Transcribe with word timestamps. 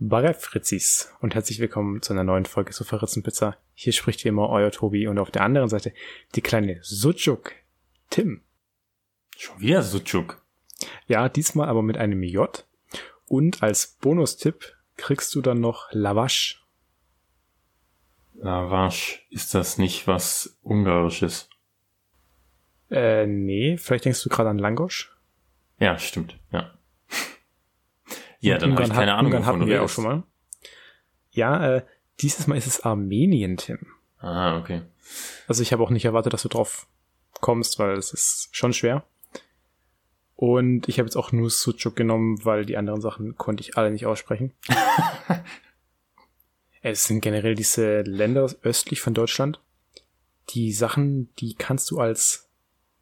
Barre 0.00 0.32
Fritzis 0.32 1.12
und 1.20 1.34
herzlich 1.34 1.58
willkommen 1.58 2.02
zu 2.02 2.12
einer 2.12 2.22
neuen 2.22 2.46
Folge 2.46 2.72
Sofa-Ritzenpizza. 2.72 3.56
Hier 3.74 3.92
spricht 3.92 4.22
wie 4.22 4.28
immer 4.28 4.48
euer 4.48 4.70
Tobi 4.70 5.08
und 5.08 5.18
auf 5.18 5.32
der 5.32 5.42
anderen 5.42 5.68
Seite 5.68 5.92
die 6.36 6.40
kleine 6.40 6.78
Sucuk, 6.82 7.50
Tim. 8.08 8.42
Schon 9.36 9.58
wieder 9.58 9.82
Sucuk. 9.82 10.40
Ja, 11.08 11.28
diesmal 11.28 11.68
aber 11.68 11.82
mit 11.82 11.96
einem 11.96 12.22
J. 12.22 12.64
Und 13.26 13.60
als 13.64 13.98
Bonustipp 14.00 14.76
kriegst 14.96 15.34
du 15.34 15.42
dann 15.42 15.60
noch 15.60 15.88
Lavash. 15.90 16.64
Lavash, 18.34 19.26
ist 19.30 19.52
das 19.52 19.78
nicht 19.78 20.06
was 20.06 20.60
Ungarisches? 20.62 21.50
Äh, 22.88 23.26
nee, 23.26 23.76
vielleicht 23.76 24.04
denkst 24.04 24.22
du 24.22 24.28
gerade 24.28 24.50
an 24.50 24.58
Langosch? 24.58 25.12
Ja, 25.80 25.98
stimmt, 25.98 26.38
ja. 26.52 26.77
Ja, 28.40 28.58
dann 28.58 28.72
habe 28.74 28.84
ich 28.84 28.90
keine 28.90 29.14
Ahnung, 29.14 29.32
Ungarn 29.32 29.46
hatten 29.46 29.66
wir 29.66 29.82
auch 29.82 29.88
schon 29.88 30.04
mal. 30.04 30.22
Ja, 31.30 31.76
äh, 31.76 31.82
dieses 32.20 32.46
Mal 32.46 32.56
ist 32.56 32.66
es 32.66 32.80
Armenien, 32.80 33.56
Tim. 33.56 33.86
Ah, 34.18 34.58
okay. 34.58 34.82
Also 35.46 35.62
ich 35.62 35.72
habe 35.72 35.82
auch 35.82 35.90
nicht 35.90 36.04
erwartet, 36.04 36.32
dass 36.32 36.42
du 36.42 36.48
drauf 36.48 36.86
kommst, 37.40 37.78
weil 37.78 37.96
es 37.96 38.12
ist 38.12 38.48
schon 38.52 38.72
schwer. 38.72 39.04
Und 40.34 40.88
ich 40.88 40.98
habe 40.98 41.06
jetzt 41.06 41.16
auch 41.16 41.32
nur 41.32 41.50
Sucuk 41.50 41.96
genommen, 41.96 42.44
weil 42.44 42.64
die 42.64 42.76
anderen 42.76 43.00
Sachen 43.00 43.36
konnte 43.36 43.60
ich 43.62 43.76
alle 43.76 43.90
nicht 43.90 44.06
aussprechen. 44.06 44.52
es 46.82 47.04
sind 47.04 47.20
generell 47.20 47.54
diese 47.54 48.02
Länder 48.02 48.48
östlich 48.62 49.00
von 49.00 49.14
Deutschland. 49.14 49.60
Die 50.50 50.72
Sachen, 50.72 51.34
die 51.36 51.54
kannst 51.54 51.90
du 51.90 51.98
als, 51.98 52.48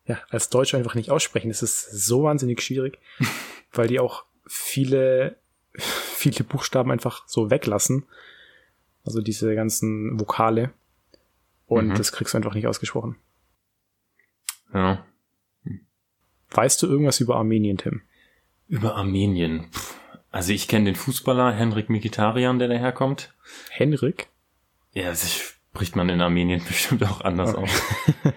ja, 0.07 0.19
als 0.31 0.49
Deutscher 0.49 0.79
einfach 0.79 0.95
nicht 0.95 1.11
aussprechen. 1.11 1.49
Das 1.49 1.63
ist 1.63 1.91
so 1.91 2.23
wahnsinnig 2.23 2.63
schwierig, 2.63 2.99
weil 3.73 3.89
die 3.89 4.01
auch 4.01 4.26
viele, 4.47 5.37
viele 5.75 6.45
Buchstaben 6.45 6.91
einfach 6.91 7.27
so 7.27 7.51
weglassen. 7.51 8.07
Also 9.05 9.21
diese 9.21 9.55
ganzen 9.55 10.19
Vokale. 10.19 10.73
Und 11.67 11.89
mhm. 11.89 11.95
das 11.95 12.13
kriegst 12.13 12.35
du 12.35 12.39
einfach 12.39 12.55
nicht 12.55 12.67
ausgesprochen. 12.67 13.17
Ja. 14.73 15.05
Weißt 16.51 16.83
du 16.83 16.87
irgendwas 16.87 17.21
über 17.21 17.37
Armenien, 17.37 17.79
Tim? 17.79 18.03
Über 18.69 18.97
Armenien. 18.97 19.67
Also 20.31 20.53
ich 20.53 20.69
kenne 20.69 20.87
den 20.87 20.97
Fußballer 20.97 21.53
Henrik 21.53 21.89
Mikitarian, 21.89 22.59
der 22.59 22.69
daherkommt. 22.69 23.35
Henrik? 23.71 24.29
Ja, 24.93 25.11
das 25.11 25.33
spricht 25.33 25.97
man 25.97 26.09
in 26.09 26.21
Armenien 26.21 26.63
bestimmt 26.69 27.05
auch 27.05 27.21
anders 27.21 27.55
okay. 27.55 27.63
aus. 27.63 27.83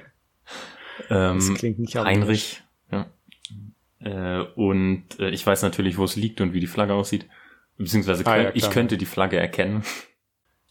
ähm, 1.09 1.35
das 1.38 1.53
klingt 1.55 1.79
nicht 1.79 1.95
Heinrich, 1.95 2.63
ja. 2.91 3.07
Äh, 4.00 4.42
und 4.55 5.19
äh, 5.19 5.30
ich 5.30 5.45
weiß 5.45 5.61
natürlich, 5.61 5.97
wo 5.97 6.03
es 6.03 6.16
liegt 6.16 6.42
und 6.42 6.53
wie 6.53 6.59
die 6.59 6.67
Flagge 6.67 6.94
aussieht. 6.94 7.28
Beziehungsweise 7.78 8.25
ah, 8.25 8.38
ja, 8.38 8.52
ich 8.53 8.69
könnte 8.69 8.97
die 8.97 9.06
Flagge 9.06 9.38
erkennen. 9.38 9.83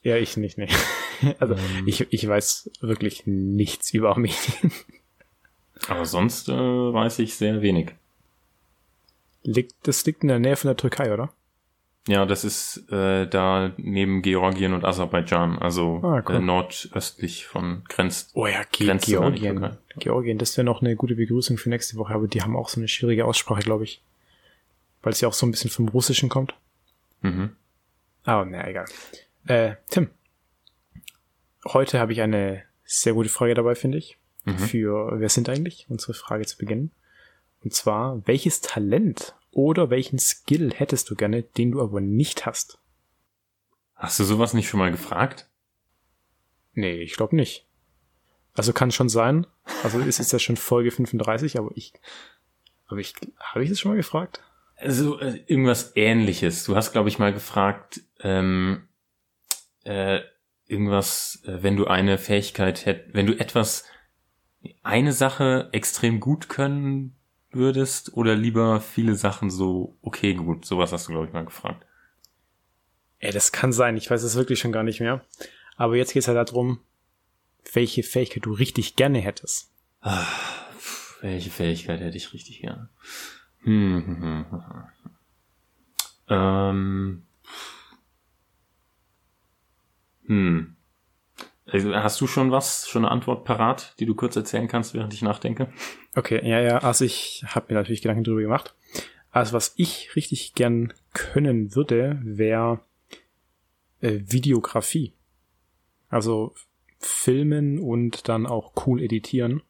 Ja, 0.03 0.17
ich 0.17 0.37
nicht, 0.37 0.59
nee. 0.59 0.69
Also 1.41 1.55
ähm, 1.55 1.83
ich, 1.87 2.07
ich 2.13 2.29
weiß 2.29 2.71
wirklich 2.81 3.27
nichts 3.27 3.93
über 3.93 4.11
Armenien. 4.11 4.73
Aber 5.89 6.07
sonst 6.07 6.49
äh, 6.49 6.53
weiß 6.53 7.19
ich 7.19 7.35
sehr 7.35 7.61
wenig. 7.61 7.91
Liegt, 9.43 9.75
das 9.83 10.05
liegt 10.07 10.23
in 10.23 10.29
der 10.29 10.39
Nähe 10.39 10.55
von 10.55 10.69
der 10.69 10.77
Türkei, 10.77 11.13
oder? 11.13 11.33
Ja, 12.09 12.25
das 12.25 12.43
ist 12.43 12.91
äh, 12.91 13.27
da 13.27 13.73
neben 13.77 14.23
Georgien 14.23 14.73
und 14.73 14.83
Aserbaidschan, 14.83 15.59
also 15.59 16.01
ah, 16.03 16.23
cool. 16.27 16.37
äh, 16.37 16.41
nordöstlich 16.41 17.45
von 17.45 17.85
Grenz. 17.87 18.31
Oh 18.33 18.47
ja, 18.47 18.63
Ge 18.73 18.97
Georgien. 18.97 19.77
Georgien, 19.99 20.39
das 20.39 20.57
wäre 20.57 20.65
noch 20.65 20.81
eine 20.81 20.97
gute 20.97 21.17
Begrüßung 21.17 21.59
für 21.59 21.69
nächste 21.69 21.99
Woche, 21.99 22.15
aber 22.15 22.27
die 22.27 22.41
haben 22.41 22.57
auch 22.57 22.71
so 22.71 22.81
eine 22.81 22.89
schwierige 22.89 23.27
Aussprache, 23.27 23.61
glaube 23.61 23.85
ich. 23.85 24.03
Weil 25.03 25.13
es 25.13 25.21
ja 25.21 25.29
auch 25.29 25.35
so 25.35 25.47
ein 25.47 25.51
bisschen 25.51 25.71
vom 25.71 25.89
Russischen 25.89 26.31
kommt. 26.31 26.55
Mhm. 27.21 27.51
Aber 28.25 28.47
na 28.47 28.67
egal. 28.67 28.87
Äh, 29.47 29.75
Tim. 29.91 30.09
Heute 31.67 32.01
habe 32.01 32.13
ich 32.15 32.23
eine 32.23 32.63
sehr 32.85 33.13
gute 33.13 33.29
Frage 33.29 33.53
dabei, 33.53 33.75
finde 33.75 33.99
ich. 33.99 34.17
Mhm. 34.47 34.59
Für 34.59 35.21
wer 35.21 35.29
sind 35.29 35.51
eigentlich? 35.51 35.85
Unsere 35.91 36.15
Frage 36.15 36.47
zu 36.47 36.57
beginnen. 36.57 36.91
Und 37.63 37.75
zwar, 37.75 38.27
welches 38.27 38.63
Talent 38.63 39.35
oder 39.51 39.91
welchen 39.91 40.19
Skill 40.19 40.73
hättest 40.75 41.11
du 41.11 41.15
gerne, 41.15 41.43
den 41.43 41.73
du 41.73 41.83
aber 41.83 42.01
nicht 42.01 42.47
hast? 42.47 42.81
Hast 43.95 44.19
du 44.21 44.25
sowas 44.25 44.55
nicht 44.55 44.69
schon 44.69 44.79
mal 44.79 44.91
gefragt? 44.91 45.49
Nee, 46.73 47.03
ich 47.03 47.15
glaube 47.15 47.35
nicht. 47.35 47.67
Also 48.55 48.73
kann 48.73 48.93
schon 48.93 49.09
sein. 49.09 49.47
Also 49.83 49.99
ist 50.01 50.21
es 50.21 50.33
ja 50.33 50.39
schon 50.39 50.57
Folge 50.57 50.91
35, 50.91 51.59
aber 51.59 51.71
ich, 51.75 51.93
aber 52.87 53.01
ich, 53.01 53.15
habe 53.41 53.65
ich 53.65 53.71
das 53.71 53.81
schon 53.81 53.91
mal 53.91 53.97
gefragt? 53.97 54.43
Also 54.77 55.19
äh, 55.19 55.43
irgendwas 55.47 55.93
ähnliches. 55.97 56.65
Du 56.65 56.77
hast, 56.77 56.93
glaube 56.93 57.09
ich, 57.09 57.19
mal 57.19 57.33
gefragt, 57.33 58.01
ähm, 58.21 58.89
äh, 59.85 60.21
irgendwas, 60.67 61.43
äh, 61.45 61.63
wenn 61.63 61.77
du 61.77 61.87
eine 61.87 62.19
Fähigkeit 62.19 62.87
hätt, 62.87 63.07
wenn 63.13 63.27
du 63.27 63.39
etwas, 63.39 63.85
eine 64.83 65.13
Sache 65.13 65.69
extrem 65.73 66.21
gut 66.21 66.49
können 66.49 67.18
würdest 67.51 68.15
oder 68.15 68.35
lieber 68.35 68.81
viele 68.81 69.15
Sachen 69.15 69.51
so 69.51 69.97
okay 70.03 70.35
gut? 70.35 70.65
Sowas 70.65 70.93
hast 70.93 71.09
du, 71.09 71.13
glaube 71.13 71.27
ich, 71.27 71.33
mal 71.33 71.45
gefragt. 71.45 71.85
Ey, 73.21 73.33
das 73.33 73.53
kann 73.53 73.73
sein. 73.73 73.97
Ich 73.97 74.11
weiß 74.11 74.23
es 74.23 74.37
wirklich 74.37 74.59
schon 74.61 74.73
gar 74.73 74.83
nicht 74.85 75.01
mehr. 75.01 75.25
Aber 75.77 75.97
jetzt 75.97 76.13
geht 76.13 76.21
es 76.21 76.27
ja 76.27 76.35
halt 76.35 76.49
darum, 76.51 76.81
welche 77.73 78.03
Fähigkeit 78.03 78.45
du 78.47 78.53
richtig 78.53 78.97
gerne 78.97 79.19
hättest. 79.19 79.71
Ach, 80.01 80.67
welche 81.21 81.51
Fähigkeit 81.51 82.01
hätte 82.01 82.17
ich 82.17 82.33
richtig 82.33 82.61
gerne? 82.61 82.89
Hm, 83.63 84.05
hm, 84.07 84.23
hm, 84.23 84.51
hm, 84.51 84.63
hm. 85.03 85.11
Ähm. 86.29 87.23
Hm. 90.27 90.78
Also, 91.71 91.95
hast 91.95 92.21
du 92.21 92.27
schon 92.27 92.51
was, 92.51 92.89
schon 92.89 93.05
eine 93.05 93.13
Antwort 93.13 93.45
parat, 93.45 93.95
die 93.99 94.07
du 94.07 94.15
kurz 94.15 94.37
erzählen 94.37 94.69
kannst, 94.69 94.95
während 94.95 95.13
ich 95.13 95.23
nachdenke? 95.23 95.71
Okay, 96.15 96.41
ja, 96.49 96.61
ja, 96.61 96.79
also 96.79 97.05
ich 97.05 97.45
habe 97.47 97.67
mir 97.69 97.75
natürlich 97.75 98.01
Gedanken 98.01 98.25
drüber 98.25 98.41
gemacht. 98.41 98.75
Also 99.31 99.53
was 99.53 99.75
ich 99.77 100.17
richtig 100.17 100.55
gern 100.55 100.95
können 101.13 101.75
würde, 101.75 102.19
wäre 102.23 102.81
äh, 104.01 104.21
Videografie. 104.25 105.13
Also 106.09 106.55
filmen 106.99 107.79
und 107.79 108.29
dann 108.29 108.47
auch 108.47 108.73
cool 108.87 109.03
editieren. 109.03 109.63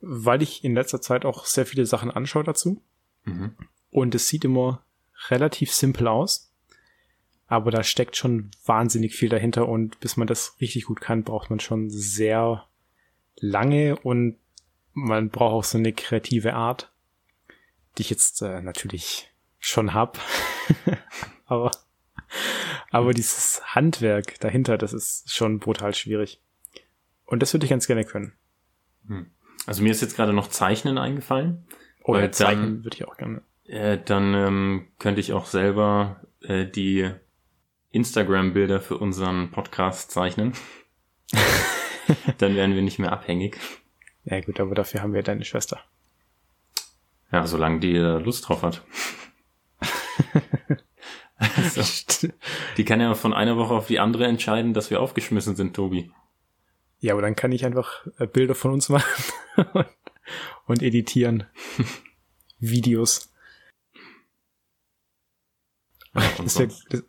Weil 0.00 0.42
ich 0.42 0.64
in 0.64 0.74
letzter 0.74 1.00
Zeit 1.00 1.24
auch 1.24 1.44
sehr 1.46 1.66
viele 1.66 1.86
Sachen 1.86 2.10
anschaue 2.10 2.44
dazu. 2.44 2.82
Mhm. 3.24 3.54
Und 3.90 4.14
es 4.14 4.28
sieht 4.28 4.44
immer 4.44 4.84
relativ 5.28 5.72
simpel 5.72 6.08
aus 6.08 6.47
aber 7.48 7.70
da 7.70 7.82
steckt 7.82 8.16
schon 8.16 8.50
wahnsinnig 8.64 9.16
viel 9.16 9.30
dahinter 9.30 9.68
und 9.68 9.98
bis 10.00 10.18
man 10.18 10.28
das 10.28 10.56
richtig 10.60 10.84
gut 10.84 11.00
kann, 11.00 11.24
braucht 11.24 11.48
man 11.48 11.60
schon 11.60 11.88
sehr 11.88 12.66
lange 13.36 13.96
und 13.96 14.36
man 14.92 15.30
braucht 15.30 15.54
auch 15.54 15.64
so 15.64 15.78
eine 15.78 15.94
kreative 15.94 16.54
Art, 16.54 16.92
die 17.96 18.02
ich 18.02 18.10
jetzt 18.10 18.42
äh, 18.42 18.60
natürlich 18.60 19.32
schon 19.58 19.94
hab. 19.94 20.18
aber, 21.46 21.70
aber 22.90 23.14
dieses 23.14 23.62
Handwerk 23.74 24.38
dahinter, 24.40 24.76
das 24.76 24.92
ist 24.92 25.34
schon 25.34 25.58
brutal 25.58 25.94
schwierig. 25.94 26.42
Und 27.24 27.40
das 27.40 27.54
würde 27.54 27.64
ich 27.64 27.70
ganz 27.70 27.86
gerne 27.86 28.04
können. 28.04 28.34
Hm. 29.06 29.30
Also 29.66 29.82
mir 29.82 29.90
ist 29.90 30.02
jetzt 30.02 30.16
gerade 30.16 30.34
noch 30.34 30.48
Zeichnen 30.48 30.98
eingefallen. 30.98 31.66
Oh 32.04 32.16
ja, 32.16 32.30
Zeichnen 32.30 32.84
würde 32.84 32.96
ich 32.96 33.06
auch 33.06 33.16
gerne. 33.16 33.42
Äh, 33.64 33.98
dann 34.04 34.34
ähm, 34.34 34.88
könnte 34.98 35.20
ich 35.20 35.32
auch 35.32 35.46
selber 35.46 36.22
äh, 36.40 36.66
die 36.66 37.10
Instagram-Bilder 37.98 38.80
für 38.80 38.96
unseren 38.96 39.50
Podcast 39.50 40.12
zeichnen. 40.12 40.52
Dann 42.38 42.54
wären 42.54 42.76
wir 42.76 42.82
nicht 42.82 43.00
mehr 43.00 43.10
abhängig. 43.10 43.58
Ja 44.24 44.40
gut, 44.40 44.60
aber 44.60 44.76
dafür 44.76 45.02
haben 45.02 45.14
wir 45.14 45.24
deine 45.24 45.44
Schwester. 45.44 45.80
Ja, 47.32 47.44
solange 47.44 47.80
die 47.80 47.96
Lust 47.96 48.48
drauf 48.48 48.62
hat. 48.62 48.84
also, 51.36 51.82
die 52.76 52.84
kann 52.84 53.00
ja 53.00 53.14
von 53.14 53.34
einer 53.34 53.56
Woche 53.56 53.74
auf 53.74 53.88
die 53.88 53.98
andere 53.98 54.26
entscheiden, 54.26 54.74
dass 54.74 54.90
wir 54.90 55.00
aufgeschmissen 55.00 55.56
sind, 55.56 55.74
Tobi. 55.74 56.12
Ja, 57.00 57.14
aber 57.14 57.22
dann 57.22 57.34
kann 57.34 57.50
ich 57.50 57.64
einfach 57.64 58.06
äh, 58.18 58.28
Bilder 58.28 58.54
von 58.54 58.70
uns 58.70 58.88
machen 58.88 59.24
und 60.66 60.82
editieren. 60.82 61.48
Videos. 62.60 63.32
Ja, 66.14 66.22
das, 66.38 66.58
wär, 66.58 66.68
das, 66.90 67.04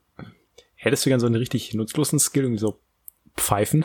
Hättest 0.81 1.05
du 1.05 1.09
gern 1.09 1.19
so 1.19 1.25
einen 1.25 1.35
richtig 1.35 1.73
nutzlosen 1.73 2.19
Skill, 2.19 2.43
irgendwie 2.43 2.61
so 2.61 2.81
pfeifen? 3.35 3.83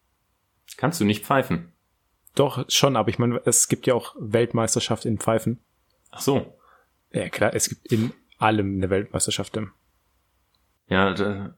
Kannst 0.78 0.98
du 0.98 1.04
nicht 1.04 1.22
pfeifen? 1.22 1.74
Doch, 2.34 2.64
schon, 2.70 2.96
aber 2.96 3.10
ich 3.10 3.18
meine, 3.18 3.42
es 3.44 3.68
gibt 3.68 3.86
ja 3.86 3.92
auch 3.92 4.16
Weltmeisterschaft 4.18 5.04
in 5.04 5.18
Pfeifen. 5.18 5.60
Ach 6.10 6.22
so. 6.22 6.58
Ja, 7.12 7.28
klar, 7.28 7.54
es 7.54 7.68
gibt 7.68 7.92
in 7.92 8.14
allem 8.38 8.76
eine 8.76 8.88
Weltmeisterschaft. 8.88 9.54
Ja, 10.88 11.12
da, 11.12 11.54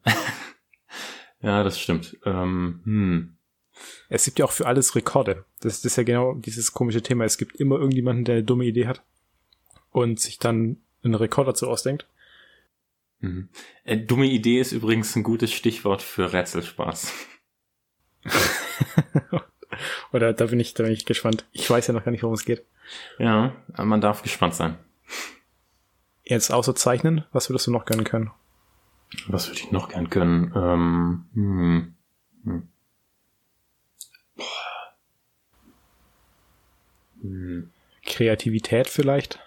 ja, 1.41 1.63
das 1.63 1.79
stimmt. 1.79 2.19
Ähm, 2.25 2.81
hm. 2.83 3.37
Es 4.09 4.25
gibt 4.25 4.41
ja 4.41 4.45
auch 4.47 4.53
für 4.53 4.67
alles 4.67 4.97
Rekorde. 4.97 5.45
Das, 5.61 5.81
das 5.81 5.93
ist 5.93 5.97
ja 5.97 6.03
genau 6.03 6.35
dieses 6.35 6.73
komische 6.73 7.03
Thema. 7.03 7.25
Es 7.25 7.39
gibt 7.39 7.55
immer 7.55 7.77
irgendjemanden, 7.77 8.25
der 8.25 8.35
eine 8.35 8.45
dumme 8.45 8.65
Idee 8.65 8.89
hat 8.89 9.05
und 9.91 10.19
sich 10.19 10.41
dann 10.41 10.79
einen 11.05 11.15
Rekord 11.15 11.47
dazu 11.47 11.69
ausdenkt. 11.69 12.09
Mhm. 13.21 13.49
Äh, 13.85 13.99
dumme 13.99 14.27
Idee 14.27 14.61
ist 14.61 14.73
übrigens 14.73 15.15
ein 15.17 15.23
gutes 15.23 15.53
Stichwort 15.53 16.03
für 16.03 16.33
Rätselspaß. 16.33 17.13
Oder 20.13 20.33
da 20.33 20.47
bin 20.47 20.61
ich, 20.61 20.75
da 20.75 20.85
bin 20.85 20.93
ich 20.93 21.05
gespannt. 21.07 21.47
Ich 21.53 21.69
weiß 21.69 21.87
ja 21.87 21.95
noch 21.95 22.05
gar 22.05 22.13
nicht, 22.13 22.23
worum 22.23 22.35
es 22.35 22.45
geht. 22.45 22.65
Ja, 23.19 23.55
man 23.77 24.01
darf 24.01 24.23
gespannt 24.23 24.55
sein. 24.55 24.79
Jetzt 26.25 26.51
außer 26.51 26.75
zeichnen, 26.75 27.25
was 27.33 27.49
würdest 27.49 27.67
du 27.67 27.71
noch 27.71 27.85
gerne 27.85 28.05
können? 28.05 28.31
Was 29.29 29.49
würde 29.49 29.61
ich 29.61 29.71
noch 29.71 29.89
gern 29.89 30.11
können? 30.11 30.53
Ähm, 30.55 31.27
hm, 31.35 31.95
hm. 32.45 32.69
Hm. 37.23 37.71
Kreativität 38.05 38.89
vielleicht? 38.89 39.39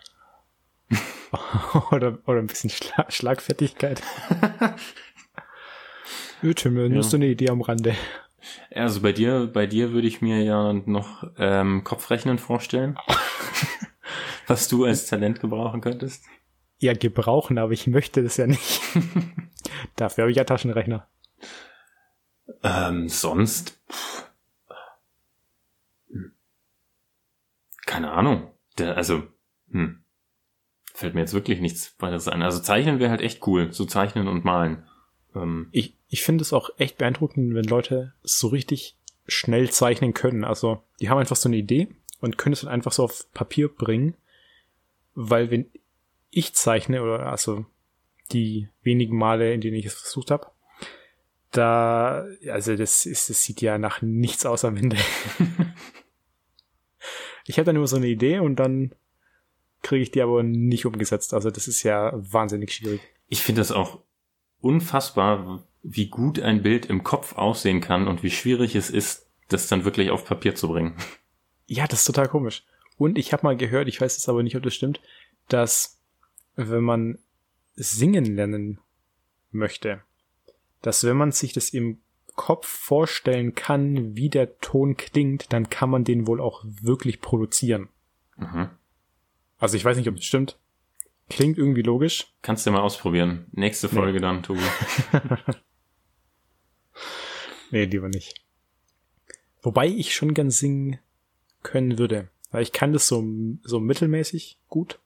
oder, 1.91 2.19
oder 2.25 2.39
ein 2.39 2.47
bisschen 2.47 2.69
Schla 2.69 3.05
Schlagfertigkeit? 3.09 4.01
Mir, 6.41 6.89
nur 6.89 7.03
so 7.03 7.17
eine 7.17 7.27
Idee 7.27 7.49
am 7.49 7.61
Rande. 7.61 7.95
Also 8.71 9.01
bei 9.01 9.11
dir, 9.11 9.47
bei 9.47 9.67
dir 9.67 9.91
würde 9.91 10.07
ich 10.07 10.21
mir 10.21 10.41
ja 10.41 10.71
noch 10.71 11.23
ähm, 11.37 11.83
Kopfrechnen 11.83 12.37
vorstellen, 12.37 12.97
was 14.47 14.69
du 14.69 14.85
als 14.85 15.07
Talent 15.07 15.41
gebrauchen 15.41 15.81
könntest. 15.81 16.23
Ja, 16.79 16.93
gebrauchen, 16.93 17.57
aber 17.57 17.73
ich 17.73 17.87
möchte 17.87 18.23
das 18.23 18.37
ja 18.37 18.47
nicht. 18.47 18.81
Dafür 19.97 20.23
habe 20.23 20.31
ich 20.31 20.37
ja 20.37 20.45
Taschenrechner. 20.45 21.09
Ähm, 22.63 23.09
sonst. 23.09 23.81
Pff. 23.91 24.31
Hm. 26.09 26.31
Keine 27.85 28.11
Ahnung. 28.11 28.53
Der, 28.77 28.95
also, 28.95 29.23
hm. 29.71 30.03
Fällt 30.99 31.15
mir 31.15 31.21
jetzt 31.21 31.33
wirklich 31.33 31.61
nichts 31.61 31.95
weiteres 31.99 32.27
ein. 32.27 32.41
Also 32.41 32.59
zeichnen 32.59 32.99
wäre 32.99 33.09
halt 33.09 33.21
echt 33.21 33.45
cool. 33.47 33.71
So 33.71 33.85
zeichnen 33.85 34.27
und 34.27 34.43
malen. 34.43 34.83
Ähm, 35.35 35.69
ich 35.71 35.95
ich 36.09 36.23
finde 36.23 36.41
es 36.41 36.53
auch 36.53 36.71
echt 36.77 36.97
beeindruckend, 36.97 37.53
wenn 37.53 37.65
Leute 37.65 38.13
so 38.23 38.47
richtig 38.47 38.97
schnell 39.27 39.69
zeichnen 39.69 40.13
können. 40.13 40.43
Also, 40.43 40.83
die 40.99 41.09
haben 41.09 41.19
einfach 41.19 41.35
so 41.35 41.47
eine 41.47 41.57
Idee 41.57 41.87
und 42.19 42.37
können 42.37 42.53
es 42.53 42.61
dann 42.61 42.71
einfach 42.71 42.91
so 42.91 43.03
auf 43.03 43.31
Papier 43.33 43.69
bringen. 43.69 44.15
Weil 45.13 45.51
wenn 45.51 45.69
ich 46.31 46.55
zeichne, 46.55 47.03
oder 47.03 47.27
also 47.27 47.65
die 48.31 48.69
wenigen 48.81 49.17
Male, 49.17 49.53
in 49.53 49.61
denen 49.61 49.77
ich 49.77 49.85
es 49.85 49.93
versucht 49.93 50.31
habe, 50.31 50.47
da, 51.51 52.25
also 52.49 52.75
das 52.75 53.05
ist, 53.05 53.29
das 53.29 53.43
sieht 53.43 53.61
ja 53.61 53.77
nach 53.77 54.01
nichts 54.01 54.45
aus 54.45 54.65
am 54.65 54.77
Ende. 54.77 54.97
ich 57.45 57.57
habe 57.57 57.65
dann 57.65 57.75
immer 57.75 57.87
so 57.87 57.97
eine 57.97 58.07
Idee 58.07 58.39
und 58.39 58.55
dann 58.55 58.93
kriege 59.81 60.03
ich 60.03 60.11
die 60.11 60.21
aber 60.21 60.43
nicht 60.43 60.85
umgesetzt. 60.85 61.33
Also 61.33 61.51
das 61.51 61.67
ist 61.67 61.83
ja 61.83 62.11
wahnsinnig 62.13 62.73
schwierig. 62.73 63.01
Ich 63.27 63.41
finde 63.43 63.61
das 63.61 63.71
auch 63.71 63.99
unfassbar, 64.61 65.63
wie 65.83 66.07
gut 66.07 66.39
ein 66.39 66.61
Bild 66.61 66.85
im 66.87 67.03
Kopf 67.03 67.35
aussehen 67.37 67.81
kann 67.81 68.07
und 68.07 68.23
wie 68.23 68.31
schwierig 68.31 68.75
es 68.75 68.89
ist, 68.89 69.27
das 69.47 69.67
dann 69.67 69.85
wirklich 69.85 70.11
auf 70.11 70.25
Papier 70.25 70.55
zu 70.55 70.67
bringen. 70.67 70.95
Ja, 71.67 71.87
das 71.87 71.99
ist 71.99 72.05
total 72.05 72.27
komisch. 72.27 72.65
Und 72.97 73.17
ich 73.17 73.31
habe 73.31 73.43
mal 73.43 73.55
gehört, 73.55 73.87
ich 73.87 74.01
weiß 74.01 74.17
jetzt 74.17 74.27
aber 74.27 74.43
nicht, 74.43 74.57
ob 74.57 74.63
das 74.63 74.73
stimmt, 74.73 74.99
dass 75.47 76.01
wenn 76.55 76.83
man 76.83 77.19
singen 77.75 78.25
lernen 78.25 78.79
möchte, 79.51 80.01
dass 80.81 81.03
wenn 81.03 81.17
man 81.17 81.31
sich 81.31 81.53
das 81.53 81.69
im 81.69 81.99
Kopf 82.35 82.67
vorstellen 82.67 83.55
kann, 83.55 84.15
wie 84.15 84.29
der 84.29 84.59
Ton 84.59 84.97
klingt, 84.97 85.51
dann 85.51 85.69
kann 85.69 85.89
man 85.89 86.03
den 86.03 86.27
wohl 86.27 86.39
auch 86.41 86.63
wirklich 86.65 87.21
produzieren. 87.21 87.89
Mhm. 88.37 88.69
Also 89.59 89.77
ich 89.77 89.85
weiß 89.85 89.97
nicht, 89.97 90.07
ob 90.07 90.15
das 90.15 90.25
stimmt. 90.25 90.57
Klingt 91.29 91.57
irgendwie 91.57 91.83
logisch. 91.83 92.33
Kannst 92.41 92.65
du 92.65 92.71
mal 92.71 92.81
ausprobieren. 92.81 93.45
Nächste 93.51 93.87
Folge 93.87 94.13
nee. 94.13 94.19
dann, 94.19 94.41
Tobi. 94.41 94.61
nee, 97.71 97.85
lieber 97.85 98.09
nicht. 98.09 98.41
Wobei 99.61 99.87
ich 99.87 100.15
schon 100.15 100.33
gern 100.33 100.49
singen 100.49 100.97
können 101.61 101.99
würde. 101.99 102.29
Weil 102.51 102.63
ich 102.63 102.71
kann 102.71 102.93
das 102.93 103.07
so, 103.07 103.23
so 103.63 103.79
mittelmäßig 103.79 104.57
gut. 104.69 104.97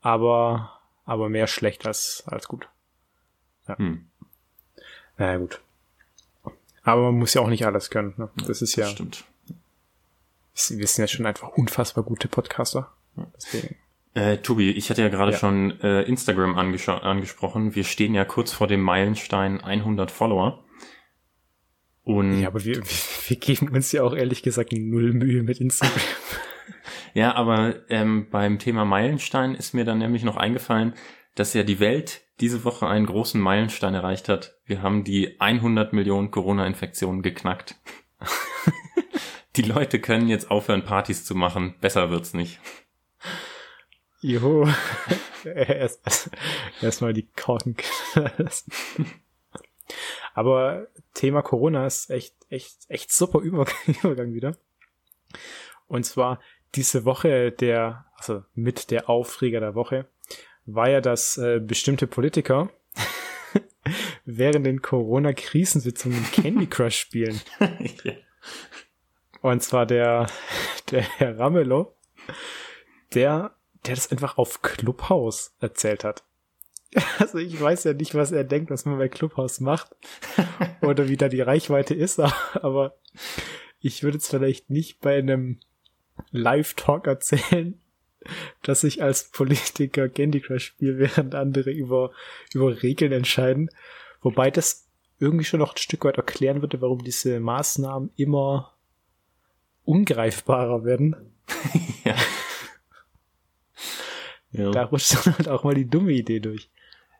Aber, 0.00 0.80
aber 1.04 1.28
mehr 1.28 1.46
schlecht 1.46 1.86
als, 1.86 2.24
als 2.26 2.48
gut. 2.48 2.68
Ja. 3.68 3.78
Hm. 3.78 4.06
Naja, 5.16 5.38
gut. 5.38 5.60
Aber 6.82 7.02
man 7.02 7.18
muss 7.18 7.34
ja 7.34 7.40
auch 7.40 7.48
nicht 7.48 7.66
alles 7.66 7.90
können. 7.90 8.14
Ne? 8.16 8.28
Das 8.46 8.62
ist 8.62 8.74
ja. 8.76 8.84
Das 8.84 8.92
stimmt. 8.92 9.24
Wir 10.68 10.86
sind 10.86 11.02
ja 11.02 11.08
schon 11.08 11.26
einfach 11.26 11.48
unfassbar 11.50 12.04
gute 12.04 12.28
Podcaster. 12.28 12.92
Deswegen. 13.36 13.76
Äh, 14.14 14.38
Tobi, 14.38 14.70
ich 14.70 14.90
hatte 14.90 15.02
ja 15.02 15.08
gerade 15.08 15.32
ja. 15.32 15.38
schon 15.38 15.80
äh, 15.80 16.02
Instagram 16.02 16.56
angesprochen. 16.56 17.74
Wir 17.74 17.84
stehen 17.84 18.14
ja 18.14 18.24
kurz 18.24 18.52
vor 18.52 18.68
dem 18.68 18.80
Meilenstein 18.80 19.60
100 19.60 20.10
Follower. 20.10 20.64
Und 22.04 22.40
ja, 22.40 22.48
aber 22.48 22.64
wir, 22.64 22.82
wir 22.82 23.36
geben 23.36 23.68
uns 23.70 23.90
ja 23.90 24.02
auch 24.02 24.14
ehrlich 24.14 24.42
gesagt 24.42 24.72
null 24.72 25.14
Mühe 25.14 25.42
mit 25.42 25.58
Instagram. 25.60 26.00
ja, 27.14 27.34
aber 27.34 27.90
ähm, 27.90 28.28
beim 28.30 28.58
Thema 28.58 28.84
Meilenstein 28.84 29.54
ist 29.54 29.74
mir 29.74 29.84
dann 29.84 29.98
nämlich 29.98 30.22
noch 30.22 30.36
eingefallen, 30.36 30.94
dass 31.34 31.54
ja 31.54 31.64
die 31.64 31.80
Welt 31.80 32.22
diese 32.40 32.64
Woche 32.64 32.86
einen 32.86 33.06
großen 33.06 33.40
Meilenstein 33.40 33.94
erreicht 33.94 34.28
hat. 34.28 34.56
Wir 34.64 34.82
haben 34.82 35.02
die 35.02 35.40
100 35.40 35.92
Millionen 35.92 36.30
Corona-Infektionen 36.30 37.22
geknackt. 37.22 37.76
die 39.56 39.62
Leute 39.62 39.98
können 39.98 40.28
jetzt 40.28 40.50
aufhören, 40.50 40.84
Partys 40.84 41.24
zu 41.24 41.34
machen. 41.34 41.74
Besser 41.80 42.10
wird's 42.10 42.34
nicht. 42.34 42.60
Jo. 44.24 44.66
erst, 45.44 46.30
erst 46.80 47.02
mal 47.02 47.12
die 47.12 47.28
Korken. 47.36 47.76
Aber 50.32 50.86
Thema 51.12 51.42
Corona 51.42 51.86
ist 51.86 52.08
echt, 52.08 52.34
echt, 52.48 52.74
echt 52.88 53.12
super 53.12 53.40
Übergang 53.42 54.32
wieder. 54.32 54.56
Und 55.88 56.06
zwar 56.06 56.40
diese 56.74 57.04
Woche 57.04 57.52
der, 57.52 58.06
also 58.16 58.42
mit 58.54 58.90
der 58.90 59.10
Aufreger 59.10 59.60
der 59.60 59.74
Woche, 59.74 60.08
war 60.64 60.88
ja, 60.88 61.02
dass 61.02 61.36
äh, 61.36 61.60
bestimmte 61.60 62.06
Politiker 62.06 62.70
während 64.24 64.64
den 64.64 64.80
Corona-Krisensitzungen 64.80 66.24
Candy 66.32 66.66
Crush 66.66 66.96
spielen. 66.96 67.42
ja. 67.60 68.14
Und 69.42 69.62
zwar 69.62 69.84
der, 69.84 70.28
der 70.90 71.02
Herr 71.02 71.38
Ramelow, 71.38 71.94
der 73.12 73.54
der 73.86 73.94
das 73.94 74.10
einfach 74.10 74.38
auf 74.38 74.62
Clubhouse 74.62 75.54
erzählt 75.60 76.04
hat. 76.04 76.24
Also 77.18 77.38
ich 77.38 77.60
weiß 77.60 77.84
ja 77.84 77.92
nicht, 77.92 78.14
was 78.14 78.30
er 78.30 78.44
denkt, 78.44 78.70
was 78.70 78.84
man 78.84 78.98
bei 78.98 79.08
Clubhouse 79.08 79.58
macht 79.60 79.96
oder 80.80 81.08
wie 81.08 81.16
da 81.16 81.28
die 81.28 81.40
Reichweite 81.40 81.92
ist, 81.94 82.20
aber 82.54 82.96
ich 83.80 84.02
würde 84.02 84.18
es 84.18 84.28
vielleicht 84.28 84.70
nicht 84.70 85.00
bei 85.00 85.18
einem 85.18 85.58
Live-Talk 86.30 87.06
erzählen, 87.06 87.80
dass 88.62 88.84
ich 88.84 89.02
als 89.02 89.30
Politiker 89.30 90.08
Candy 90.08 90.40
Crush 90.40 90.66
spiele, 90.66 90.98
während 90.98 91.34
andere 91.34 91.70
über, 91.70 92.12
über 92.52 92.82
Regeln 92.82 93.12
entscheiden. 93.12 93.68
Wobei 94.22 94.50
das 94.50 94.88
irgendwie 95.18 95.44
schon 95.44 95.60
noch 95.60 95.74
ein 95.74 95.78
Stück 95.78 96.04
weit 96.04 96.16
erklären 96.16 96.62
würde, 96.62 96.80
warum 96.80 97.02
diese 97.02 97.40
Maßnahmen 97.40 98.10
immer 98.16 98.74
ungreifbarer 99.84 100.84
werden. 100.84 101.16
ja. 102.04 102.14
Ja. 104.54 104.70
Da 104.70 104.84
rutscht 104.84 105.26
dann 105.26 105.36
halt 105.36 105.48
auch 105.48 105.64
mal 105.64 105.74
die 105.74 105.88
dumme 105.88 106.12
Idee 106.12 106.40
durch. 106.40 106.70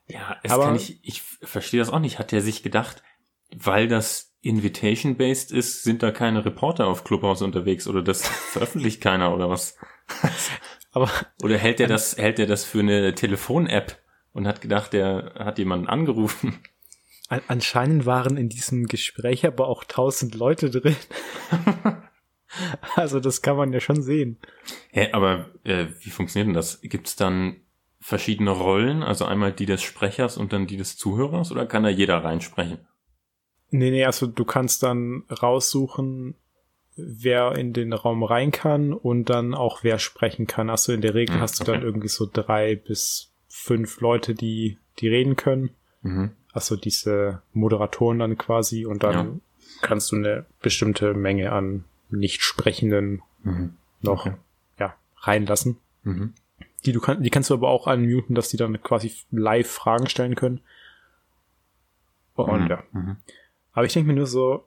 Ja, 0.07 0.37
es 0.43 0.53
Aber 0.53 0.67
kann 0.67 0.77
ich, 0.77 1.01
ich 1.03 1.23
verstehe 1.23 1.81
das 1.81 1.91
auch 1.91 1.99
nicht. 1.99 2.19
Hat 2.19 2.33
er 2.33 2.41
sich 2.41 2.63
gedacht, 2.63 3.03
weil 3.55 3.89
das 3.89 4.35
Invitation-based 4.43 5.51
ist, 5.51 5.83
sind 5.83 6.03
da 6.03 6.11
keine 6.11 6.45
Reporter 6.45 6.87
auf 6.87 7.05
Clubhouse 7.05 7.43
unterwegs 7.43 7.89
oder 7.89 8.03
das 8.03 8.27
veröffentlicht 8.53 9.01
keiner 9.01 9.35
oder 9.35 9.51
was? 9.51 9.77
Aber 10.93 11.11
oder 11.43 11.59
hält 11.59 11.81
er 11.81 11.89
das, 11.89 12.17
hält 12.17 12.39
er 12.39 12.47
das 12.47 12.65
für 12.65 12.81
eine 12.81 13.15
Telefon-App 13.15 14.01
und 14.33 14.47
hat 14.47 14.61
gedacht, 14.61 14.95
er 14.95 15.35
hat 15.39 15.59
jemanden 15.59 15.89
angerufen? 15.89 16.61
Anscheinend 17.29 18.07
waren 18.07 18.37
in 18.37 18.49
diesem 18.49 18.87
Gespräch 18.87 19.47
aber 19.47 19.67
auch 19.67 19.83
tausend 19.85 20.35
Leute 20.35 20.71
drin. 20.71 20.97
Also 22.97 23.21
das 23.21 23.43
kann 23.43 23.57
man 23.57 23.73
ja 23.73 23.81
schon 23.81 24.03
sehen. 24.03 24.39
Hä, 24.91 25.11
aber 25.13 25.47
äh, 25.65 25.87
wie 26.01 26.11
funktioniert 26.11 26.49
denn 26.49 26.55
das? 26.55 26.81
Gibt 26.83 27.09
es 27.09 27.17
dann 27.17 27.57
verschiedene 28.01 28.51
Rollen, 28.51 29.03
also 29.03 29.25
einmal 29.25 29.53
die 29.53 29.67
des 29.67 29.83
Sprechers 29.83 30.37
und 30.37 30.53
dann 30.53 30.67
die 30.67 30.77
des 30.77 30.97
Zuhörers, 30.97 31.51
oder 31.51 31.67
kann 31.67 31.85
da 31.85 31.89
jeder 31.89 32.23
reinsprechen? 32.23 32.79
Nee, 33.71 33.91
nee, 33.91 34.05
also 34.05 34.27
du 34.27 34.45
kannst 34.45 34.83
dann 34.83 35.25
raussuchen, 35.31 36.35
wer 36.97 37.57
in 37.57 37.73
den 37.73 37.93
Raum 37.93 38.23
rein 38.23 38.51
kann 38.51 38.93
und 38.93 39.31
dann 39.31 39.55
auch 39.55 39.83
wer 39.83 39.99
sprechen 39.99 40.47
kann. 40.47 40.71
Also 40.71 40.93
in 40.93 41.01
der 41.01 41.15
Regel 41.15 41.37
hm, 41.37 41.43
hast 41.43 41.59
du 41.59 41.63
okay. 41.63 41.73
dann 41.73 41.83
irgendwie 41.83 42.09
so 42.09 42.29
drei 42.31 42.77
bis 42.77 43.33
fünf 43.49 44.01
Leute, 44.01 44.35
die, 44.35 44.79
die 44.99 45.09
reden 45.09 45.37
können. 45.37 45.71
Mhm. 46.03 46.33
Also 46.53 46.77
diese 46.77 47.43
Moderatoren 47.53 48.21
dann 48.21 48.39
quasi 48.39 48.87
und 48.87 49.03
dann 49.03 49.15
ja. 49.15 49.33
kannst 49.81 50.13
du 50.13 50.17
eine 50.17 50.47
bestimmte 50.63 51.15
Menge 51.15 51.51
an 51.51 51.85
nicht 52.19 52.43
Sprechenden 52.43 53.23
mhm. 53.43 53.77
noch 54.01 54.27
okay. 54.27 54.37
ja, 54.79 54.95
reinlassen. 55.19 55.79
Mhm. 56.03 56.35
Die, 56.85 56.93
du 56.93 57.01
kann, 57.01 57.23
die 57.23 57.31
kannst 57.31 57.51
du 57.51 57.55
aber 57.55 57.69
auch 57.69 57.87
unmuten, 57.87 58.35
dass 58.35 58.49
die 58.49 58.57
dann 58.57 58.83
quasi 58.83 59.13
live 59.31 59.71
Fragen 59.71 60.09
stellen 60.09 60.35
können. 60.35 60.61
Und 62.35 62.65
Mhm. 62.65 62.71
ja. 62.71 62.83
Mhm. 62.93 63.17
Aber 63.73 63.87
ich 63.87 63.93
denke 63.93 64.09
mir 64.09 64.15
nur 64.15 64.27
so, 64.27 64.67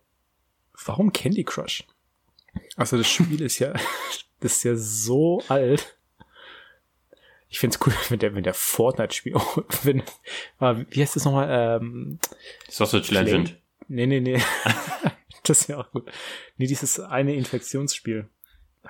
warum 0.86 1.14
Candy 1.14 1.44
Crush? 1.44 1.84
Also 2.76 2.98
das 2.98 3.08
Spiel 3.08 3.42
ist 3.42 3.60
ja, 3.60 3.74
das 4.40 4.58
ist 4.58 4.64
ja 4.64 4.76
so 4.76 5.42
alt. 5.48 5.98
Ich 7.50 7.60
find's 7.60 7.80
cool, 7.86 7.94
wenn 8.10 8.20
der, 8.20 8.36
wenn 8.36 8.44
der 8.44 8.54
Fortnite-Spiel, 8.54 9.34
wenn, 9.84 10.04
ah, 10.60 10.76
wie 10.90 11.02
heißt 11.02 11.16
das 11.16 11.26
nochmal? 11.26 11.80
Ähm, 11.82 12.20
Sausage 12.70 13.14
Legend. 13.14 13.58
nee, 13.88 14.06
nee, 14.06 14.20
nee. 14.20 14.42
das 15.44 15.62
ist 15.62 15.68
ja 15.68 15.78
auch 15.78 15.92
gut. 15.92 16.12
Nee, 16.58 16.68
dieses 16.68 17.00
eine 17.00 17.36
Infektionsspiel. 17.36 18.30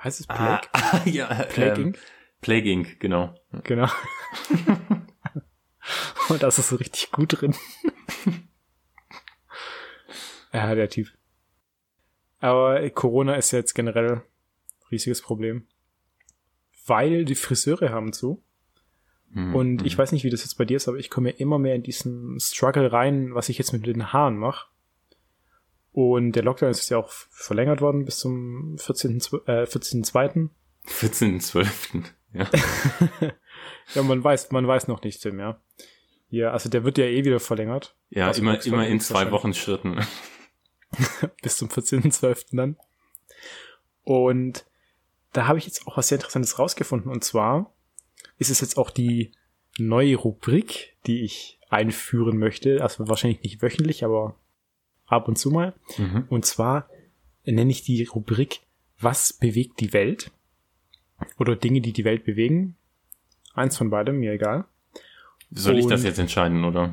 Heißt 0.02 0.20
es 0.20 0.26
Plague? 0.26 0.68
Ah, 0.72 1.00
ja, 1.04 1.26
Plague 1.44 1.80
ähm, 1.80 1.86
Inc? 1.88 1.98
Plague 2.40 2.70
Inc., 2.70 3.00
genau. 3.00 3.34
Genau. 3.64 3.88
Und 6.28 6.42
das 6.42 6.58
ist 6.58 6.68
so 6.68 6.76
richtig 6.76 7.10
gut 7.10 7.40
drin. 7.40 7.54
ja, 10.52 10.74
der 10.74 10.88
Typ. 10.90 11.08
Aber 12.40 12.88
Corona 12.90 13.34
ist 13.34 13.50
jetzt 13.52 13.74
generell 13.74 14.12
ein 14.12 14.22
riesiges 14.90 15.22
Problem. 15.22 15.66
Weil 16.86 17.24
die 17.24 17.34
Friseure 17.34 17.90
haben 17.90 18.12
zu. 18.12 18.42
Mhm. 19.30 19.54
Und 19.54 19.86
ich 19.86 19.96
weiß 19.96 20.12
nicht, 20.12 20.24
wie 20.24 20.30
das 20.30 20.42
jetzt 20.42 20.56
bei 20.56 20.64
dir 20.64 20.76
ist, 20.76 20.88
aber 20.88 20.98
ich 20.98 21.10
komme 21.10 21.30
ja 21.30 21.36
immer 21.36 21.58
mehr 21.58 21.74
in 21.74 21.82
diesen 21.82 22.38
Struggle 22.40 22.92
rein, 22.92 23.34
was 23.34 23.48
ich 23.48 23.58
jetzt 23.58 23.72
mit 23.72 23.86
den 23.86 24.12
Haaren 24.12 24.36
mache. 24.36 24.68
Und 25.98 26.32
der 26.32 26.44
Lockdown 26.44 26.70
ist 26.70 26.88
ja 26.90 26.98
auch 26.98 27.10
verlängert 27.10 27.80
worden 27.80 28.04
bis 28.04 28.20
zum 28.20 28.78
14. 28.78 29.18
Zwe- 29.20 29.44
Äh, 29.48 29.64
14.2. 29.64 30.48
14.12. 30.86 32.04
Ja. 32.34 32.48
Ja, 33.94 34.02
man 34.02 34.22
weiß, 34.22 34.50
man 34.52 34.66
weiß 34.68 34.86
noch 34.86 35.02
nicht, 35.02 35.22
Tim, 35.22 35.40
ja. 35.40 35.60
Ja, 36.28 36.50
also 36.52 36.68
der 36.68 36.84
wird 36.84 36.98
ja 36.98 37.06
eh 37.06 37.24
wieder 37.24 37.40
verlängert. 37.40 37.96
Ja, 38.10 38.26
Also 38.28 38.42
immer, 38.42 38.62
immer 38.66 38.86
in 38.86 39.00
zwei 39.00 39.30
Wochen 39.32 39.54
Schritten. 39.54 39.98
bis 41.42 41.56
zum 41.56 41.68
14.12. 41.68 42.54
dann. 42.54 42.76
Und 44.04 44.66
da 45.32 45.46
habe 45.48 45.58
ich 45.58 45.64
jetzt 45.66 45.86
auch 45.86 45.96
was 45.96 46.08
sehr 46.08 46.18
Interessantes 46.18 46.58
rausgefunden. 46.58 47.10
Und 47.10 47.24
zwar 47.24 47.72
ist 48.36 48.50
es 48.50 48.60
jetzt 48.60 48.76
auch 48.76 48.90
die 48.90 49.32
neue 49.78 50.16
Rubrik, 50.16 50.94
die 51.06 51.22
ich 51.24 51.58
einführen 51.70 52.36
möchte. 52.38 52.82
Also 52.82 53.08
wahrscheinlich 53.08 53.42
nicht 53.42 53.62
wöchentlich, 53.62 54.04
aber 54.04 54.36
ab 55.08 55.28
und 55.28 55.36
zu 55.36 55.50
mal. 55.50 55.74
Mhm. 55.96 56.24
Und 56.28 56.44
zwar 56.46 56.88
nenne 57.44 57.70
ich 57.70 57.82
die 57.82 58.04
Rubrik 58.04 58.60
Was 59.00 59.32
bewegt 59.32 59.80
die 59.80 59.92
Welt? 59.92 60.30
Oder 61.38 61.56
Dinge, 61.56 61.80
die 61.80 61.92
die 61.92 62.04
Welt 62.04 62.24
bewegen. 62.24 62.76
Eins 63.54 63.76
von 63.76 63.90
beidem, 63.90 64.20
mir 64.20 64.32
egal. 64.32 64.64
Soll 65.50 65.78
ich 65.78 65.86
das 65.86 66.00
Und- 66.00 66.06
jetzt 66.06 66.18
entscheiden, 66.18 66.64
oder? 66.64 66.92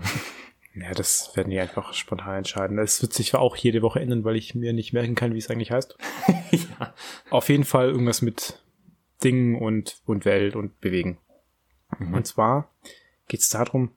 Ja, 0.73 0.91
das 0.91 1.31
werden 1.35 1.51
die 1.51 1.59
einfach 1.59 1.93
spontan 1.93 2.39
entscheiden. 2.39 2.77
Es 2.79 3.01
wird 3.01 3.13
sich 3.13 3.33
auch 3.33 3.55
jede 3.55 3.81
Woche 3.81 4.01
ändern, 4.01 4.25
weil 4.25 4.35
ich 4.35 4.55
mir 4.55 4.73
nicht 4.73 4.91
merken 4.91 5.15
kann, 5.15 5.33
wie 5.33 5.37
es 5.37 5.49
eigentlich 5.49 5.71
heißt. 5.71 5.97
ja. 6.51 6.93
Auf 7.29 7.47
jeden 7.47 7.63
Fall 7.63 7.89
irgendwas 7.89 8.21
mit 8.21 8.61
Dingen 9.23 9.55
und, 9.55 10.01
und 10.05 10.25
Welt 10.25 10.55
und 10.55 10.79
Bewegen. 10.81 11.17
Mhm. 11.97 12.13
Und 12.13 12.27
zwar 12.27 12.69
geht 13.29 13.39
es 13.39 13.49
darum, 13.49 13.91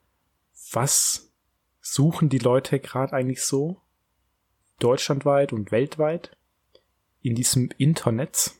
was 0.72 1.32
suchen 1.80 2.28
die 2.28 2.38
Leute 2.38 2.78
gerade 2.78 3.12
eigentlich 3.12 3.42
so 3.42 3.80
deutschlandweit 4.78 5.52
und 5.52 5.72
weltweit 5.72 6.36
in 7.22 7.34
diesem 7.34 7.70
Internet, 7.78 8.52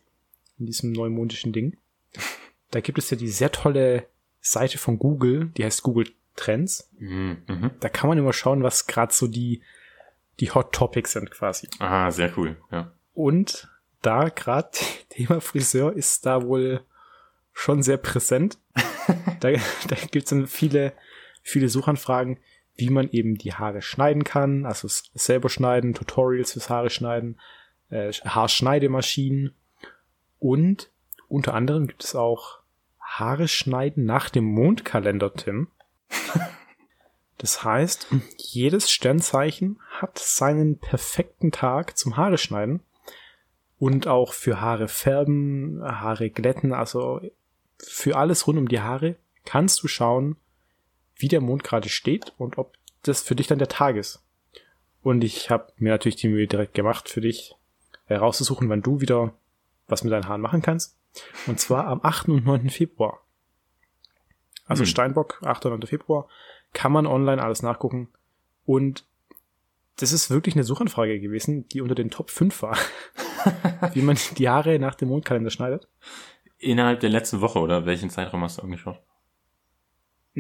in 0.59 0.67
diesem 0.67 0.93
neumondischen 0.93 1.53
Ding. 1.53 1.77
Da 2.71 2.83
gibt 2.83 2.99
es 2.99 3.09
ja 3.09 3.17
die 3.17 3.29
sehr 3.29 3.51
tolle 3.51 4.07
Seite 4.43 4.77
von 4.77 4.99
Google, 4.99 5.47
die 5.57 5.65
heißt 5.65 5.83
Google 5.83 6.13
Trends. 6.37 6.91
Mhm. 6.99 7.39
Mhm. 7.47 7.71
Da 7.81 7.89
kann 7.89 8.09
man 8.09 8.19
immer 8.19 8.35
schauen, 8.35 8.63
was 8.63 8.87
gerade 8.87 9.11
so 9.11 9.27
die, 9.27 9.63
die 10.39 10.51
Hot 10.51 10.73
Topics 10.73 11.13
sind 11.13 11.31
quasi. 11.31 11.69
Ah, 11.79 12.11
sehr 12.11 12.31
cool. 12.37 12.59
Ja. 12.71 12.93
Und 13.15 13.69
da 14.03 14.29
gerade 14.29 14.71
Thema 15.09 15.41
Friseur 15.41 15.95
ist 15.95 16.27
da 16.27 16.43
wohl 16.45 16.83
schon 17.53 17.83
sehr 17.83 17.97
präsent. 17.97 18.59
da 19.41 19.51
da 19.51 19.97
gibt 20.11 20.25
es 20.25 20.31
dann 20.31 20.47
viele, 20.47 20.93
viele 21.43 21.71
Suchanfragen, 21.71 22.39
wie 22.79 22.91
man 22.91 23.11
eben 23.11 23.37
die 23.37 23.53
Haare 23.53 23.83
schneiden 23.83 24.25
kann, 24.25 24.65
also 24.65 24.89
selber 24.89 25.49
schneiden, 25.49 25.95
Tutorials 25.95 26.53
fürs 26.53 26.71
Haare 26.71 26.91
schneiden, 26.91 27.39
äh, 27.91 28.13
Haarschneidemaschinen 28.13 29.55
und 30.39 30.91
unter 31.27 31.55
anderem 31.55 31.89
gibt 31.89 32.05
es 32.05 32.15
auch 32.15 32.61
Haare 33.01 33.49
schneiden 33.49 34.05
nach 34.05 34.31
dem 34.31 34.45
Mondkalender, 34.45 35.35
Tim. 35.35 35.69
Das 37.41 37.63
heißt, 37.63 38.09
jedes 38.37 38.91
Sternzeichen 38.91 39.79
hat 39.91 40.19
seinen 40.19 40.77
perfekten 40.81 41.53
Tag 41.53 41.97
zum 41.97 42.17
Haare 42.17 42.37
schneiden 42.37 42.81
und 43.79 44.09
auch 44.09 44.33
für 44.33 44.61
Haare 44.61 44.89
färben, 44.89 45.81
Haare 45.85 46.31
glätten, 46.31 46.73
also 46.73 47.21
für 47.79 48.17
alles 48.17 48.49
rund 48.49 48.59
um 48.59 48.67
die 48.67 48.81
Haare 48.81 49.15
kannst 49.45 49.85
du 49.85 49.87
schauen, 49.87 50.37
wie 51.19 51.29
der 51.29 51.41
Mond 51.41 51.65
gerade 51.65 51.89
steht 51.89 52.33
und 52.39 52.59
ob 52.59 52.75
das 53.03 53.23
für 53.23 53.35
dich 53.35 53.47
dann 53.47 53.59
der 53.59 53.69
Tag 53.69 53.97
ist. 53.97 54.23
Und 55.03 55.23
ich 55.25 55.51
habe 55.51 55.73
mir 55.77 55.91
natürlich 55.91 56.17
die 56.17 56.29
Mühe 56.29 56.47
direkt 56.47 56.75
gemacht, 56.75 57.09
für 57.09 57.21
dich 57.21 57.55
herauszusuchen, 58.07 58.69
wann 58.69 58.83
du 58.83 59.01
wieder 59.01 59.33
was 59.87 60.05
mit 60.05 60.13
deinen 60.13 60.29
Haaren 60.29 60.41
machen 60.41 60.63
kannst. 60.63 60.97
Und 61.47 61.59
zwar 61.61 61.87
am 61.87 62.01
8. 62.03 62.29
und 62.29 62.45
9. 62.45 62.71
Februar. 62.71 63.21
Also 64.67 64.83
Hm. 64.83 64.89
Steinbock, 64.89 65.41
8. 65.45 65.67
und 65.67 65.81
9. 65.81 65.87
Februar, 65.87 66.29
kann 66.73 66.93
man 66.93 67.07
online 67.07 67.43
alles 67.43 67.63
nachgucken. 67.63 68.09
Und 68.67 69.05
das 69.97 70.13
ist 70.13 70.31
wirklich 70.31 70.55
eine 70.55 70.65
Suchanfrage 70.65 71.21
gewesen, 71.21 71.69
die 71.69 71.81
unter 71.81 71.95
den 71.95 72.11
Top 72.11 72.31
5 72.31 72.63
war. 72.63 72.77
wie 73.93 74.03
man 74.03 74.19
die 74.37 74.49
Haare 74.49 74.79
nach 74.79 74.95
dem 74.95 75.09
Mondkalender 75.09 75.51
schneidet. 75.51 75.89
Innerhalb 76.59 77.01
der 77.01 77.11
letzten 77.11 77.41
Woche, 77.41 77.61
oder 77.61 77.87
welchen 77.87 78.11
Zeitraum 78.11 78.43
hast 78.43 78.59
du 78.59 78.63
angeschaut? 78.63 79.01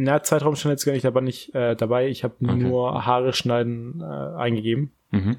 Na, 0.00 0.22
Zeitraum 0.22 0.54
stand 0.54 0.72
jetzt 0.74 0.84
gar 0.84 0.92
nicht 0.92 1.06
aber 1.06 1.20
nicht 1.20 1.54
äh, 1.56 1.74
dabei. 1.74 2.06
Ich 2.08 2.22
habe 2.22 2.34
Okay. 2.40 2.54
nur 2.54 3.04
Haare 3.04 3.32
schneiden 3.32 4.00
äh, 4.00 4.04
eingegeben. 4.04 4.92
Mhm. 5.10 5.38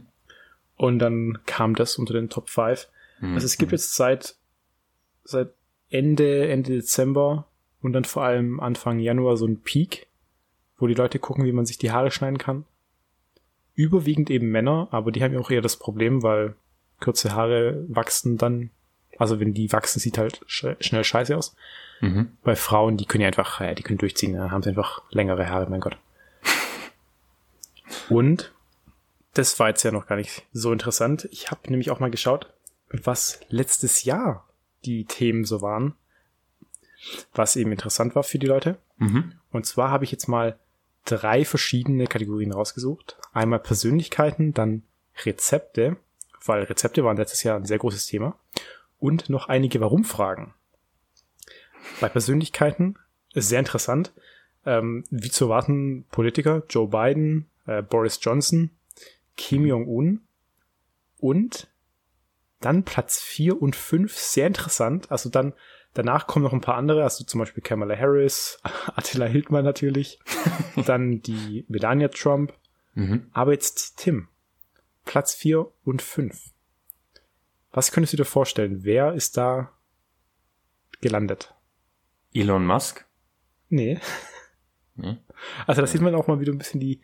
Und 0.75 0.99
dann 0.99 1.39
kam 1.45 1.75
das 1.75 1.97
unter 1.97 2.13
den 2.13 2.29
Top 2.29 2.49
5. 2.49 2.89
Mhm. 3.21 3.35
Also 3.35 3.45
es 3.45 3.57
gibt 3.57 3.71
jetzt 3.71 3.95
seit, 3.95 4.35
seit 5.23 5.51
Ende, 5.89 6.49
Ende 6.49 6.73
Dezember 6.73 7.45
und 7.81 7.93
dann 7.93 8.03
vor 8.03 8.23
allem 8.23 8.59
Anfang 8.59 8.99
Januar 8.99 9.37
so 9.37 9.45
einen 9.45 9.61
Peak, 9.61 10.07
wo 10.77 10.87
die 10.87 10.93
Leute 10.93 11.19
gucken, 11.19 11.45
wie 11.45 11.53
man 11.53 11.65
sich 11.65 11.77
die 11.77 11.91
Haare 11.91 12.11
schneiden 12.11 12.37
kann. 12.37 12.65
Überwiegend 13.75 14.29
eben 14.29 14.49
Männer, 14.51 14.89
aber 14.91 15.13
die 15.13 15.23
haben 15.23 15.33
ja 15.33 15.39
auch 15.39 15.51
eher 15.51 15.61
das 15.61 15.77
Problem, 15.77 16.21
weil 16.21 16.53
kurze 16.99 17.33
Haare 17.33 17.85
wachsen 17.87 18.37
dann, 18.37 18.71
also 19.17 19.39
wenn 19.39 19.53
die 19.53 19.71
wachsen, 19.71 20.01
sieht 20.01 20.17
halt 20.17 20.41
sch 20.47 20.65
schnell 20.81 21.05
scheiße 21.05 21.37
aus. 21.37 21.55
Mhm. 22.01 22.37
Bei 22.43 22.55
Frauen, 22.55 22.97
die 22.97 23.05
können 23.05 23.21
ja 23.21 23.27
einfach, 23.27 23.59
ja, 23.61 23.73
die 23.73 23.83
können 23.83 23.97
durchziehen, 23.97 24.33
da 24.33 24.51
haben 24.51 24.63
sie 24.63 24.69
einfach 24.69 25.01
längere 25.11 25.49
Haare, 25.49 25.69
mein 25.69 25.81
Gott. 25.81 25.97
Und 28.09 28.53
das 29.33 29.59
war 29.59 29.69
jetzt 29.69 29.83
ja 29.83 29.91
noch 29.91 30.07
gar 30.07 30.15
nicht 30.15 30.43
so 30.53 30.71
interessant. 30.71 31.27
Ich 31.31 31.51
habe 31.51 31.69
nämlich 31.69 31.91
auch 31.91 31.99
mal 31.99 32.11
geschaut, 32.11 32.51
was 32.89 33.39
letztes 33.49 34.03
Jahr 34.03 34.47
die 34.85 35.05
Themen 35.05 35.45
so 35.45 35.61
waren, 35.61 35.93
was 37.33 37.55
eben 37.55 37.71
interessant 37.71 38.15
war 38.15 38.23
für 38.23 38.39
die 38.39 38.47
Leute. 38.47 38.77
Mhm. 38.97 39.33
Und 39.51 39.65
zwar 39.65 39.91
habe 39.91 40.03
ich 40.03 40.11
jetzt 40.11 40.27
mal 40.27 40.57
drei 41.05 41.45
verschiedene 41.45 42.07
Kategorien 42.07 42.51
rausgesucht. 42.51 43.17
Einmal 43.33 43.59
Persönlichkeiten, 43.59 44.53
dann 44.53 44.83
Rezepte, 45.25 45.97
weil 46.45 46.63
Rezepte 46.63 47.03
waren 47.03 47.17
letztes 47.17 47.43
Jahr 47.43 47.57
ein 47.57 47.65
sehr 47.65 47.79
großes 47.79 48.05
Thema. 48.05 48.37
Und 48.99 49.29
noch 49.29 49.47
einige 49.47 49.79
Warum-Fragen. 49.79 50.53
Bei 51.99 52.09
Persönlichkeiten 52.09 52.95
ist 53.33 53.49
sehr 53.49 53.59
interessant. 53.59 54.13
Ähm, 54.65 55.03
wie 55.09 55.29
zu 55.29 55.45
erwarten, 55.45 56.05
Politiker, 56.11 56.63
Joe 56.69 56.87
Biden, 56.87 57.47
äh, 57.65 57.81
Boris 57.81 58.19
Johnson, 58.21 58.71
Kim 59.37 59.65
Jong-un 59.65 60.21
und 61.17 61.67
dann 62.59 62.83
Platz 62.83 63.21
vier 63.21 63.61
und 63.61 63.75
fünf 63.75 64.17
sehr 64.17 64.47
interessant. 64.47 65.11
Also 65.11 65.29
dann 65.29 65.53
danach 65.93 66.27
kommen 66.27 66.43
noch 66.43 66.53
ein 66.53 66.61
paar 66.61 66.75
andere, 66.75 67.03
also 67.03 67.23
zum 67.23 67.39
Beispiel 67.39 67.63
Kamala 67.63 67.95
Harris, 67.97 68.59
Attila 68.95 69.25
Hildmann 69.25 69.63
natürlich, 69.63 70.19
dann 70.85 71.21
die 71.21 71.65
Melania 71.67 72.09
Trump. 72.09 72.53
Mhm. 72.95 73.27
Aber 73.31 73.53
jetzt 73.53 73.97
Tim, 73.97 74.27
Platz 75.05 75.33
vier 75.33 75.71
und 75.85 76.01
fünf. 76.01 76.51
Was 77.71 77.91
könntest 77.91 78.13
du 78.13 78.17
dir 78.17 78.25
vorstellen? 78.25 78.83
Wer 78.83 79.13
ist 79.13 79.37
da 79.37 79.71
gelandet? 81.01 81.53
Elon 82.33 82.65
Musk? 82.65 83.05
Nee. 83.69 83.99
Nee. 84.95 85.17
Also 85.67 85.81
da 85.81 85.87
sieht 85.87 86.01
man 86.01 86.15
auch 86.15 86.27
mal 86.27 86.39
wieder 86.39 86.51
ein 86.51 86.57
bisschen 86.57 86.79
die 86.79 87.01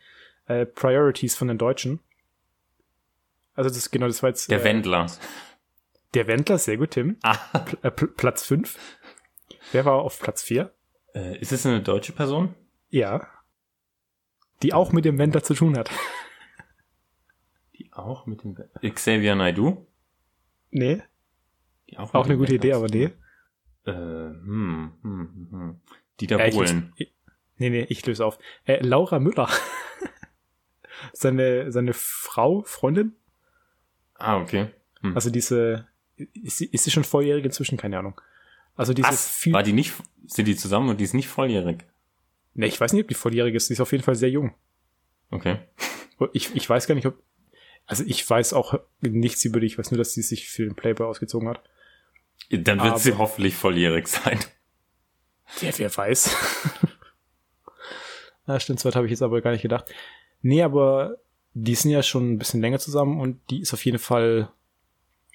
äh, 0.47 0.65
Priorities 0.65 1.35
von 1.35 1.47
den 1.47 1.57
Deutschen. 1.57 1.99
Also 3.53 3.69
das 3.69 3.89
genau, 3.89 4.07
das 4.07 4.21
war 4.21 4.29
jetzt 4.29 4.51
Der 4.51 4.61
äh, 4.61 4.63
Wendler. 4.63 5.07
Der 6.13 6.27
Wendler, 6.27 6.57
sehr 6.57 6.77
gut, 6.77 6.91
Tim. 6.91 7.17
Ah. 7.23 7.35
Pl 7.59 7.77
äh, 7.81 7.91
Pl 7.91 8.07
Platz 8.09 8.43
5. 8.45 8.77
Wer 9.71 9.85
war 9.85 9.93
auf 9.95 10.19
Platz 10.19 10.43
4? 10.43 10.73
Äh, 11.13 11.39
ist 11.39 11.51
es 11.51 11.65
eine 11.65 11.81
deutsche 11.81 12.11
Person? 12.11 12.53
Ja. 12.89 13.27
Die 14.61 14.73
auch 14.73 14.91
mit 14.91 15.05
dem 15.05 15.17
Wendler 15.17 15.43
zu 15.43 15.53
tun 15.53 15.77
hat. 15.77 15.89
Die 17.77 17.91
auch 17.93 18.25
mit 18.25 18.43
dem 18.43 18.57
Xavier 18.93 19.35
Naidoo? 19.35 19.85
Nee. 20.71 21.01
Die 21.89 21.97
auch, 21.97 22.13
Auch 22.13 22.25
eine 22.25 22.37
gute 22.37 22.55
Idee, 22.55 22.73
Wendler 22.73 22.77
aber 22.77 22.87
zu 22.89 22.97
nee. 22.97 23.11
Äh, 23.85 23.91
hm, 23.91 24.91
hm, 25.01 25.29
hm, 25.33 25.47
hm. 25.51 25.79
Dieter 26.19 26.39
Äh, 26.39 26.49
ich 26.49 26.55
Bohlen. 26.55 26.93
löse- 26.97 27.07
nee, 27.57 27.69
nee, 27.69 27.85
ich 27.89 28.05
löse 28.05 28.25
auf. 28.25 28.39
Äh, 28.65 28.79
Laura 28.85 29.19
Müller. 29.19 29.49
seine, 31.13 31.71
seine 31.71 31.93
Frau, 31.93 32.63
Freundin, 32.63 33.13
Ah, 34.17 34.39
okay. 34.39 34.67
Hm. 35.01 35.13
also 35.13 35.29
diese, 35.29 35.87
ist 36.15 36.57
sie, 36.57 36.65
ist 36.67 36.85
sie 36.85 36.91
schon 36.91 37.03
volljährig 37.03 37.43
inzwischen? 37.43 37.77
Keine 37.77 37.99
Ahnung. 37.99 38.19
Also 38.77 38.93
diese 38.93 39.11
viel, 39.11 39.51
War 39.53 39.61
die 39.63 39.73
nicht, 39.73 39.93
sind 40.25 40.45
die 40.47 40.55
zusammen 40.55 40.87
und 40.89 40.99
die 40.99 41.03
ist 41.03 41.13
nicht 41.13 41.27
volljährig? 41.27 41.83
nee, 42.53 42.67
ich 42.67 42.79
weiß 42.79 42.93
nicht, 42.93 43.03
ob 43.03 43.07
die 43.09 43.13
volljährig 43.13 43.53
ist, 43.55 43.67
sie 43.67 43.73
ist 43.73 43.81
auf 43.81 43.91
jeden 43.91 44.03
Fall 44.05 44.15
sehr 44.15 44.29
jung. 44.29 44.53
Okay. 45.31 45.57
Ich, 46.31 46.55
ich 46.55 46.69
weiß 46.69 46.87
gar 46.87 46.95
nicht, 46.95 47.05
ob, 47.07 47.21
also 47.85 48.05
ich 48.07 48.27
weiß 48.29 48.53
auch 48.53 48.79
nichts 49.01 49.43
über 49.43 49.59
die, 49.59 49.67
ich 49.67 49.77
weiß 49.77 49.91
nur, 49.91 49.97
dass 49.97 50.13
sie 50.13 50.21
sich 50.21 50.47
für 50.47 50.63
den 50.63 50.75
Playboy 50.75 51.05
ausgezogen 51.07 51.49
hat. 51.49 51.61
Dann 52.51 52.79
wird 52.79 52.91
Aber- 52.91 52.99
sie 52.99 53.13
hoffentlich 53.17 53.55
volljährig 53.55 54.07
sein. 54.07 54.39
Wer, 55.59 55.77
wer 55.77 55.95
weiß. 55.95 56.35
Na, 58.45 58.59
stimmt, 58.59 58.79
so 58.79 58.87
weit 58.87 58.95
habe 58.95 59.05
ich 59.07 59.11
jetzt 59.11 59.21
aber 59.23 59.41
gar 59.41 59.51
nicht 59.51 59.61
gedacht. 59.63 59.85
Nee, 60.41 60.61
aber 60.61 61.17
die 61.53 61.75
sind 61.75 61.91
ja 61.91 62.03
schon 62.03 62.33
ein 62.33 62.37
bisschen 62.37 62.61
länger 62.61 62.79
zusammen 62.79 63.19
und 63.19 63.39
die 63.49 63.61
ist 63.61 63.73
auf 63.73 63.83
jeden 63.85 63.97
Fall 63.99 64.49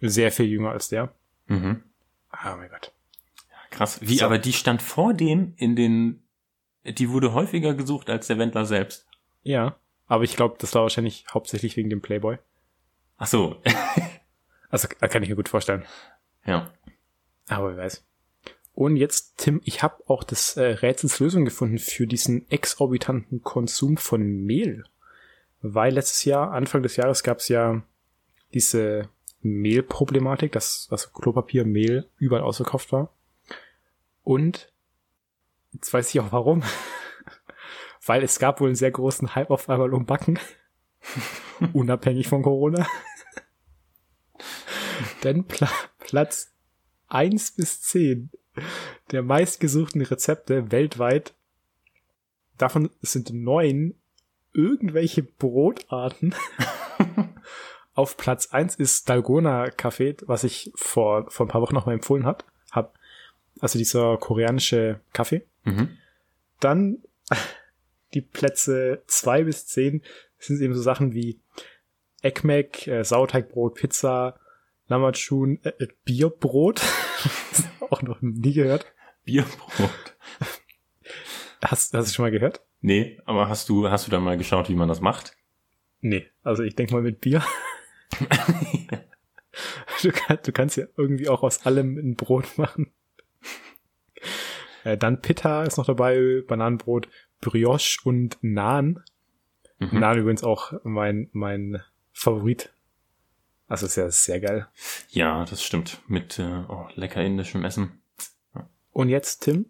sehr 0.00 0.30
viel 0.30 0.46
jünger 0.46 0.70
als 0.70 0.88
der. 0.88 1.12
Mhm. 1.46 1.82
Oh 2.32 2.56
mein 2.56 2.68
Gott. 2.70 2.92
Krass. 3.70 4.00
Wie, 4.02 4.16
So. 4.18 4.26
aber 4.26 4.38
die 4.38 4.52
stand 4.52 4.82
vor 4.82 5.14
dem 5.14 5.54
in 5.56 5.74
den, 5.76 6.22
die 6.84 7.10
wurde 7.10 7.32
häufiger 7.34 7.74
gesucht 7.74 8.08
als 8.10 8.26
der 8.28 8.38
Wendler 8.38 8.64
selbst. 8.64 9.06
Ja, 9.42 9.76
aber 10.06 10.24
ich 10.24 10.36
glaube, 10.36 10.56
das 10.58 10.74
war 10.74 10.82
wahrscheinlich 10.82 11.24
hauptsächlich 11.32 11.76
wegen 11.76 11.90
dem 11.90 12.00
Playboy. 12.02 12.38
Ach 13.18 13.26
so. 13.26 13.60
Also 14.72 14.86
kann 14.86 15.24
ich 15.24 15.28
mir 15.28 15.34
gut 15.34 15.48
vorstellen. 15.48 15.84
ja. 16.46 16.70
Aber 17.50 17.76
wer 17.76 17.84
weiß. 17.84 18.04
Und 18.74 18.96
jetzt, 18.96 19.38
Tim, 19.38 19.60
ich 19.64 19.82
habe 19.82 20.02
auch 20.06 20.24
des 20.24 20.56
äh, 20.56 20.62
Rätsels 20.62 21.18
Lösung 21.18 21.44
gefunden 21.44 21.78
für 21.78 22.06
diesen 22.06 22.50
exorbitanten 22.50 23.42
Konsum 23.42 23.96
von 23.96 24.22
Mehl. 24.22 24.84
Weil 25.60 25.94
letztes 25.94 26.24
Jahr, 26.24 26.52
Anfang 26.52 26.82
des 26.82 26.96
Jahres, 26.96 27.22
gab 27.22 27.38
es 27.38 27.48
ja 27.48 27.82
diese 28.54 29.08
Mehlproblematik, 29.42 30.52
dass 30.52 30.88
also 30.90 31.10
Klopapier, 31.10 31.64
Mehl 31.64 32.08
überall 32.18 32.42
ausverkauft 32.42 32.92
war. 32.92 33.12
Und 34.22 34.72
jetzt 35.72 35.92
weiß 35.92 36.08
ich 36.14 36.20
auch 36.20 36.32
warum. 36.32 36.62
Weil 38.06 38.22
es 38.22 38.38
gab 38.38 38.60
wohl 38.60 38.68
einen 38.68 38.76
sehr 38.76 38.92
großen 38.92 39.34
Hype 39.34 39.50
auf 39.50 39.68
einmal 39.68 39.92
um 39.92 40.06
Backen. 40.06 40.38
Unabhängig 41.72 42.28
von 42.28 42.42
Corona. 42.42 42.86
Denn 45.24 45.44
Pla 45.44 45.68
Platz 45.98 46.50
1 47.10 47.52
bis 47.52 47.82
10 47.82 48.30
der 49.10 49.22
meistgesuchten 49.22 50.02
Rezepte 50.02 50.70
weltweit, 50.72 51.34
davon 52.58 52.90
sind 53.00 53.32
neun 53.32 53.94
irgendwelche 54.52 55.22
Brotarten. 55.22 56.34
Auf 57.94 58.16
Platz 58.16 58.48
1 58.52 58.76
ist 58.76 59.08
Dalgona 59.08 59.70
Kaffee, 59.70 60.16
was 60.26 60.44
ich 60.44 60.72
vor, 60.74 61.30
vor 61.30 61.46
ein 61.46 61.48
paar 61.50 61.62
Wochen 61.62 61.74
noch 61.74 61.86
mal 61.86 61.92
empfohlen 61.92 62.26
hat, 62.26 62.44
hab. 62.70 62.98
Also 63.60 63.78
dieser 63.78 64.16
koreanische 64.16 65.00
Kaffee. 65.12 65.44
Mhm. 65.64 65.98
Dann 66.60 66.98
die 68.14 68.20
Plätze 68.20 69.02
zwei 69.06 69.44
bis 69.44 69.66
zehn 69.66 70.02
sind 70.38 70.60
eben 70.60 70.74
so 70.74 70.82
Sachen 70.82 71.12
wie 71.12 71.40
Ekmek, 72.22 72.86
äh, 72.86 73.04
Sauerteigbrot, 73.04 73.74
Pizza, 73.74 74.38
Lammertschun, 74.90 75.60
äh, 75.62 75.72
äh, 75.78 75.88
Bierbrot. 76.04 76.82
auch 77.90 78.02
noch 78.02 78.20
nie 78.20 78.52
gehört. 78.52 78.92
Bierbrot. 79.24 80.16
Hast, 81.62 81.94
hast 81.94 82.10
du 82.10 82.14
schon 82.14 82.24
mal 82.24 82.30
gehört? 82.30 82.62
Nee, 82.80 83.18
aber 83.24 83.48
hast 83.48 83.68
du, 83.68 83.88
hast 83.88 84.06
du 84.06 84.10
dann 84.10 84.22
mal 84.22 84.36
geschaut, 84.36 84.68
wie 84.68 84.74
man 84.74 84.88
das 84.88 85.00
macht? 85.00 85.36
Nee. 86.00 86.26
Also 86.42 86.62
ich 86.62 86.74
denke 86.74 86.94
mal 86.94 87.02
mit 87.02 87.20
Bier. 87.20 87.42
Du, 90.02 90.10
kann, 90.12 90.38
du 90.42 90.52
kannst 90.52 90.78
ja 90.78 90.86
irgendwie 90.96 91.28
auch 91.28 91.42
aus 91.42 91.66
allem 91.66 91.98
ein 91.98 92.14
Brot 92.14 92.56
machen. 92.56 92.90
Äh, 94.84 94.96
dann 94.96 95.20
Pitta 95.20 95.64
ist 95.64 95.76
noch 95.76 95.84
dabei, 95.84 96.42
Bananenbrot, 96.46 97.08
Brioche 97.42 97.98
und 98.04 98.38
Naan. 98.40 99.02
Mhm. 99.78 100.00
Naan 100.00 100.18
übrigens 100.18 100.42
auch 100.42 100.72
mein, 100.84 101.28
mein 101.32 101.82
Favorit. 102.12 102.72
Also 103.70 103.86
ist 103.86 103.96
ja 103.96 104.10
sehr 104.10 104.40
geil. 104.40 104.66
Ja, 105.10 105.44
das 105.44 105.62
stimmt. 105.62 106.02
Mit 106.08 106.38
äh, 106.40 106.64
oh, 106.68 106.88
lecker 106.96 107.22
indischem 107.22 107.64
Essen. 107.64 108.02
Und 108.92 109.08
jetzt, 109.08 109.44
Tim, 109.44 109.66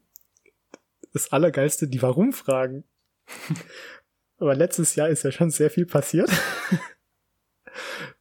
das 1.13 1.31
Allergeilste, 1.33 1.87
die 1.87 2.01
Warum-Fragen. 2.01 2.85
Aber 4.39 4.55
letztes 4.55 4.95
Jahr 4.95 5.09
ist 5.11 5.23
ja 5.23 5.31
schon 5.31 5.51
sehr 5.51 5.69
viel 5.71 5.85
passiert. 5.85 6.31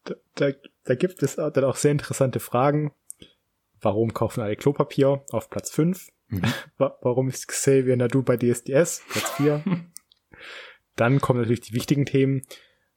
da, 0.04 0.16
da, 0.36 0.52
da 0.84 0.96
gibt 0.96 1.24
es 1.24 1.36
dann 1.36 1.64
auch 1.64 1.78
sehr 1.78 1.92
interessante 1.92 2.42
Fragen. 2.42 2.94
Warum 3.80 4.14
kaufen 4.14 4.42
alle 4.42 4.58
Klopapier? 4.58 5.24
Auf 5.32 5.50
Platz 5.50 5.72
5. 5.72 6.10
Mhm. 6.28 6.42
Wa- 6.78 6.98
Warum 7.02 7.30
ist 7.30 7.48
Xavier 7.48 7.96
Nadu 7.96 8.22
bei 8.22 8.36
DSDS? 8.36 9.02
Platz 9.10 9.32
4. 9.38 9.64
Dann 10.98 11.22
kommen 11.22 11.40
natürlich 11.40 11.62
die 11.62 11.74
wichtigen 11.74 12.06
Themen. 12.06 12.42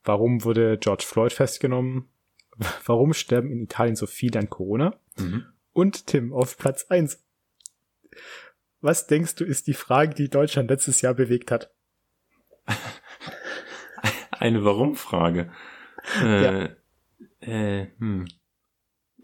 Warum 0.02 0.42
wurde 0.42 0.78
George 0.78 1.04
Floyd 1.06 1.32
festgenommen? 1.32 2.08
Warum 2.84 3.14
sterben 3.14 3.50
in 3.50 3.62
Italien 3.62 3.96
so 3.96 4.06
viele 4.06 4.38
an 4.38 4.50
Corona? 4.50 4.94
Mhm. 5.16 5.46
Und 5.72 6.06
Tim 6.06 6.32
auf 6.32 6.58
Platz 6.58 6.86
1. 6.88 7.22
Was 8.80 9.06
denkst 9.06 9.36
du, 9.36 9.44
ist 9.44 9.66
die 9.66 9.74
Frage, 9.74 10.14
die 10.14 10.28
Deutschland 10.28 10.68
letztes 10.70 11.00
Jahr 11.00 11.14
bewegt 11.14 11.50
hat? 11.50 11.70
Eine 14.30 14.64
Warum-Frage. 14.64 15.52
Äh, 16.20 16.68
äh, 17.40 17.86
hm. 17.98 18.26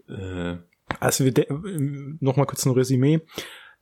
Äh, 0.07 0.57
Also 0.99 1.25
wir 1.25 1.49
ähm, 1.49 2.17
noch 2.21 2.37
mal 2.37 2.45
kurz 2.45 2.65
ein 2.65 2.71
Resümee. 2.71 3.19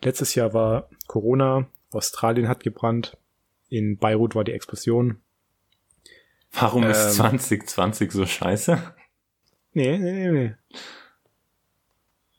Letztes 0.02 0.36
Jahr 0.36 0.54
war 0.54 0.90
Corona, 1.08 1.70
Australien 1.92 2.48
hat 2.48 2.64
gebrannt, 2.64 3.18
in 3.70 3.98
Beirut 3.98 4.36
war 4.36 4.44
die 4.44 4.52
Explosion. 4.54 5.22
warum 6.52 6.84
ist 6.84 7.06
Ähm. 7.06 7.12
2020 7.14 8.12
so 8.12 8.26
scheiße? 8.26 8.94
Nee, 9.74 9.98
nee, 9.98 10.12
nee, 10.12 10.32
nee. 10.32 10.56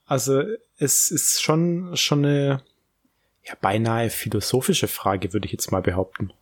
Also 0.07 0.43
es 0.77 1.11
ist 1.11 1.43
schon 1.43 1.97
schon 1.97 2.25
eine 2.25 2.63
ja 3.45 3.55
beinahe 3.61 4.11
philosophische 4.11 4.89
Frage, 4.89 5.33
würde 5.33 5.47
ich 5.47 5.53
jetzt 5.53 5.71
mal 5.71 5.83
behaupten. 5.83 6.33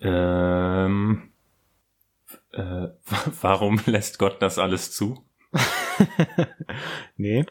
Ähm, 0.00 1.30
äh, 2.52 2.88
warum 3.40 3.80
lässt 3.86 4.18
Gott 4.18 4.40
das 4.42 4.58
alles 4.58 4.92
zu? 4.92 5.24
Nee. 7.16 7.44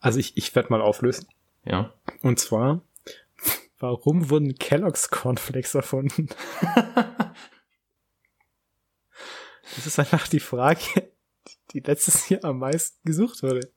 Also 0.00 0.18
ich 0.18 0.36
ich 0.36 0.52
werde 0.56 0.70
mal 0.70 0.80
auflösen. 0.82 1.28
Ja. 1.64 1.94
Und 2.22 2.40
zwar, 2.40 2.82
warum 3.78 4.28
wurden 4.28 4.56
Kellogg's 4.56 5.10
Cornflakes 5.10 5.74
erfunden? 5.76 6.28
Das 9.76 9.86
ist 9.86 9.98
einfach 10.00 10.26
die 10.26 10.40
Frage, 10.40 11.09
die 11.72 11.80
letztes 11.80 12.28
Jahr 12.28 12.44
am 12.44 12.58
meisten 12.58 12.98
gesucht 13.04 13.42
wurde. 13.42 13.72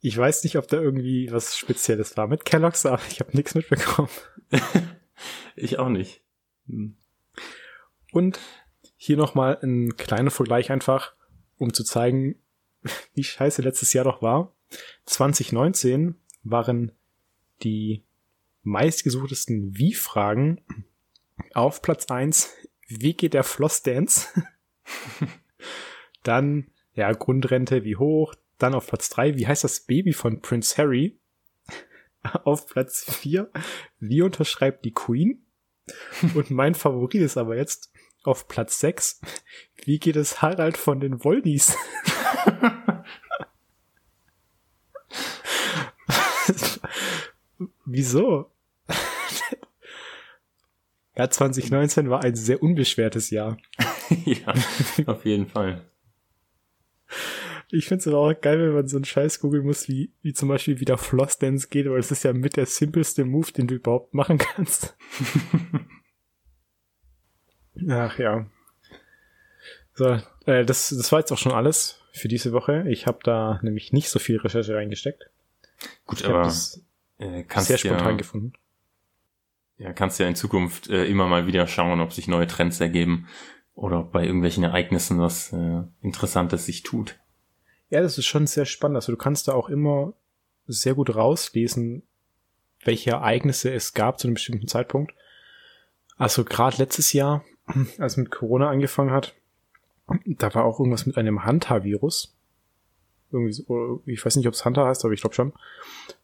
Ich 0.00 0.16
weiß 0.16 0.42
nicht, 0.44 0.56
ob 0.56 0.66
da 0.66 0.80
irgendwie 0.80 1.30
was 1.30 1.56
Spezielles 1.56 2.16
war 2.16 2.26
mit 2.26 2.44
Kellogg's, 2.44 2.86
aber 2.86 3.00
ich 3.08 3.20
habe 3.20 3.36
nichts 3.36 3.54
mitbekommen. 3.54 4.10
Ich 5.54 5.78
auch 5.78 5.90
nicht. 5.90 6.22
Hm. 6.66 6.96
Und 8.10 8.40
hier 8.96 9.16
nochmal 9.16 9.58
ein 9.62 9.96
kleiner 9.96 10.30
Vergleich 10.30 10.70
einfach, 10.70 11.14
um 11.58 11.72
zu 11.72 11.84
zeigen, 11.84 12.36
wie 13.14 13.24
scheiße 13.24 13.62
letztes 13.62 13.92
Jahr 13.92 14.04
doch 14.04 14.22
war. 14.22 14.52
2019 15.06 16.16
waren 16.42 16.92
die 17.62 18.02
meistgesuchtesten 18.62 19.76
Wie-Fragen 19.76 20.60
auf 21.54 21.82
Platz 21.82 22.10
1, 22.10 22.50
wie 22.88 23.14
geht 23.14 23.34
der 23.34 23.44
Flossdance? 23.44 24.28
Dann, 26.22 26.68
ja, 26.94 27.12
Grundrente, 27.12 27.84
wie 27.84 27.96
hoch? 27.96 28.34
Dann 28.58 28.74
auf 28.74 28.86
Platz 28.86 29.08
3, 29.10 29.36
wie 29.36 29.46
heißt 29.46 29.64
das 29.64 29.80
Baby 29.80 30.12
von 30.12 30.40
Prince 30.40 30.76
Harry? 30.76 31.18
Auf 32.44 32.68
Platz 32.68 33.04
4, 33.04 33.50
wie 33.98 34.22
unterschreibt 34.22 34.84
die 34.84 34.92
Queen? 34.92 35.44
Und 36.34 36.50
mein 36.50 36.74
Favorit 36.74 37.22
ist 37.22 37.36
aber 37.36 37.56
jetzt 37.56 37.92
auf 38.24 38.46
Platz 38.46 38.78
6, 38.78 39.20
wie 39.84 39.98
geht 39.98 40.14
es 40.14 40.42
Harald 40.42 40.76
von 40.76 41.00
den 41.00 41.24
Wollnies? 41.24 41.76
Wieso? 47.84 48.48
ja, 51.16 51.28
2019 51.28 52.10
war 52.10 52.22
ein 52.22 52.36
sehr 52.36 52.62
unbeschwertes 52.62 53.30
Jahr. 53.30 53.56
ja, 54.24 54.54
auf 55.06 55.24
jeden 55.24 55.48
Fall. 55.48 55.90
Ich 57.74 57.86
finde 57.86 58.00
es 58.00 58.06
aber 58.06 58.18
auch 58.18 58.38
geil, 58.38 58.60
wenn 58.60 58.74
man 58.74 58.86
so 58.86 58.98
einen 58.98 59.06
Scheiß 59.06 59.40
googeln 59.40 59.64
muss, 59.64 59.88
wie, 59.88 60.12
wie 60.20 60.34
zum 60.34 60.50
Beispiel 60.50 60.78
wie 60.78 60.84
der 60.84 60.98
Floss 60.98 61.38
Dance 61.38 61.68
geht, 61.68 61.88
weil 61.88 62.00
es 62.00 62.10
ist 62.10 62.22
ja 62.22 62.34
mit 62.34 62.58
der 62.58 62.66
simpelste 62.66 63.24
Move, 63.24 63.50
den 63.50 63.66
du 63.66 63.76
überhaupt 63.76 64.12
machen 64.12 64.36
kannst. 64.36 64.94
Ach 67.88 68.18
ja. 68.18 68.46
So, 69.94 70.18
äh, 70.44 70.66
das, 70.66 70.90
das 70.90 71.10
war 71.12 71.20
jetzt 71.20 71.32
auch 71.32 71.38
schon 71.38 71.52
alles 71.52 71.98
für 72.12 72.28
diese 72.28 72.52
Woche. 72.52 72.84
Ich 72.88 73.06
habe 73.06 73.20
da 73.24 73.58
nämlich 73.62 73.90
nicht 73.90 74.10
so 74.10 74.18
viel 74.18 74.36
Recherche 74.36 74.74
reingesteckt. 74.74 75.30
Gut, 76.04 76.20
Ich 76.20 76.26
aber 76.26 76.40
habe 76.40 76.44
das 76.48 76.84
äh, 77.16 77.42
kannst 77.44 77.68
sehr 77.68 77.78
spontan 77.78 78.10
ja, 78.10 78.16
gefunden. 78.16 78.52
ja, 79.78 79.94
kannst 79.94 80.20
ja 80.20 80.28
in 80.28 80.34
Zukunft 80.34 80.90
äh, 80.90 81.06
immer 81.06 81.26
mal 81.26 81.46
wieder 81.46 81.66
schauen, 81.66 82.00
ob 82.00 82.12
sich 82.12 82.28
neue 82.28 82.46
Trends 82.46 82.80
ergeben 82.80 83.28
oder 83.74 84.00
ob 84.00 84.12
bei 84.12 84.26
irgendwelchen 84.26 84.62
Ereignissen 84.62 85.18
was 85.18 85.54
äh, 85.54 85.84
Interessantes 86.02 86.66
sich 86.66 86.82
tut. 86.82 87.18
Ja, 87.92 88.00
das 88.00 88.16
ist 88.16 88.24
schon 88.24 88.46
sehr 88.46 88.64
spannend. 88.64 88.96
Also 88.96 89.12
du 89.12 89.18
kannst 89.18 89.48
da 89.48 89.52
auch 89.52 89.68
immer 89.68 90.14
sehr 90.66 90.94
gut 90.94 91.14
rauslesen, 91.14 92.02
welche 92.82 93.10
Ereignisse 93.10 93.70
es 93.70 93.92
gab 93.92 94.18
zu 94.18 94.26
einem 94.26 94.34
bestimmten 94.34 94.66
Zeitpunkt. 94.66 95.12
Also 96.16 96.42
gerade 96.42 96.78
letztes 96.78 97.12
Jahr, 97.12 97.44
als 97.98 98.16
mit 98.16 98.30
Corona 98.30 98.70
angefangen 98.70 99.10
hat, 99.10 99.34
da 100.24 100.54
war 100.54 100.64
auch 100.64 100.80
irgendwas 100.80 101.04
mit 101.04 101.18
einem 101.18 101.44
Hanta-Virus. 101.44 102.34
Irgendwie, 103.30 103.52
so, 103.52 104.02
ich 104.06 104.24
weiß 104.24 104.36
nicht, 104.36 104.48
ob 104.48 104.54
es 104.54 104.64
Hanta 104.64 104.86
heißt, 104.86 105.04
aber 105.04 105.12
ich 105.12 105.20
glaube 105.20 105.34
schon. 105.34 105.52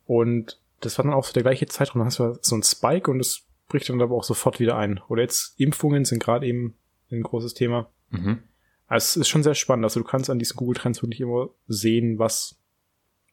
Und 0.07 0.59
das 0.81 0.97
war 0.97 1.05
dann 1.05 1.13
auch 1.13 1.25
so 1.25 1.35
der 1.35 1.43
gleiche 1.43 1.67
Zeitraum. 1.67 2.01
Dann 2.01 2.07
hast 2.07 2.19
du 2.19 2.39
so 2.41 2.57
ein 2.57 2.63
Spike 2.63 3.11
und 3.11 3.19
das 3.19 3.43
bricht 3.69 3.91
dann 3.91 4.01
aber 4.01 4.15
auch 4.15 4.25
sofort 4.25 4.59
wieder 4.59 4.79
ein. 4.79 5.03
Oder 5.09 5.21
jetzt 5.21 5.61
Impfungen 5.61 6.07
sind 6.07 6.23
gerade 6.23 6.47
eben 6.47 6.79
ein 7.11 7.23
großes 7.23 7.53
Thema. 7.53 7.91
Mhm. 8.09 8.43
Also 8.89 9.05
es 9.05 9.17
ist 9.17 9.29
schon 9.29 9.43
sehr 9.43 9.55
spannend. 9.55 9.85
Also 9.85 10.01
du 10.01 10.07
kannst 10.07 10.31
an 10.31 10.39
diesen 10.39 10.57
Google 10.57 10.77
Trends 10.77 11.03
wirklich 11.03 11.21
immer 11.21 11.51
sehen, 11.69 12.19
was 12.19 12.57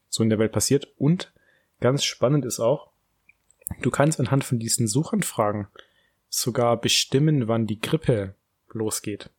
so 0.09 0.21
in 0.23 0.29
der 0.29 0.39
Welt 0.39 0.51
passiert. 0.51 0.93
Und 0.97 1.33
ganz 1.79 2.03
spannend 2.03 2.45
ist 2.45 2.59
auch, 2.59 2.91
du 3.81 3.89
kannst 3.89 4.19
anhand 4.19 4.43
von 4.43 4.59
diesen 4.59 4.87
Suchanfragen 4.87 5.67
sogar 6.29 6.79
bestimmen, 6.79 7.47
wann 7.47 7.67
die 7.67 7.79
Grippe 7.79 8.35
losgeht. 8.69 9.29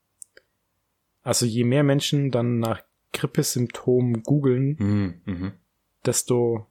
Also 1.23 1.45
je 1.45 1.65
mehr 1.65 1.83
Menschen 1.83 2.31
dann 2.31 2.59
nach 2.59 2.81
Grippesymptomen 3.13 4.23
googeln, 4.23 4.77
Mhm. 4.79 5.21
Mhm. 5.25 5.53
desto 6.05 6.67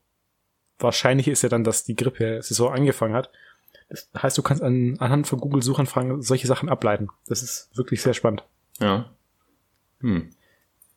wahrscheinlicher 0.79 1.31
ist 1.31 1.41
ja 1.43 1.49
dann, 1.49 1.63
dass 1.63 1.83
die 1.83 1.95
Grippe-Saison 1.95 2.73
angefangen 2.73 3.13
hat. 3.13 3.29
Das 3.89 4.09
heißt, 4.17 4.37
du 4.37 4.41
kannst 4.41 4.63
an, 4.63 4.95
anhand 4.99 5.27
von 5.27 5.39
Google-Suchanfragen 5.39 6.21
solche 6.21 6.47
Sachen 6.47 6.69
ableiten. 6.69 7.09
Das 7.27 7.43
ist 7.43 7.69
wirklich 7.77 8.01
sehr 8.01 8.13
spannend. 8.13 8.43
Ja. 8.79 9.11
Hm. 10.05 10.29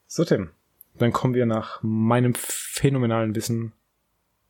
So, 0.07 0.25
Tim. 0.25 0.51
Dann 0.99 1.13
kommen 1.13 1.35
wir 1.35 1.47
nach 1.47 1.81
meinem 1.83 2.35
phänomenalen 2.35 3.35
Wissen 3.35 3.73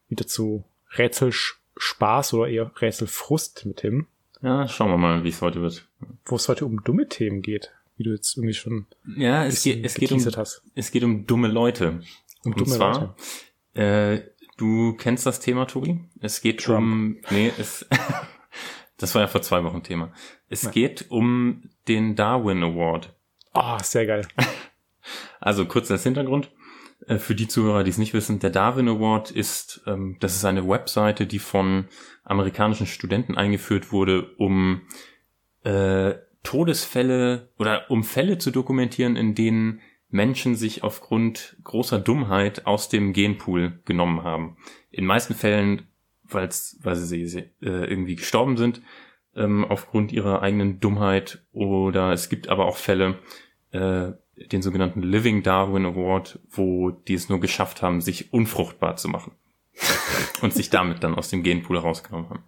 wieder 0.09 0.27
zu 0.27 0.65
Rätselspaß 0.97 2.33
oder 2.35 2.49
eher 2.51 2.73
Rätselfrust 2.81 3.67
mit 3.67 3.79
Tim, 3.79 4.07
Ja, 4.41 4.67
schauen 4.67 4.91
wir 4.91 4.97
mal, 4.97 5.25
wie 5.25 5.29
es 5.29 5.43
heute 5.43 5.61
wird. 5.61 5.87
wo 6.25 6.37
es 6.37 6.49
heute 6.49 6.65
um 6.65 6.83
dumme 6.85 7.07
Themen 7.09 7.43
geht, 7.43 7.71
wie 7.97 8.05
du 8.05 8.11
jetzt 8.11 8.37
irgendwie 8.37 8.55
schon 8.55 8.87
Ja, 9.17 9.45
es 9.45 9.63
geht, 9.63 9.85
es 9.85 9.95
geht 9.95 10.11
um, 10.13 10.25
hast. 10.25 10.63
es 10.75 10.91
geht 10.91 11.05
um 11.05 11.27
dumme 11.27 11.49
Leute. 11.49 12.01
Um 12.45 12.53
Und 12.53 12.61
dumme 12.61 12.77
zwar, 12.77 13.17
äh, 13.75 14.21
du 14.57 14.95
kennst 14.95 15.27
das 15.27 15.41
Thema, 15.41 15.67
Tobi? 15.67 16.01
Es 16.21 16.41
geht 16.41 16.63
Trump. 16.63 16.79
um, 16.79 17.17
nee, 17.31 17.53
es, 17.59 17.87
das 18.97 19.15
war 19.15 19.23
ja 19.23 19.29
vor 19.29 19.43
zwei 19.43 19.63
Wochen 19.65 19.83
Thema. 19.83 20.13
Es 20.49 20.63
Ja. 20.63 20.71
geht 20.71 21.11
um 21.11 21.69
den 21.89 22.17
Darwin 22.17 22.63
Award. 22.63 23.15
Ah, 23.59 23.83
sehr 23.83 24.07
geil. 24.07 24.27
Also 25.41 25.67
kurz 25.67 25.91
als 25.91 26.03
Hintergrund. 26.03 26.51
Äh, 27.07 27.17
Für 27.17 27.35
die 27.35 27.49
Zuhörer, 27.49 27.85
die 27.85 27.91
es 27.91 27.97
nicht 27.97 28.13
wissen, 28.13 28.41
der 28.41 28.51
Darwin 28.51 28.89
Award 28.89 29.31
ist, 29.31 29.83
ähm, 29.87 30.17
das 30.21 30.37
ist 30.37 30.45
eine 30.45 30.69
Webseite, 30.69 31.27
die 31.27 31.39
von 31.39 31.87
amerikanischen 32.25 32.87
Studenten 32.87 33.37
eingeführt 33.37 33.93
wurde, 33.93 34.35
um 34.37 34.83
äh, 35.63 36.15
Todesfälle 36.43 37.51
oder 37.59 37.91
um 37.91 38.05
Fälle 38.05 38.39
zu 38.39 38.51
dokumentieren, 38.51 39.17
in 39.17 39.35
denen 39.35 39.81
Menschen 40.11 40.57
sich 40.57 40.83
aufgrund 40.83 41.57
großer 41.65 41.99
Dummheit 41.99 42.67
aus 42.67 42.89
dem 42.89 43.13
Genpool 43.13 43.81
genommen 43.85 44.25
haben. 44.25 44.57
In 44.91 45.07
meisten 45.07 45.35
Fällen, 45.35 45.87
weil's, 46.25 46.79
weil 46.83 46.97
sie 46.97 47.23
äh, 47.23 47.51
irgendwie 47.61 48.17
gestorben 48.17 48.57
sind, 48.57 48.83
ähm, 49.35 49.65
aufgrund 49.65 50.13
ihrer 50.13 50.43
eigenen 50.43 50.81
Dummheit. 50.81 51.45
Oder 51.53 52.13
es 52.13 52.29
gibt 52.29 52.49
aber 52.49 52.67
auch 52.67 52.77
Fälle, 52.77 53.19
äh, 53.73 54.13
den 54.53 54.63
sogenannten 54.63 55.03
Living 55.03 55.43
Darwin 55.43 55.87
Award, 55.87 56.39
wo 56.51 56.91
die 56.91 57.15
es 57.15 57.29
nur 57.29 57.41
geschafft 57.41 57.83
haben, 57.83 58.01
sich 58.01 58.33
unfruchtbar 58.33 58.97
zu 58.97 59.09
machen. 59.09 59.33
und 60.43 60.53
sich 60.53 60.71
damit 60.71 61.05
dann 61.05 61.15
aus 61.15 61.31
dem 61.31 61.45
Genpool 61.45 61.79
rausgenommen 61.79 62.31
haben. 62.31 62.45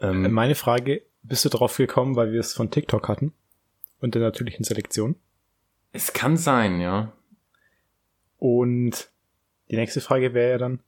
Ähm, 0.00 0.32
Meine 0.32 0.56
Frage, 0.56 1.02
bist 1.22 1.44
du 1.44 1.48
drauf 1.48 1.76
gekommen, 1.76 2.16
weil 2.16 2.32
wir 2.32 2.40
es 2.40 2.52
von 2.52 2.70
TikTok 2.70 3.08
hatten? 3.08 3.32
Und 4.00 4.14
der 4.14 4.22
natürlichen 4.22 4.64
Selektion? 4.64 5.16
es 5.96 6.12
kann 6.12 6.36
sein, 6.36 6.80
ja. 6.80 7.12
Und 8.38 9.10
die 9.70 9.76
nächste 9.76 10.00
Frage 10.00 10.34
wäre 10.34 10.50
ja 10.50 10.58
dann, 10.58 10.80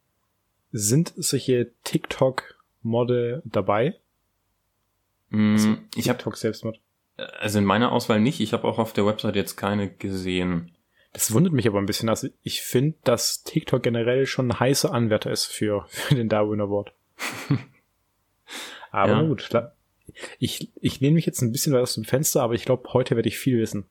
sind 0.71 1.13
solche 1.15 1.71
TikTok-Morde 1.83 3.41
dabei? 3.43 3.95
Mm, 5.29 5.55
ich 5.95 6.07
habe 6.09 6.17
TikTok 6.17 6.37
Selbstmord. 6.37 6.79
Also 7.39 7.59
in 7.59 7.65
meiner 7.65 7.91
Auswahl 7.91 8.19
nicht. 8.19 8.39
Ich 8.39 8.53
habe 8.53 8.67
auch 8.67 8.79
auf 8.79 8.93
der 8.93 9.05
Website 9.05 9.35
jetzt 9.35 9.55
keine 9.55 9.89
gesehen. 9.89 10.71
Das 11.13 11.33
wundert 11.33 11.53
mich 11.53 11.67
aber 11.67 11.79
ein 11.79 11.85
bisschen. 11.85 12.09
Also 12.09 12.27
ich 12.43 12.61
finde, 12.61 12.97
dass 13.03 13.43
TikTok 13.43 13.81
generell 13.81 14.25
schon 14.25 14.49
ein 14.51 14.59
heißer 14.59 14.93
Anwärter 14.93 15.31
ist 15.31 15.45
für, 15.45 15.85
für 15.89 16.15
den 16.15 16.29
Darwin 16.29 16.61
Award. 16.61 16.93
aber 18.91 19.11
Ja. 19.11 19.21
gut. 19.21 19.49
Ich, 20.39 20.71
ich 20.81 20.99
lehne 20.99 21.15
mich 21.15 21.25
jetzt 21.25 21.41
ein 21.41 21.51
bisschen 21.51 21.73
weit 21.73 21.81
aus 21.81 21.93
dem 21.93 22.03
Fenster, 22.03 22.41
aber 22.41 22.53
ich 22.55 22.65
glaube, 22.65 22.91
heute 22.93 23.15
werde 23.15 23.29
ich 23.29 23.37
viel 23.37 23.59
wissen. 23.59 23.85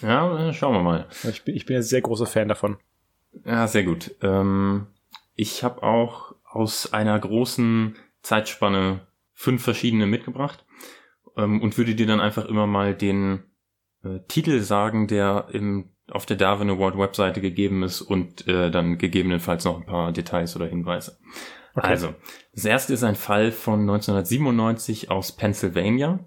Ja, 0.00 0.52
schauen 0.54 0.74
wir 0.74 0.82
mal. 0.82 1.06
Ich 1.28 1.42
bin, 1.42 1.54
ich 1.54 1.66
bin 1.66 1.76
ein 1.76 1.82
sehr 1.82 2.00
großer 2.00 2.26
Fan 2.26 2.48
davon. 2.48 2.78
Ja, 3.44 3.68
sehr 3.68 3.84
gut. 3.84 4.14
Ähm, 4.22 4.86
ich 5.36 5.62
habe 5.64 5.82
auch 5.82 6.34
aus 6.44 6.92
einer 6.92 7.18
großen 7.18 7.96
Zeitspanne 8.22 9.06
fünf 9.34 9.62
verschiedene 9.62 10.06
mitgebracht 10.06 10.64
ähm, 11.36 11.60
und 11.60 11.76
würde 11.78 11.94
dir 11.94 12.06
dann 12.06 12.20
einfach 12.20 12.44
immer 12.46 12.66
mal 12.66 12.94
den 12.94 13.44
äh, 14.04 14.20
Titel 14.28 14.60
sagen, 14.60 15.08
der 15.08 15.48
im, 15.52 15.90
auf 16.10 16.26
der 16.26 16.36
Darwin 16.36 16.70
Award 16.70 16.98
Webseite 16.98 17.40
gegeben 17.40 17.82
ist 17.82 18.00
und 18.00 18.46
äh, 18.48 18.70
dann 18.70 18.98
gegebenenfalls 18.98 19.64
noch 19.64 19.78
ein 19.78 19.86
paar 19.86 20.12
Details 20.12 20.56
oder 20.56 20.66
Hinweise. 20.66 21.18
Okay. 21.74 21.86
Also, 21.86 22.14
das 22.54 22.64
erste 22.64 22.92
ist 22.92 23.02
ein 23.02 23.16
Fall 23.16 23.50
von 23.50 23.80
1997 23.80 25.10
aus 25.10 25.32
Pennsylvania. 25.36 26.20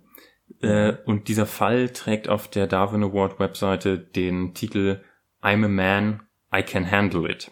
Äh, 0.61 0.93
und 1.05 1.27
dieser 1.27 1.45
Fall 1.45 1.89
trägt 1.89 2.29
auf 2.29 2.47
der 2.47 2.67
Darwin 2.67 3.03
Award 3.03 3.39
Webseite 3.39 3.97
den 3.97 4.53
Titel 4.53 5.01
I'm 5.41 5.63
a 5.65 5.67
man, 5.67 6.23
I 6.55 6.63
can 6.63 6.89
handle 6.89 7.29
it. 7.29 7.51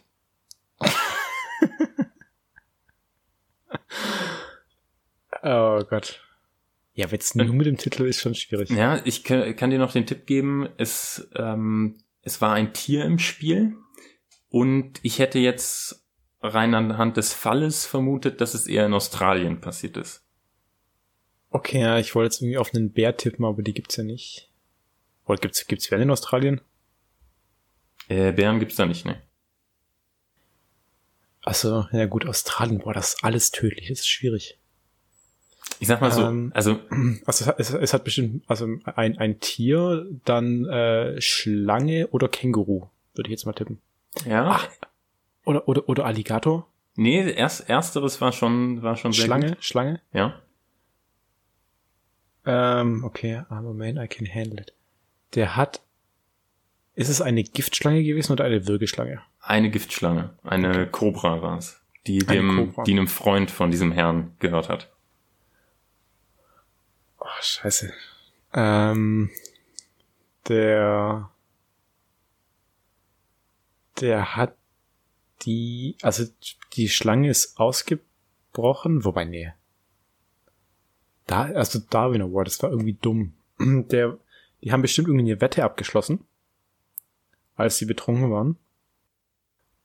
Oh 5.46 5.84
Gott. 5.90 6.23
Ja, 6.96 7.12
wenn 7.12 7.20
es 7.20 7.34
nur 7.34 7.46
mit 7.48 7.66
dem 7.66 7.78
Titel 7.78 8.06
ist, 8.06 8.22
schon 8.22 8.36
schwierig. 8.36 8.70
Ja, 8.70 9.02
ich 9.04 9.24
kann, 9.24 9.56
kann 9.56 9.72
dir 9.72 9.80
noch 9.80 9.94
den 9.94 10.06
Tipp 10.06 10.28
geben, 10.28 10.70
es, 10.78 11.28
ähm, 11.36 11.98
es 12.22 12.40
war 12.40 12.54
ein 12.54 12.74
Tier 12.74 13.04
im 13.04 13.18
Spiel 13.18 13.76
und 14.50 15.00
ich 15.02 15.18
hätte 15.18 15.40
jetzt 15.40 16.06
rein 16.42 16.76
anhand 16.76 17.18
des 17.18 17.34
Falles 17.34 17.86
vermutet, 17.86 18.42
dass 18.42 18.54
es 18.54 18.68
eher 18.68 18.86
in 18.86 18.94
Australien 18.94 19.60
passiert 19.60 19.98
ist. 19.98 20.24
Okay, 21.50 21.80
ja, 21.82 21.98
ich 21.98 22.14
wollte 22.14 22.28
jetzt 22.28 22.42
irgendwie 22.42 22.58
auf 22.58 22.74
einen 22.74 22.92
Bär 22.92 23.18
tippen, 23.18 23.46
aber 23.46 23.64
die 23.64 23.74
gibt's 23.74 23.96
ja 23.96 24.04
nicht. 24.04 24.52
Oder 25.26 25.40
gibt's, 25.40 25.66
gibt's 25.66 25.90
Bären 25.90 26.04
in 26.04 26.12
Australien? 26.12 26.62
Äh, 28.08 28.34
Bären 28.34 28.60
gibt's 28.60 28.76
da 28.76 28.86
nicht, 28.86 29.06
ne? 29.06 29.22
Achso, 31.42 31.88
ja 31.92 32.06
gut, 32.06 32.26
Australien, 32.26 32.80
boah, 32.80 32.94
das 32.94 33.16
ist 33.16 33.24
alles 33.24 33.52
tödlich, 33.52 33.90
das 33.90 34.00
ist 34.00 34.08
schwierig. 34.10 34.60
Ich 35.80 35.88
sag 35.88 36.02
mal 36.02 36.12
so, 36.12 36.24
Ähm, 36.24 36.52
also 36.54 36.80
Also 37.26 37.44
es 37.44 37.48
hat, 37.48 37.60
es, 37.60 37.70
es 37.74 37.94
hat 37.94 38.04
bestimmt, 38.04 38.44
also 38.48 38.68
ein, 38.86 39.18
ein 39.18 39.40
Tier, 39.40 40.06
dann 40.26 40.66
äh, 40.66 41.20
Schlange 41.22 42.08
oder 42.10 42.28
Känguru, 42.28 42.88
würde 43.16 43.28
ich 43.28 43.32
jetzt 43.32 43.46
mal 43.46 43.54
tippen. 43.54 43.80
ja, 44.26 44.48
Ach, 44.50 44.68
Oder, 45.46 45.68
oder, 45.68 45.88
oder 45.90 46.06
Alligator? 46.06 46.68
nee, 46.96 47.30
erst 47.32 47.70
ersteres 47.70 48.22
war 48.22 48.32
schon 48.32 48.82
war 48.84 48.96
schon 48.96 49.14
sehr 49.14 49.26
Schlange, 49.26 49.48
gut. 49.50 49.64
Schlange? 49.64 50.02
Ja, 50.14 50.40
Ähm, 52.46 53.04
okay, 53.06 53.38
I'm 53.50 53.70
a 53.70 53.74
man, 53.74 53.98
I 53.98 54.08
can 54.08 54.28
handle 54.28 54.60
it. 54.62 54.74
Der 55.36 55.56
hat, 55.56 55.82
ist 56.96 57.10
es 57.10 57.22
eine 57.22 57.44
Giftschlange 57.44 58.04
gewesen 58.04 58.34
oder 58.34 58.44
eine 58.44 58.68
Würgeschlange? 58.68 59.22
eine 59.40 59.70
Giftschlange, 59.70 60.30
eine 60.44 60.88
Kobra 60.88 61.42
war 61.42 61.58
es. 61.58 61.82
die 62.08 62.20
dem, 62.20 62.74
die 62.86 62.92
einem 62.94 63.08
Freund 63.08 63.50
von 63.52 63.72
diesem 63.72 63.92
Herrn 63.92 64.36
gehört 64.40 64.70
hat. 64.70 64.90
Oh, 67.24 67.42
scheiße. 67.42 67.94
Ähm, 68.54 69.30
der, 70.50 71.32
der 74.02 74.36
hat 74.36 74.58
die, 75.44 75.96
also 76.02 76.26
die 76.74 76.90
Schlange 76.90 77.30
ist 77.30 77.58
ausgebrochen, 77.58 79.06
wobei, 79.06 79.24
nee. 79.24 79.54
Da, 81.26 81.44
also 81.44 81.80
Darwin 81.80 82.22
Award, 82.22 82.48
das 82.48 82.62
war 82.62 82.72
irgendwie 82.72 82.98
dumm. 83.02 83.34
Der, 83.60 84.18
die 84.62 84.74
haben 84.74 84.82
bestimmt 84.82 85.08
irgendwie 85.08 85.32
eine 85.32 85.40
Wette 85.40 85.64
abgeschlossen, 85.64 86.26
als 87.56 87.78
sie 87.78 87.86
betrunken 87.86 88.30
waren. 88.30 88.58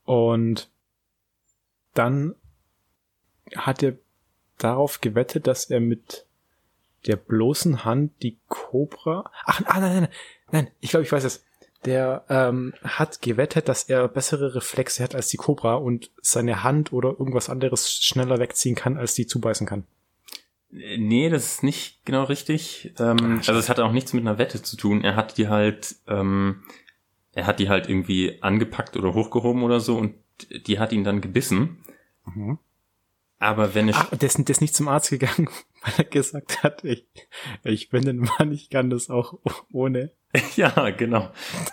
Und 0.05 0.69
dann 1.95 2.35
hat 3.55 3.85
er 3.85 3.97
darauf 4.57 5.01
gewettet, 5.01 5.47
dass 5.47 5.71
er 5.71 5.79
mit 5.79 6.28
der 7.07 7.17
bloßen 7.17 7.85
Hand 7.85 8.23
die 8.23 8.39
Cobra. 8.49 9.31
Ach, 9.45 9.63
ah, 9.67 9.81
nein, 9.81 9.93
nein, 9.93 10.03
nein, 10.03 10.09
nein, 10.51 10.71
ich 10.81 10.91
glaube, 10.91 11.05
ich 11.05 11.13
weiß 11.13 11.25
es. 11.25 11.45
Der 11.85 12.25
ähm, 12.29 12.75
hat 12.83 13.23
gewettet, 13.23 13.69
dass 13.69 13.85
er 13.85 14.09
bessere 14.09 14.57
Reflexe 14.57 15.03
hat 15.05 15.15
als 15.15 15.29
die 15.29 15.37
Cobra 15.37 15.75
und 15.75 16.11
seine 16.21 16.65
Hand 16.65 16.93
oder 16.93 17.11
irgendwas 17.11 17.49
anderes 17.49 17.93
schneller 17.93 18.41
wegziehen 18.41 18.75
kann, 18.75 18.97
als 18.97 19.15
die 19.15 19.27
zubeißen 19.27 19.67
kann. 19.67 19.85
Nee, 20.71 21.31
das 21.31 21.47
ist 21.47 21.63
nicht 21.63 22.05
genau 22.05 22.25
richtig. 22.25 22.93
Ähm, 22.99 23.41
also 23.47 23.55
es 23.55 23.69
hat 23.69 23.79
auch 23.79 23.93
nichts 23.93 24.13
mit 24.13 24.23
einer 24.23 24.39
Wette 24.39 24.61
zu 24.61 24.77
tun. 24.77 25.03
Er 25.03 25.17
hat 25.17 25.39
die 25.39 25.49
halt, 25.49 25.97
ähm, 26.09 26.65
er 27.33 27.47
hat 27.47 27.59
die 27.61 27.69
halt 27.69 27.89
irgendwie 27.89 28.43
angepackt 28.43 28.97
oder 28.97 29.15
hochgehoben 29.15 29.63
oder 29.63 29.81
so 29.81 29.97
und 29.97 30.15
die 30.67 30.79
hat 30.79 30.93
ihn 30.93 31.05
dann 31.05 31.21
gebissen. 31.21 31.79
Mhm. 32.27 32.59
Aber 33.39 33.75
wenn 33.75 33.89
es. 33.89 33.97
Ach, 33.97 34.11
der 34.11 34.27
ist, 34.29 34.39
der 34.39 34.51
ist 34.51 34.61
nicht 34.61 34.75
zum 34.75 34.89
Arzt 34.89 35.11
gegangen, 35.11 35.49
weil 35.83 35.95
er 35.99 36.05
gesagt 36.05 36.63
hat, 36.63 36.85
ich, 36.85 37.07
ich 37.65 37.89
bin 37.89 38.09
ein 38.09 38.19
Mann, 38.19 38.53
ich 38.53 38.71
kann 38.71 38.91
das 38.91 39.11
auch 39.11 39.39
ohne. 39.73 40.13
ja, 40.57 40.91
genau. 40.91 41.31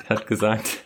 Er 0.07 0.17
hat 0.17 0.27
gesagt, 0.27 0.83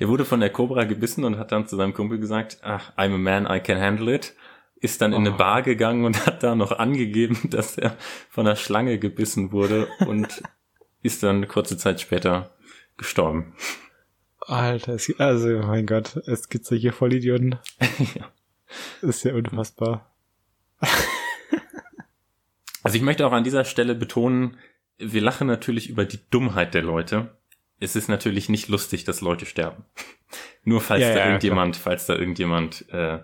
der 0.00 0.08
wurde 0.08 0.24
von 0.24 0.40
der 0.40 0.50
Cobra 0.50 0.84
gebissen 0.84 1.24
und 1.24 1.38
hat 1.38 1.52
dann 1.52 1.66
zu 1.66 1.76
seinem 1.76 1.94
Kumpel 1.94 2.18
gesagt, 2.18 2.58
ach, 2.62 2.92
I'm 2.96 3.14
a 3.14 3.18
man, 3.18 3.46
I 3.46 3.60
can 3.60 3.80
handle 3.80 4.14
it 4.14 4.34
ist 4.80 5.00
dann 5.00 5.12
in 5.12 5.20
eine 5.20 5.34
oh. 5.34 5.36
Bar 5.36 5.62
gegangen 5.62 6.04
und 6.04 6.26
hat 6.26 6.42
da 6.42 6.54
noch 6.54 6.72
angegeben, 6.72 7.38
dass 7.50 7.78
er 7.78 7.96
von 8.28 8.46
einer 8.46 8.56
Schlange 8.56 8.98
gebissen 8.98 9.52
wurde 9.52 9.88
und 10.06 10.42
ist 11.02 11.22
dann 11.22 11.48
kurze 11.48 11.76
Zeit 11.76 12.00
später 12.00 12.54
gestorben. 12.96 13.54
Alter, 14.40 14.96
also 15.18 15.48
mein 15.58 15.86
Gott, 15.86 16.16
es 16.26 16.48
gibt 16.48 16.64
solche 16.64 16.92
Vollidioten. 16.92 17.58
ja. 18.14 18.32
Das 19.00 19.16
ist 19.16 19.24
ja 19.24 19.34
unfassbar. 19.34 20.14
also 22.82 22.96
ich 22.96 23.02
möchte 23.02 23.26
auch 23.26 23.32
an 23.32 23.44
dieser 23.44 23.64
Stelle 23.64 23.94
betonen, 23.94 24.56
wir 24.98 25.20
lachen 25.20 25.46
natürlich 25.46 25.88
über 25.88 26.04
die 26.04 26.20
Dummheit 26.30 26.74
der 26.74 26.82
Leute. 26.82 27.36
Es 27.80 27.94
ist 27.94 28.08
natürlich 28.08 28.48
nicht 28.48 28.68
lustig, 28.68 29.04
dass 29.04 29.20
Leute 29.20 29.46
sterben. 29.46 29.84
Nur 30.64 30.80
falls 30.80 31.02
ja, 31.02 31.14
da 31.14 31.20
ja, 31.20 31.26
irgendjemand, 31.26 31.76
klar. 31.76 31.84
falls 31.84 32.06
da 32.06 32.16
irgendjemand 32.16 32.84
äh, 32.90 33.20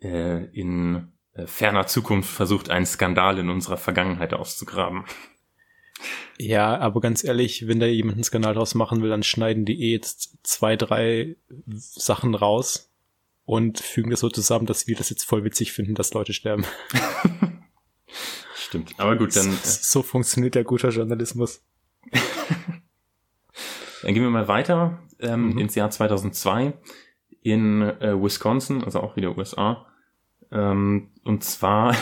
äh, 0.00 0.44
in 0.52 1.12
äh, 1.34 1.46
ferner 1.46 1.86
Zukunft 1.86 2.30
versucht, 2.30 2.70
einen 2.70 2.86
Skandal 2.86 3.38
in 3.38 3.48
unserer 3.48 3.78
Vergangenheit 3.78 4.34
auszugraben. 4.34 5.04
Ja, 6.38 6.78
aber 6.78 7.00
ganz 7.00 7.24
ehrlich, 7.24 7.68
wenn 7.68 7.80
da 7.80 7.86
jemand 7.86 8.16
einen 8.16 8.24
Skandal 8.24 8.54
draus 8.54 8.74
machen 8.74 9.02
will, 9.02 9.10
dann 9.10 9.22
schneiden 9.22 9.64
die 9.64 9.80
eh 9.80 9.92
jetzt 9.92 10.38
zwei, 10.42 10.76
drei 10.76 11.36
Sachen 11.66 12.34
raus 12.34 12.91
und 13.52 13.80
fügen 13.80 14.10
das 14.10 14.20
so 14.20 14.30
zusammen, 14.30 14.64
dass 14.64 14.86
wir 14.86 14.96
das 14.96 15.10
jetzt 15.10 15.24
voll 15.24 15.44
witzig 15.44 15.72
finden, 15.72 15.94
dass 15.94 16.14
Leute 16.14 16.32
sterben. 16.32 16.64
Stimmt. 18.56 18.94
Aber 18.96 19.14
gut, 19.16 19.36
dann. 19.36 19.52
So, 19.52 20.00
so 20.00 20.02
funktioniert 20.02 20.54
der 20.54 20.64
guter 20.64 20.88
Journalismus. 20.88 21.62
dann 24.02 24.14
gehen 24.14 24.22
wir 24.22 24.30
mal 24.30 24.48
weiter 24.48 25.02
ähm, 25.20 25.50
mhm. 25.50 25.58
ins 25.58 25.74
Jahr 25.74 25.90
2002 25.90 26.72
in 27.42 27.82
äh, 27.82 28.18
Wisconsin, 28.18 28.84
also 28.84 29.00
auch 29.00 29.16
wieder 29.16 29.36
USA. 29.36 29.86
Ähm, 30.50 31.10
und 31.22 31.44
zwar, 31.44 31.94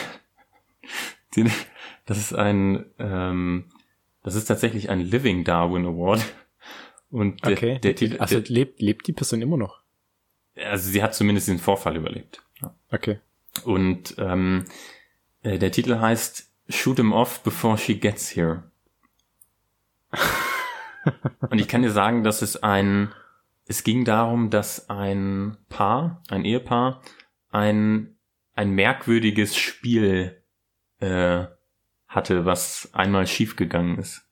den, 1.35 1.51
das 2.07 2.19
ist 2.19 2.33
ein, 2.33 2.85
ähm, 3.01 3.65
das 4.23 4.37
ist 4.37 4.45
tatsächlich 4.45 4.89
ein 4.89 5.01
Living 5.01 5.43
Darwin 5.43 5.85
Award. 5.85 6.25
Und 7.11 7.45
der, 7.45 7.53
okay. 7.55 7.79
der 7.81 7.97
Titel, 7.97 8.19
also 8.19 8.39
der, 8.39 8.55
lebt, 8.55 8.81
lebt 8.81 9.09
die 9.09 9.13
Person 9.13 9.43
immer 9.43 9.57
noch? 9.57 9.80
Also 10.57 10.91
sie 10.91 11.03
hat 11.03 11.15
zumindest 11.15 11.49
den 11.49 11.59
Vorfall 11.59 11.97
überlebt. 11.97 12.43
Okay. 12.91 13.19
Und 13.65 14.15
ähm, 14.19 14.65
äh, 15.43 15.59
der 15.59 15.73
Titel 15.73 15.99
heißt 15.99 16.51
Shoot 16.69 16.97
him 16.97 17.13
off 17.13 17.43
before 17.43 17.79
she 17.79 17.99
gets 17.99 18.35
here. 18.35 18.65
und 21.51 21.59
ich 21.59 21.69
kann 21.69 21.83
dir 21.83 21.91
sagen, 21.91 22.25
dass 22.25 22.43
es 22.43 22.63
ein 22.63 23.13
es 23.71 23.85
ging 23.85 24.05
darum, 24.05 24.51
dass 24.51 24.91
ein 24.91 25.57
Paar, 25.69 26.25
ein 26.29 26.45
Ehepaar, 26.45 27.03
ein, 27.53 28.17
ein 28.57 28.73
merkwürdiges 28.73 29.57
Spiel 29.57 30.43
äh, 30.99 31.45
hatte, 32.09 32.45
was 32.47 32.91
einmal 32.93 33.29
schiefgegangen 33.29 33.99
ist. 34.01 34.25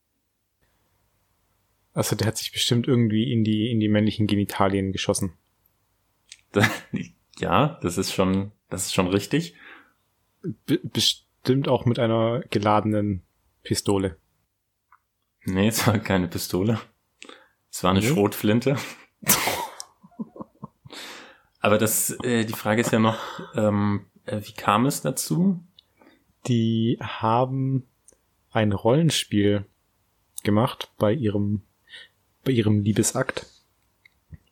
Also 1.95 2.17
der 2.17 2.27
hat 2.27 2.37
sich 2.37 2.51
bestimmt 2.51 2.89
irgendwie 2.89 3.33
in 3.33 3.45
die, 3.45 3.71
in 3.71 3.79
die 3.79 3.89
männlichen 3.89 4.27
Genitalien 4.27 4.91
geschossen. 4.91 5.35
ja, 7.39 7.79
das 7.83 7.99
ist 7.99 8.13
schon, 8.13 8.53
das 8.69 8.87
ist 8.87 8.95
schon 8.95 9.09
richtig. 9.09 9.55
Be 10.67 10.81
bestimmt 10.83 11.69
auch 11.69 11.85
mit 11.85 11.99
einer 11.99 12.43
geladenen 12.51 13.23
Pistole. 13.63 14.17
Nee, 15.45 15.69
es 15.69 15.87
war 15.87 15.99
keine 15.99 16.29
Pistole. 16.29 16.81
Es 17.71 17.83
war 17.83 17.91
eine 17.91 18.01
nee. 18.01 18.09
Schrotflinte. 18.09 18.77
Aber 21.61 21.79
das, 21.79 22.11
äh, 22.23 22.45
die 22.45 22.55
Frage 22.55 22.81
ist 22.81 22.93
ja 22.93 22.99
noch, 22.99 23.19
ähm, 23.55 24.07
äh, 24.27 24.41
wie 24.43 24.53
kam 24.53 24.87
es 24.87 25.01
dazu? 25.01 25.61
Die 26.47 26.99
haben 27.01 27.87
ein 28.51 28.73
Rollenspiel 28.73 29.67
gemacht 30.45 30.93
bei 30.99 31.13
ihrem, 31.13 31.63
bei 32.45 32.53
ihrem 32.53 32.81
Liebesakt. 32.81 33.47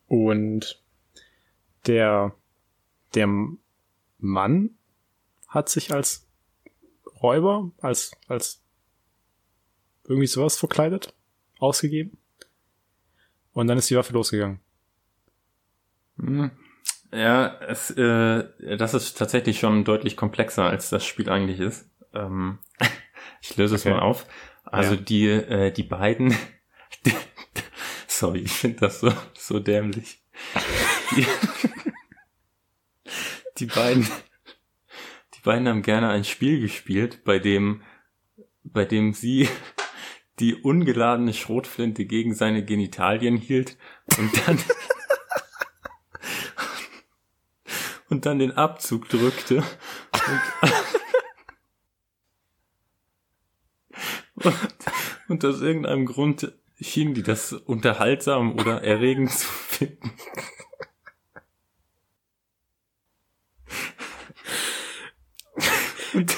Und 0.08 0.82
der, 1.86 2.34
der 3.14 3.28
Mann 4.18 4.70
hat 5.48 5.68
sich 5.68 5.92
als 5.92 6.26
Räuber, 7.22 7.70
als, 7.80 8.12
als 8.28 8.62
irgendwie 10.04 10.26
sowas 10.26 10.56
verkleidet, 10.56 11.14
ausgegeben. 11.58 12.18
Und 13.52 13.68
dann 13.68 13.78
ist 13.78 13.88
die 13.88 13.96
Waffe 13.96 14.12
losgegangen. 14.12 14.60
Hm. 16.18 16.50
Ja, 17.12 17.58
es, 17.60 17.90
äh, 17.90 18.76
das 18.76 18.94
ist 18.94 19.16
tatsächlich 19.16 19.60
schon 19.60 19.84
deutlich 19.84 20.16
komplexer, 20.16 20.64
als 20.64 20.90
das 20.90 21.04
Spiel 21.06 21.30
eigentlich 21.30 21.60
ist. 21.60 21.88
Ähm, 22.12 22.58
ich 23.40 23.56
löse 23.56 23.76
okay. 23.76 23.88
es 23.88 23.94
mal 23.94 24.00
auf. 24.00 24.26
Also 24.64 24.94
ja. 24.94 25.00
die, 25.00 25.26
äh, 25.26 25.70
die 25.70 25.84
beiden, 25.84 26.36
sorry, 28.06 28.40
ich 28.40 28.52
finde 28.52 28.80
das 28.80 29.00
so, 29.00 29.12
so 29.34 29.60
dämlich. 29.60 30.20
Die, 31.14 31.26
die 33.58 33.66
beiden, 33.66 34.06
die 35.34 35.40
beiden 35.42 35.68
haben 35.68 35.82
gerne 35.82 36.08
ein 36.08 36.24
Spiel 36.24 36.60
gespielt, 36.60 37.24
bei 37.24 37.38
dem, 37.38 37.82
bei 38.64 38.84
dem 38.84 39.12
sie 39.12 39.48
die 40.38 40.54
ungeladene 40.54 41.32
Schrotflinte 41.32 42.04
gegen 42.04 42.34
seine 42.34 42.64
Genitalien 42.64 43.36
hielt 43.36 43.78
und 44.18 44.46
dann 44.46 44.58
und 48.08 48.26
dann 48.26 48.38
den 48.38 48.52
Abzug 48.52 49.08
drückte 49.08 49.64
und, 54.34 54.44
und, 55.28 55.44
aus 55.44 55.60
irgendeinem 55.60 56.06
Grund 56.06 56.52
schien 56.80 57.14
die 57.14 57.22
das 57.22 57.52
unterhaltsam 57.52 58.58
oder 58.58 58.82
erregend 58.82 59.32
zu 59.32 59.46
finden. 59.46 60.12
Und 66.12 66.36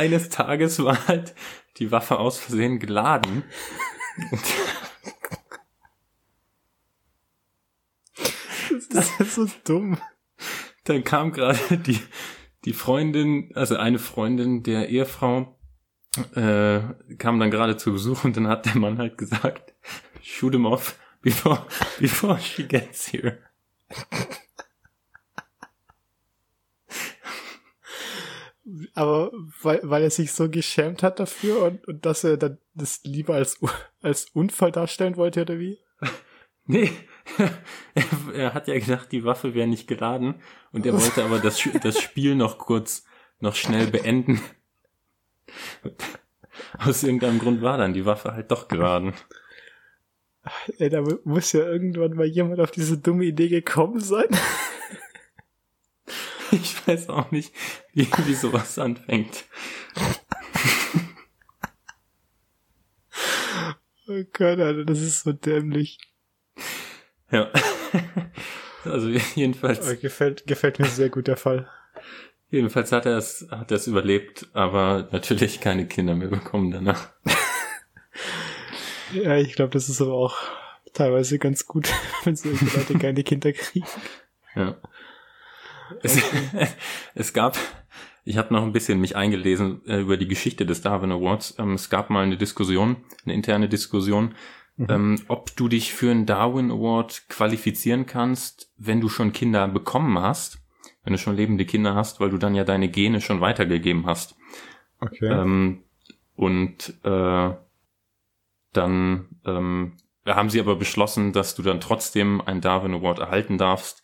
eines 0.00 0.30
Tages 0.30 0.82
war 0.82 1.06
halt 1.06 1.34
die 1.76 1.92
Waffe 1.92 2.18
aus 2.18 2.38
Versehen 2.38 2.78
geladen. 2.78 3.44
das 8.90 9.20
ist 9.20 9.34
so 9.34 9.46
dumm. 9.64 9.98
Dann 10.84 11.04
kam 11.04 11.32
gerade 11.32 11.76
die, 11.76 12.00
die 12.64 12.72
Freundin, 12.72 13.52
also 13.54 13.76
eine 13.76 13.98
Freundin 13.98 14.62
der 14.62 14.88
Ehefrau, 14.88 15.58
äh, 16.34 16.80
kam 17.18 17.38
dann 17.38 17.50
gerade 17.50 17.76
zu 17.76 17.92
Besuch 17.92 18.24
und 18.24 18.38
dann 18.38 18.48
hat 18.48 18.64
der 18.64 18.76
Mann 18.76 18.96
halt 18.96 19.18
gesagt, 19.18 19.74
shoot 20.22 20.54
him 20.54 20.64
off 20.64 20.98
before, 21.20 21.66
before 21.98 22.40
she 22.40 22.64
gets 22.66 23.12
here. 23.12 23.38
Aber 28.94 29.32
weil, 29.62 29.80
weil 29.82 30.02
er 30.02 30.10
sich 30.10 30.32
so 30.32 30.48
geschämt 30.48 31.02
hat 31.02 31.18
dafür 31.18 31.62
und, 31.62 31.86
und 31.88 32.06
dass 32.06 32.24
er 32.24 32.36
dann 32.36 32.58
das 32.74 33.00
lieber 33.04 33.34
als, 33.34 33.58
als 34.02 34.26
Unfall 34.32 34.72
darstellen 34.72 35.16
wollte, 35.16 35.42
oder 35.42 35.58
wie? 35.58 35.78
Nee, 36.66 36.92
er, 38.34 38.54
hat 38.54 38.68
ja 38.68 38.78
gedacht, 38.78 39.10
die 39.10 39.24
Waffe 39.24 39.54
wäre 39.54 39.66
nicht 39.66 39.88
geladen 39.88 40.36
und 40.70 40.86
er 40.86 40.92
wollte 40.92 41.24
aber 41.24 41.40
das, 41.40 41.60
das 41.82 42.00
Spiel 42.00 42.36
noch 42.36 42.58
kurz, 42.58 43.04
noch 43.40 43.56
schnell 43.56 43.88
beenden. 43.88 44.40
Aus 46.78 47.02
irgendeinem 47.02 47.40
Grund 47.40 47.62
war 47.62 47.78
dann 47.78 47.92
die 47.92 48.06
Waffe 48.06 48.34
halt 48.34 48.52
doch 48.52 48.68
geladen. 48.68 49.14
Ey, 50.78 50.90
da 50.90 51.02
muss 51.24 51.52
ja 51.52 51.66
irgendwann 51.66 52.14
mal 52.14 52.26
jemand 52.26 52.60
auf 52.60 52.70
diese 52.70 52.98
dumme 52.98 53.24
Idee 53.24 53.48
gekommen 53.48 54.00
sein. 54.00 54.28
Ich 56.62 56.86
weiß 56.86 57.08
auch 57.08 57.30
nicht, 57.30 57.52
wie, 57.92 58.08
wie 58.26 58.34
sowas 58.34 58.78
anfängt. 58.78 59.44
Oh 64.08 64.24
Gott, 64.32 64.58
Alter, 64.58 64.84
das 64.84 65.00
ist 65.00 65.22
so 65.22 65.32
dämlich. 65.32 65.98
Ja. 67.30 67.50
Also 68.82 69.08
jedenfalls. 69.34 70.00
Gefällt, 70.00 70.46
gefällt 70.46 70.78
mir 70.78 70.86
sehr 70.86 71.10
gut 71.10 71.26
der 71.26 71.36
Fall. 71.36 71.68
Jedenfalls 72.48 72.92
hat 72.92 73.04
er 73.04 73.18
es, 73.18 73.46
hat 73.50 73.70
er 73.70 73.76
es 73.76 73.86
überlebt, 73.86 74.48
aber 74.54 75.06
natürlich 75.12 75.60
keine 75.60 75.86
Kinder 75.86 76.14
mehr 76.14 76.28
bekommen 76.28 76.70
danach. 76.70 77.10
ja, 79.12 79.36
ich 79.36 79.52
glaube, 79.52 79.72
das 79.72 79.90
ist 79.90 80.00
aber 80.00 80.14
auch 80.14 80.34
teilweise 80.94 81.38
ganz 81.38 81.66
gut, 81.66 81.92
wenn 82.24 82.36
solche 82.36 82.64
Leute 82.74 82.98
keine 82.98 83.22
Kinder 83.22 83.52
kriegen. 83.52 83.86
Ja. 84.56 84.78
Es, 86.02 86.20
es 87.14 87.32
gab, 87.32 87.56
ich 88.24 88.36
habe 88.36 88.52
noch 88.52 88.62
ein 88.62 88.72
bisschen 88.72 89.00
mich 89.00 89.16
eingelesen 89.16 89.84
äh, 89.86 90.00
über 90.00 90.16
die 90.16 90.28
Geschichte 90.28 90.66
des 90.66 90.82
Darwin 90.82 91.12
Awards. 91.12 91.56
Ähm, 91.58 91.74
es 91.74 91.90
gab 91.90 92.10
mal 92.10 92.24
eine 92.24 92.36
Diskussion, 92.36 92.96
eine 93.24 93.34
interne 93.34 93.68
Diskussion, 93.68 94.34
mhm. 94.76 94.86
ähm, 94.88 95.22
ob 95.28 95.54
du 95.56 95.68
dich 95.68 95.92
für 95.92 96.10
einen 96.10 96.26
Darwin 96.26 96.70
Award 96.70 97.28
qualifizieren 97.28 98.06
kannst, 98.06 98.72
wenn 98.76 99.00
du 99.00 99.08
schon 99.08 99.32
Kinder 99.32 99.66
bekommen 99.68 100.18
hast, 100.18 100.58
wenn 101.04 101.12
du 101.12 101.18
schon 101.18 101.36
lebende 101.36 101.64
Kinder 101.64 101.94
hast, 101.94 102.20
weil 102.20 102.30
du 102.30 102.38
dann 102.38 102.54
ja 102.54 102.64
deine 102.64 102.88
Gene 102.88 103.20
schon 103.20 103.40
weitergegeben 103.40 104.06
hast. 104.06 104.36
Okay. 105.00 105.26
Ähm, 105.26 105.84
und 106.36 106.94
äh, 107.04 107.50
dann 108.72 109.28
ähm, 109.44 109.96
haben 110.26 110.50
sie 110.50 110.60
aber 110.60 110.76
beschlossen, 110.76 111.32
dass 111.32 111.54
du 111.54 111.62
dann 111.62 111.80
trotzdem 111.80 112.40
einen 112.40 112.60
Darwin 112.60 112.94
Award 112.94 113.18
erhalten 113.18 113.58
darfst, 113.58 114.02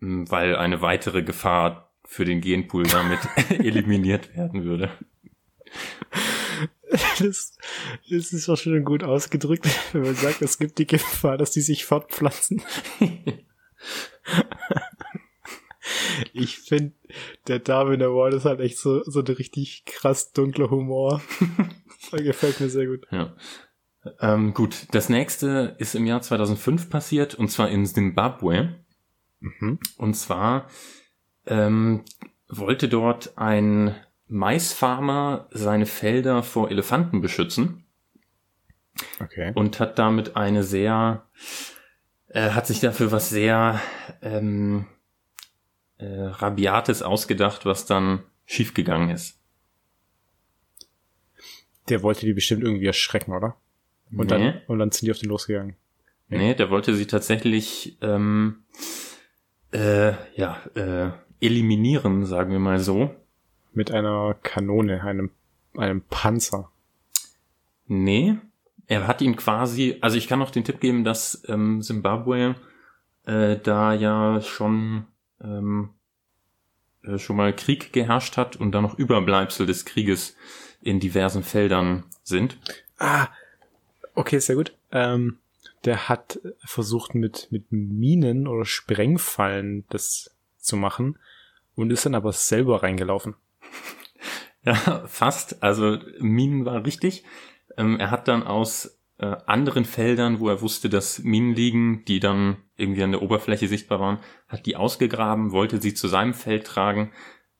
weil 0.00 0.56
eine 0.56 0.82
weitere 0.82 1.22
Gefahr 1.22 1.92
für 2.04 2.24
den 2.24 2.40
Genpool 2.40 2.84
damit 2.84 3.20
eliminiert 3.50 4.34
werden 4.36 4.64
würde. 4.64 4.90
Das, 7.20 7.56
das 8.10 8.32
ist 8.32 8.48
auch 8.48 8.56
schon 8.56 8.84
gut 8.84 9.04
ausgedrückt, 9.04 9.68
wenn 9.92 10.02
man 10.02 10.14
sagt, 10.14 10.42
es 10.42 10.58
gibt 10.58 10.78
die 10.78 10.86
Gefahr, 10.86 11.36
dass 11.38 11.52
die 11.52 11.60
sich 11.60 11.84
fortpflanzen. 11.84 12.62
ich 16.32 16.58
finde, 16.58 16.94
der 17.46 17.60
Darwin 17.60 18.02
Award 18.02 18.34
ist 18.34 18.44
halt 18.44 18.60
echt 18.60 18.78
so, 18.78 19.04
so 19.04 19.20
ein 19.20 19.26
richtig 19.26 19.84
krass 19.86 20.32
dunkler 20.32 20.70
Humor. 20.70 21.22
Gefällt 22.10 22.58
mir 22.60 22.68
sehr 22.68 22.86
gut. 22.86 23.06
Ja. 23.12 23.36
Ähm, 24.18 24.54
gut, 24.54 24.86
das 24.92 25.08
nächste 25.08 25.76
ist 25.78 25.94
im 25.94 26.06
Jahr 26.06 26.22
2005 26.22 26.90
passiert, 26.90 27.34
und 27.34 27.48
zwar 27.50 27.68
in 27.68 27.86
Zimbabwe. 27.86 28.79
Mhm. 29.40 29.78
Und 29.96 30.14
zwar 30.14 30.68
ähm, 31.46 32.04
wollte 32.48 32.88
dort 32.88 33.36
ein 33.36 33.94
Maisfarmer 34.28 35.48
seine 35.50 35.86
Felder 35.86 36.42
vor 36.42 36.70
Elefanten 36.70 37.20
beschützen. 37.20 37.84
Okay. 39.18 39.52
Und 39.54 39.80
hat 39.80 39.98
damit 39.98 40.36
eine 40.36 40.62
sehr, 40.62 41.26
äh, 42.28 42.50
hat 42.50 42.66
sich 42.66 42.80
dafür 42.80 43.12
was 43.12 43.30
sehr 43.30 43.80
ähm, 44.22 44.86
äh, 45.98 46.06
Rabiates 46.06 47.02
ausgedacht, 47.02 47.66
was 47.66 47.86
dann 47.86 48.22
schiefgegangen 48.46 49.10
ist. 49.10 49.38
Der 51.88 52.02
wollte 52.02 52.26
die 52.26 52.34
bestimmt 52.34 52.62
irgendwie 52.62 52.86
erschrecken, 52.86 53.32
oder? 53.32 53.56
Und, 54.12 54.30
nee. 54.30 54.52
dann, 54.52 54.60
und 54.66 54.78
dann 54.78 54.90
sind 54.90 55.06
die 55.06 55.10
auf 55.12 55.18
den 55.18 55.28
losgegangen. 55.28 55.76
Nee, 56.28 56.38
nee 56.38 56.54
der 56.54 56.70
wollte 56.70 56.94
sie 56.94 57.06
tatsächlich 57.06 57.98
ähm, 58.00 58.64
äh, 59.72 60.12
ja, 60.34 60.58
äh, 60.74 61.10
eliminieren, 61.40 62.24
sagen 62.26 62.52
wir 62.52 62.58
mal 62.58 62.78
so. 62.78 63.14
Mit 63.72 63.90
einer 63.90 64.36
Kanone, 64.42 65.02
einem, 65.04 65.30
einem 65.76 66.02
Panzer. 66.02 66.70
Nee, 67.86 68.36
er 68.86 69.06
hat 69.06 69.22
ihn 69.22 69.36
quasi, 69.36 69.98
also 70.00 70.16
ich 70.16 70.26
kann 70.26 70.40
noch 70.40 70.50
den 70.50 70.64
Tipp 70.64 70.80
geben, 70.80 71.04
dass 71.04 71.44
ähm, 71.48 71.80
Zimbabwe 71.82 72.56
äh, 73.24 73.56
da 73.56 73.94
ja 73.94 74.40
schon 74.40 75.06
ähm, 75.40 75.90
äh, 77.02 77.18
schon 77.18 77.36
mal 77.36 77.54
Krieg 77.54 77.92
geherrscht 77.92 78.36
hat 78.36 78.56
und 78.56 78.72
da 78.72 78.80
noch 78.80 78.98
Überbleibsel 78.98 79.66
des 79.66 79.84
Krieges 79.84 80.36
in 80.82 81.00
diversen 81.00 81.42
Feldern 81.42 82.04
sind. 82.22 82.58
Ah, 82.98 83.28
okay, 84.14 84.38
sehr 84.38 84.56
gut. 84.56 84.74
Ähm, 84.92 85.38
der 85.84 86.08
hat 86.08 86.40
versucht 86.64 87.14
mit, 87.14 87.48
mit 87.50 87.70
Minen 87.70 88.46
oder 88.46 88.64
Sprengfallen 88.64 89.84
das 89.88 90.36
zu 90.58 90.76
machen 90.76 91.18
und 91.74 91.90
ist 91.90 92.06
dann 92.06 92.14
aber 92.14 92.32
selber 92.32 92.82
reingelaufen. 92.82 93.34
Ja, 94.62 94.74
fast. 95.06 95.62
Also 95.62 95.96
Minen 96.18 96.66
war 96.66 96.84
richtig. 96.84 97.24
Ähm, 97.78 97.98
er 97.98 98.10
hat 98.10 98.28
dann 98.28 98.42
aus 98.42 99.00
äh, 99.16 99.34
anderen 99.46 99.86
Feldern, 99.86 100.38
wo 100.38 100.50
er 100.50 100.60
wusste, 100.60 100.90
dass 100.90 101.20
Minen 101.20 101.54
liegen, 101.54 102.04
die 102.04 102.20
dann 102.20 102.58
irgendwie 102.76 103.02
an 103.02 103.12
der 103.12 103.22
Oberfläche 103.22 103.68
sichtbar 103.68 104.00
waren, 104.00 104.18
hat 104.48 104.66
die 104.66 104.76
ausgegraben, 104.76 105.52
wollte 105.52 105.80
sie 105.80 105.94
zu 105.94 106.08
seinem 106.08 106.34
Feld 106.34 106.66
tragen 106.66 107.10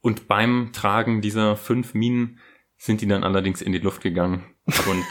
und 0.00 0.28
beim 0.28 0.72
Tragen 0.72 1.20
dieser 1.20 1.56
fünf 1.56 1.94
Minen 1.94 2.38
sind 2.76 3.02
die 3.02 3.06
dann 3.06 3.24
allerdings 3.24 3.60
in 3.60 3.72
die 3.72 3.78
Luft 3.78 4.00
gegangen. 4.00 4.44
Und 4.88 5.04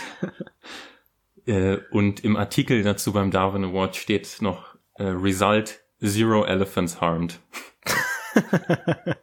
Äh, 1.50 1.82
und 1.90 2.24
im 2.24 2.38
Artikel 2.38 2.84
dazu 2.84 3.12
beim 3.12 3.32
Darwin 3.32 3.64
Award 3.66 3.96
steht 3.96 4.38
noch 4.40 4.76
äh, 4.96 5.04
Result 5.06 5.80
Zero 6.00 6.46
Elephants 6.46 7.02
Harmed. 7.02 7.40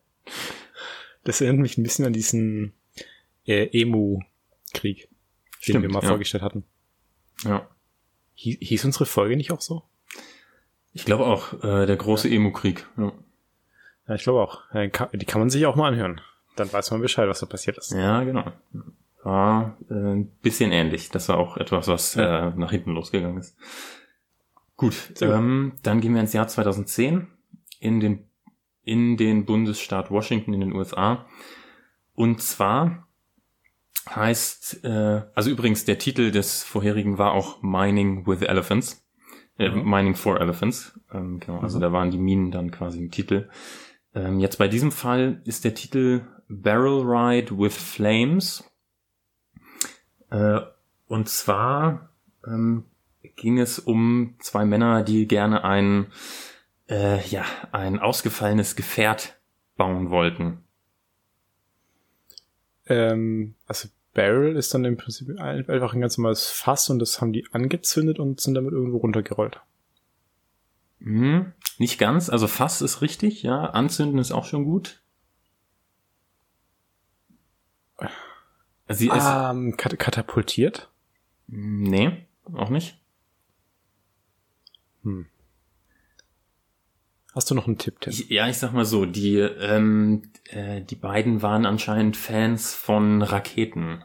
das 1.22 1.40
erinnert 1.40 1.62
mich 1.62 1.78
ein 1.78 1.84
bisschen 1.84 2.04
an 2.04 2.12
diesen 2.12 2.72
äh, 3.46 3.68
Emu-Krieg, 3.80 5.08
den 5.68 5.82
wir 5.82 5.88
mal 5.88 6.02
ja. 6.02 6.08
vorgestellt 6.08 6.42
hatten. 6.42 6.64
Ja. 7.44 7.68
Hieß, 8.34 8.58
hieß 8.60 8.84
unsere 8.86 9.06
Folge 9.06 9.36
nicht 9.36 9.52
auch 9.52 9.60
so? 9.60 9.84
Ich 10.94 11.04
glaube 11.04 11.26
auch, 11.26 11.62
äh, 11.62 11.86
der 11.86 11.96
große 11.96 12.28
ja. 12.28 12.34
Emu-Krieg. 12.34 12.88
Ja. 12.96 13.12
ja, 14.08 14.14
ich 14.16 14.24
glaube 14.24 14.40
auch. 14.40 14.62
Die 14.72 15.26
kann 15.26 15.40
man 15.40 15.48
sich 15.48 15.64
auch 15.66 15.76
mal 15.76 15.92
anhören. 15.92 16.20
Dann 16.56 16.72
weiß 16.72 16.90
man 16.90 17.02
Bescheid, 17.02 17.28
was 17.28 17.38
da 17.38 17.46
passiert 17.46 17.78
ist. 17.78 17.92
Ja, 17.92 18.24
genau 18.24 18.52
war 19.26 19.76
äh, 19.90 19.94
ein 19.94 20.30
bisschen 20.40 20.72
ähnlich. 20.72 21.10
Das 21.10 21.28
war 21.28 21.36
auch 21.36 21.56
etwas, 21.56 21.88
was 21.88 22.14
ja. 22.14 22.48
äh, 22.48 22.52
nach 22.56 22.70
hinten 22.70 22.92
losgegangen 22.92 23.38
ist. 23.38 23.58
Gut, 24.76 25.14
ähm, 25.20 25.72
dann 25.82 26.00
gehen 26.00 26.14
wir 26.14 26.20
ins 26.20 26.32
Jahr 26.32 26.46
2010 26.46 27.26
in 27.80 28.00
den, 28.00 28.24
in 28.84 29.16
den 29.16 29.44
Bundesstaat 29.44 30.10
Washington 30.10 30.54
in 30.54 30.60
den 30.60 30.72
USA. 30.72 31.26
Und 32.14 32.40
zwar 32.40 33.08
heißt, 34.08 34.84
äh, 34.84 35.22
also 35.34 35.50
übrigens 35.50 35.84
der 35.84 35.98
Titel 35.98 36.30
des 36.30 36.62
vorherigen 36.62 37.18
war 37.18 37.32
auch 37.32 37.62
Mining 37.62 38.26
with 38.26 38.42
Elephants. 38.42 39.04
Äh, 39.58 39.70
mhm. 39.70 39.90
Mining 39.90 40.14
for 40.14 40.40
Elephants. 40.40 41.00
Ähm, 41.12 41.40
genau, 41.40 41.60
also 41.60 41.78
mhm. 41.78 41.82
da 41.82 41.92
waren 41.92 42.10
die 42.12 42.18
Minen 42.18 42.52
dann 42.52 42.70
quasi 42.70 43.00
im 43.00 43.10
Titel. 43.10 43.48
Ähm, 44.14 44.38
jetzt 44.38 44.58
bei 44.58 44.68
diesem 44.68 44.92
Fall 44.92 45.40
ist 45.44 45.64
der 45.64 45.74
Titel 45.74 46.26
Barrel 46.48 47.02
Ride 47.02 47.58
with 47.58 47.76
Flames 47.76 48.62
äh, 50.30 50.60
und 51.08 51.28
zwar 51.28 52.10
ähm, 52.46 52.84
ging 53.36 53.58
es 53.58 53.78
um 53.78 54.34
zwei 54.40 54.64
Männer, 54.64 55.02
die 55.02 55.26
gerne 55.26 55.64
ein, 55.64 56.06
äh, 56.88 57.24
ja, 57.28 57.44
ein 57.72 57.98
ausgefallenes 57.98 58.76
Gefährt 58.76 59.38
bauen 59.76 60.10
wollten. 60.10 60.64
Ähm, 62.86 63.54
also 63.66 63.88
Barrel 64.14 64.56
ist 64.56 64.72
dann 64.72 64.84
im 64.84 64.96
Prinzip 64.96 65.38
einfach 65.38 65.92
ein 65.92 66.00
ganz 66.00 66.16
normales 66.16 66.48
Fass 66.48 66.88
und 66.88 66.98
das 66.98 67.20
haben 67.20 67.32
die 67.32 67.46
angezündet 67.52 68.18
und 68.18 68.40
sind 68.40 68.54
damit 68.54 68.72
irgendwo 68.72 68.96
runtergerollt. 68.98 69.60
Hm, 71.00 71.52
nicht 71.78 71.98
ganz, 71.98 72.30
also 72.30 72.48
Fass 72.48 72.80
ist 72.80 73.02
richtig, 73.02 73.42
ja, 73.42 73.66
anzünden 73.66 74.18
ist 74.18 74.32
auch 74.32 74.46
schon 74.46 74.64
gut. 74.64 75.02
Sie 78.88 79.08
ist 79.08 79.26
ähm, 79.26 79.76
kat 79.76 79.98
katapultiert? 79.98 80.88
Nee, 81.48 82.26
auch 82.52 82.70
nicht. 82.70 83.00
Hm. 85.02 85.26
Hast 87.34 87.50
du 87.50 87.54
noch 87.54 87.66
einen 87.66 87.78
Tipp, 87.78 88.00
Tim? 88.00 88.12
Ich, 88.12 88.30
ja, 88.30 88.48
ich 88.48 88.56
sag 88.58 88.72
mal 88.72 88.86
so, 88.86 89.04
die, 89.04 89.38
ähm, 89.38 90.30
äh, 90.48 90.80
die 90.80 90.94
beiden 90.94 91.42
waren 91.42 91.66
anscheinend 91.66 92.16
Fans 92.16 92.74
von 92.74 93.22
Raketen. 93.22 94.04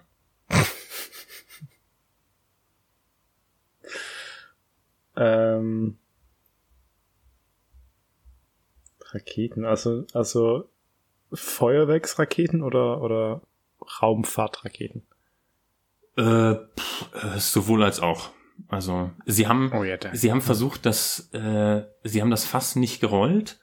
ähm, 5.16 5.98
Raketen, 9.12 9.64
also, 9.64 10.06
also 10.14 10.68
Feuerwerksraketen 11.32 12.62
oder, 12.62 13.02
oder 13.02 13.42
Raumfahrtraketen? 14.02 15.04
Äh, 16.18 16.56
pff, 16.78 17.10
äh, 17.14 17.40
sowohl 17.40 17.84
als 17.84 18.00
auch. 18.00 18.32
Also 18.68 19.12
sie 19.26 19.48
haben, 19.48 19.72
Oh 19.74 19.84
ja, 19.84 19.98
sie 20.14 20.32
haben 20.32 20.42
versucht, 20.42 20.86
dass 20.86 21.30
äh, 21.34 21.84
sie 22.04 22.22
haben 22.22 22.32
das 22.32 22.46
Fass 22.46 22.76
nicht 22.76 23.02
gerollt, 23.02 23.60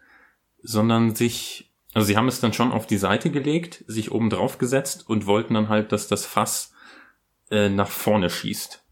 sondern 0.63 1.15
sich, 1.15 1.73
also 1.95 2.07
sie 2.07 2.17
haben 2.17 2.29
es 2.29 2.41
dann 2.41 2.53
schon 2.53 2.73
auf 2.73 2.87
die 2.87 2.97
Seite 2.97 3.31
gelegt, 3.31 3.85
sich 3.87 4.11
oben 4.11 4.29
drauf 4.31 4.59
gesetzt 4.59 5.09
und 5.09 5.27
wollten 5.27 5.55
dann 5.55 5.69
halt, 5.69 5.93
dass 5.93 6.09
das 6.09 6.27
Fass 6.27 6.73
äh, 7.51 7.69
nach 7.69 7.91
vorne 7.91 8.29
schießt. 8.29 8.85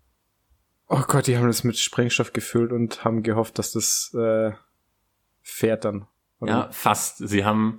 Oh 0.88 1.02
Gott, 1.08 1.26
die 1.26 1.36
haben 1.36 1.48
das 1.48 1.64
mit 1.64 1.76
Sprengstoff 1.76 2.32
gefüllt 2.32 2.70
und 2.70 3.04
haben 3.04 3.22
gehofft, 3.24 3.58
dass 3.58 3.72
das 3.72 4.14
äh, 4.14 4.52
fährt 5.42 5.84
dann. 5.84 6.06
oder? 6.38 6.52
Ja, 6.52 6.68
fast. 6.70 7.18
Sie 7.18 7.44
haben 7.44 7.78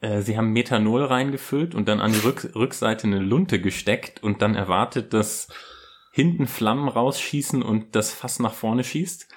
äh, 0.00 0.22
sie 0.22 0.36
haben 0.36 0.52
Methanol 0.52 1.04
reingefüllt 1.04 1.74
und 1.74 1.88
dann 1.88 2.00
an 2.00 2.12
die 2.12 2.18
Rück 2.18 2.54
Rückseite 2.54 3.06
eine 3.06 3.18
Lunte 3.18 3.60
gesteckt 3.60 4.22
und 4.22 4.42
dann 4.42 4.54
erwartet, 4.54 5.12
dass 5.12 5.48
hinten 6.12 6.46
Flammen 6.46 6.88
rausschießen 6.88 7.62
und 7.62 7.94
das 7.94 8.12
Fass 8.12 8.38
nach 8.38 8.54
vorne 8.54 8.84
schießt. 8.84 9.28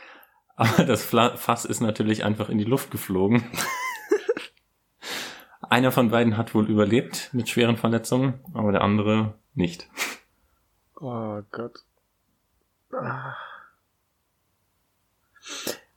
Aber 0.55 0.83
das 0.83 1.03
Fla 1.03 1.35
Fass 1.37 1.65
ist 1.65 1.81
natürlich 1.81 2.23
einfach 2.23 2.49
in 2.49 2.57
die 2.57 2.63
Luft 2.63 2.91
geflogen. 2.91 3.43
Einer 5.61 5.91
von 5.91 6.09
beiden 6.09 6.37
hat 6.37 6.53
wohl 6.53 6.69
überlebt 6.69 7.29
mit 7.33 7.49
schweren 7.49 7.77
Verletzungen, 7.77 8.39
aber 8.53 8.71
der 8.71 8.81
andere 8.81 9.35
nicht. 9.53 9.89
Oh 10.99 11.41
Gott. 11.51 11.79
Ah. 12.91 13.35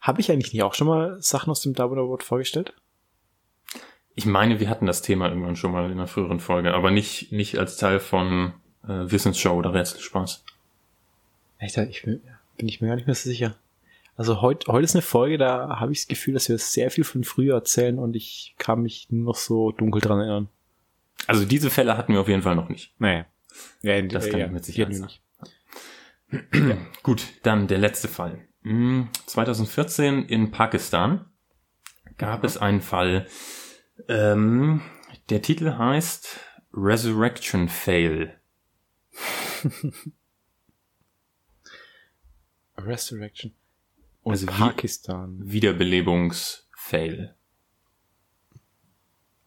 Habe 0.01 0.21
ich 0.21 0.31
eigentlich 0.31 0.53
nicht 0.53 0.63
auch 0.63 0.75
schon 0.75 0.87
mal 0.87 1.21
Sachen 1.21 1.51
aus 1.51 1.63
dem 1.63 1.75
Double 1.75 1.99
Award 1.99 2.23
vorgestellt? 2.23 2.75
Ich 4.15 4.27
meine, 4.27 4.61
wir 4.61 4.69
hatten 4.69 4.87
das 4.87 5.03
Thema 5.03 5.29
irgendwann 5.29 5.57
schon 5.57 5.73
mal 5.73 5.87
in 5.87 5.93
einer 5.93 6.07
früheren 6.07 6.41
Folge, 6.41 6.75
aber 6.75 6.91
nicht, 6.91 7.33
nicht 7.33 7.59
als 7.59 7.77
Teil 7.77 7.99
von 8.01 8.53
äh, 8.85 9.11
Wissensshow 9.11 9.55
oder 9.55 9.75
Rätselspaß. 9.75 10.45
Echt, 11.59 11.77
ich 11.77 12.03
bin, 12.03 12.21
bin 12.57 12.69
ich 12.69 12.81
mir 12.81 12.89
gar 12.89 12.97
nicht 12.97 13.07
mehr 13.07 13.15
so 13.15 13.29
sicher. 13.29 13.57
Also 14.17 14.41
heute, 14.41 14.71
heute 14.71 14.85
ist 14.85 14.95
eine 14.95 15.03
Folge, 15.03 15.39
da 15.39 15.81
habe 15.81 15.91
ich 15.91 16.01
das 16.03 16.09
Gefühl, 16.09 16.35
dass 16.35 16.49
wir 16.49 16.59
sehr 16.59 16.91
viel 16.91 17.03
von 17.03 17.25
früher 17.25 17.55
erzählen 17.55 17.99
und 17.99 18.15
ich 18.15 18.55
kann 18.59 18.83
mich 18.83 19.09
nur 19.11 19.25
noch 19.25 19.37
so 19.37 19.73
dunkel 19.73 20.01
dran 20.01 20.21
erinnern. 20.21 20.49
Also 21.27 21.45
diese 21.45 21.71
Fälle 21.71 21.97
hatten 21.97 22.13
wir 22.13 22.21
auf 22.21 22.29
jeden 22.29 22.43
Fall 22.43 22.55
noch 22.55 22.69
nicht. 22.69 22.93
Naja. 22.99 23.27
Ja, 23.83 24.01
Das 24.03 24.29
kann 24.29 24.41
ich 24.41 24.51
mit 24.51 24.65
Sicherheit 24.65 24.95
sagen. 24.95 25.13
nicht. 26.31 27.03
Gut, 27.03 27.25
dann 27.43 27.67
der 27.67 27.79
letzte 27.79 28.09
Fall. 28.09 28.39
Hm, 28.63 29.09
2014 29.27 30.25
in 30.27 30.51
Pakistan 30.51 31.25
gab 32.19 32.45
es 32.45 32.57
einen 32.57 32.81
Fall. 32.81 33.27
Ähm, 34.09 34.81
der 35.31 35.43
Titel 35.43 35.73
heißt 35.77 36.41
Resurrection 36.73 37.69
Fail. 37.69 38.39
Resurrection. 42.77 43.53
Und 44.23 44.33
Also 44.33 44.47
Pakistan. 44.47 45.39
Wiederbelebungsfail. 45.43 47.35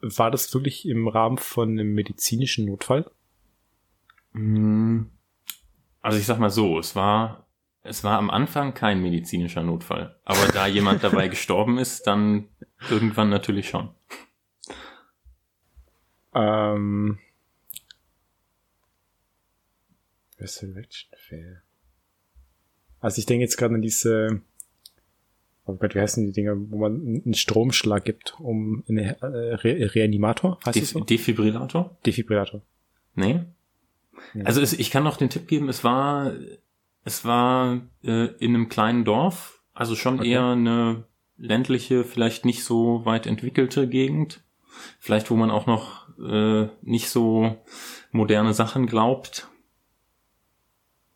War 0.02 0.32
das 0.32 0.54
wirklich 0.54 0.88
im 0.88 1.08
Rahmen 1.08 1.38
von 1.38 1.72
einem 1.72 1.94
medizinischen 1.94 2.66
Notfall? 2.66 3.10
Hm, 4.34 5.10
Also 6.02 6.20
ich 6.20 6.26
sag 6.26 6.40
mal 6.40 6.50
so, 6.52 6.78
es 6.80 6.96
war, 6.96 7.48
es 7.82 8.04
war 8.04 8.18
am 8.20 8.30
Anfang 8.30 8.74
kein 8.76 9.02
medizinischer 9.02 9.64
Notfall. 9.64 10.20
Aber 10.24 10.48
da 10.54 10.68
jemand 10.68 11.04
dabei 11.04 11.28
gestorben 11.30 11.80
ist, 11.80 12.06
dann 12.06 12.48
irgendwann 12.90 13.30
natürlich 13.30 13.68
schon. 13.70 13.90
Ähm. 16.38 17.20
Resurrection 20.40 21.10
Fail. 21.18 21.62
Also 23.00 23.20
ich 23.20 23.26
denke 23.26 23.44
jetzt 23.44 23.58
gerade 23.58 23.76
an 23.76 23.82
diese, 23.82 24.42
oh 25.66 25.74
Gott, 25.74 25.96
wie 25.96 26.00
heißen 26.00 26.26
die 26.26 26.32
Dinger, 26.32 26.56
wo 26.56 26.78
man 26.78 27.22
einen 27.26 27.34
Stromschlag 27.34 28.06
gibt, 28.06 28.40
um 28.40 28.84
eine 28.88 29.20
äh, 29.22 29.26
Re 29.56 29.96
Reanimator, 29.96 30.60
heißt 30.66 30.76
Def 30.78 30.90
so? 30.90 31.00
Defibrillator? 31.00 31.98
Defibrillator. 32.06 32.62
Nee. 33.16 33.44
Ja. 34.34 34.46
Also 34.46 34.62
es, 34.62 34.74
ich 34.74 34.92
kann 34.92 35.04
noch 35.04 35.18
den 35.18 35.30
Tipp 35.30 35.48
geben, 35.48 35.70
es 35.70 35.84
war, 35.84 36.34
es 37.04 37.26
war 37.26 37.82
äh, 38.04 38.28
in 38.38 38.56
einem 38.56 38.70
kleinen 38.70 39.06
Dorf, 39.06 39.62
also 39.74 39.96
schon 39.96 40.20
Okay. 40.20 40.32
eher 40.32 40.46
eine 40.46 41.04
ländliche, 41.38 42.04
vielleicht 42.04 42.46
nicht 42.46 42.64
so 42.64 43.06
weit 43.06 43.28
entwickelte 43.28 43.88
Gegend. 43.88 44.44
Vielleicht, 45.00 45.32
wo 45.32 45.36
man 45.36 45.50
auch 45.50 45.66
noch 45.66 46.07
äh, 46.20 46.68
nicht 46.82 47.10
so 47.10 47.58
moderne 48.12 48.54
Sachen 48.54 48.86
glaubt. 48.88 49.48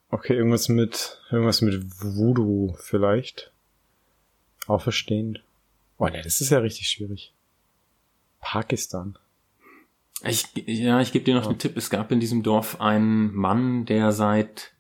Okay, 0.09 0.33
irgendwas 0.35 0.67
mit, 0.69 1.21
irgendwas 1.31 1.61
mit 1.61 1.83
Voodoo 2.01 2.75
vielleicht. 2.79 3.51
Auferstehend. 4.67 5.43
Oh 5.97 6.07
ne, 6.07 6.21
das 6.21 6.41
ist 6.41 6.49
ja 6.49 6.59
richtig 6.59 6.87
schwierig. 6.89 7.33
Pakistan. 8.41 9.17
Ich, 10.23 10.45
ja, 10.55 10.99
ich 11.01 11.11
gebe 11.11 11.25
dir 11.25 11.35
noch 11.35 11.45
Ja. 11.45 11.53
den 11.53 11.59
Tipp. 11.59 11.77
Es 11.77 11.89
gab 11.89 12.11
in 12.11 12.19
diesem 12.19 12.43
Dorf 12.43 12.79
einen 12.81 13.33
Mann, 13.33 13.85
der 13.85 14.11
seit 14.11 14.73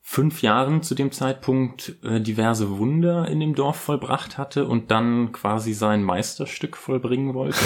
fünf 0.00 0.42
Jahren 0.42 0.82
zu 0.82 0.94
dem 0.94 1.12
Zeitpunkt 1.12 1.94
äh, 2.02 2.20
diverse 2.20 2.78
Wunder 2.78 3.28
in 3.28 3.40
dem 3.40 3.54
Dorf 3.54 3.76
vollbracht 3.76 4.38
hatte 4.38 4.66
und 4.66 4.90
dann 4.90 5.32
quasi 5.32 5.72
sein 5.72 6.02
Meisterstück 6.02 6.76
vollbringen 6.76 7.34
wollte. 7.34 7.58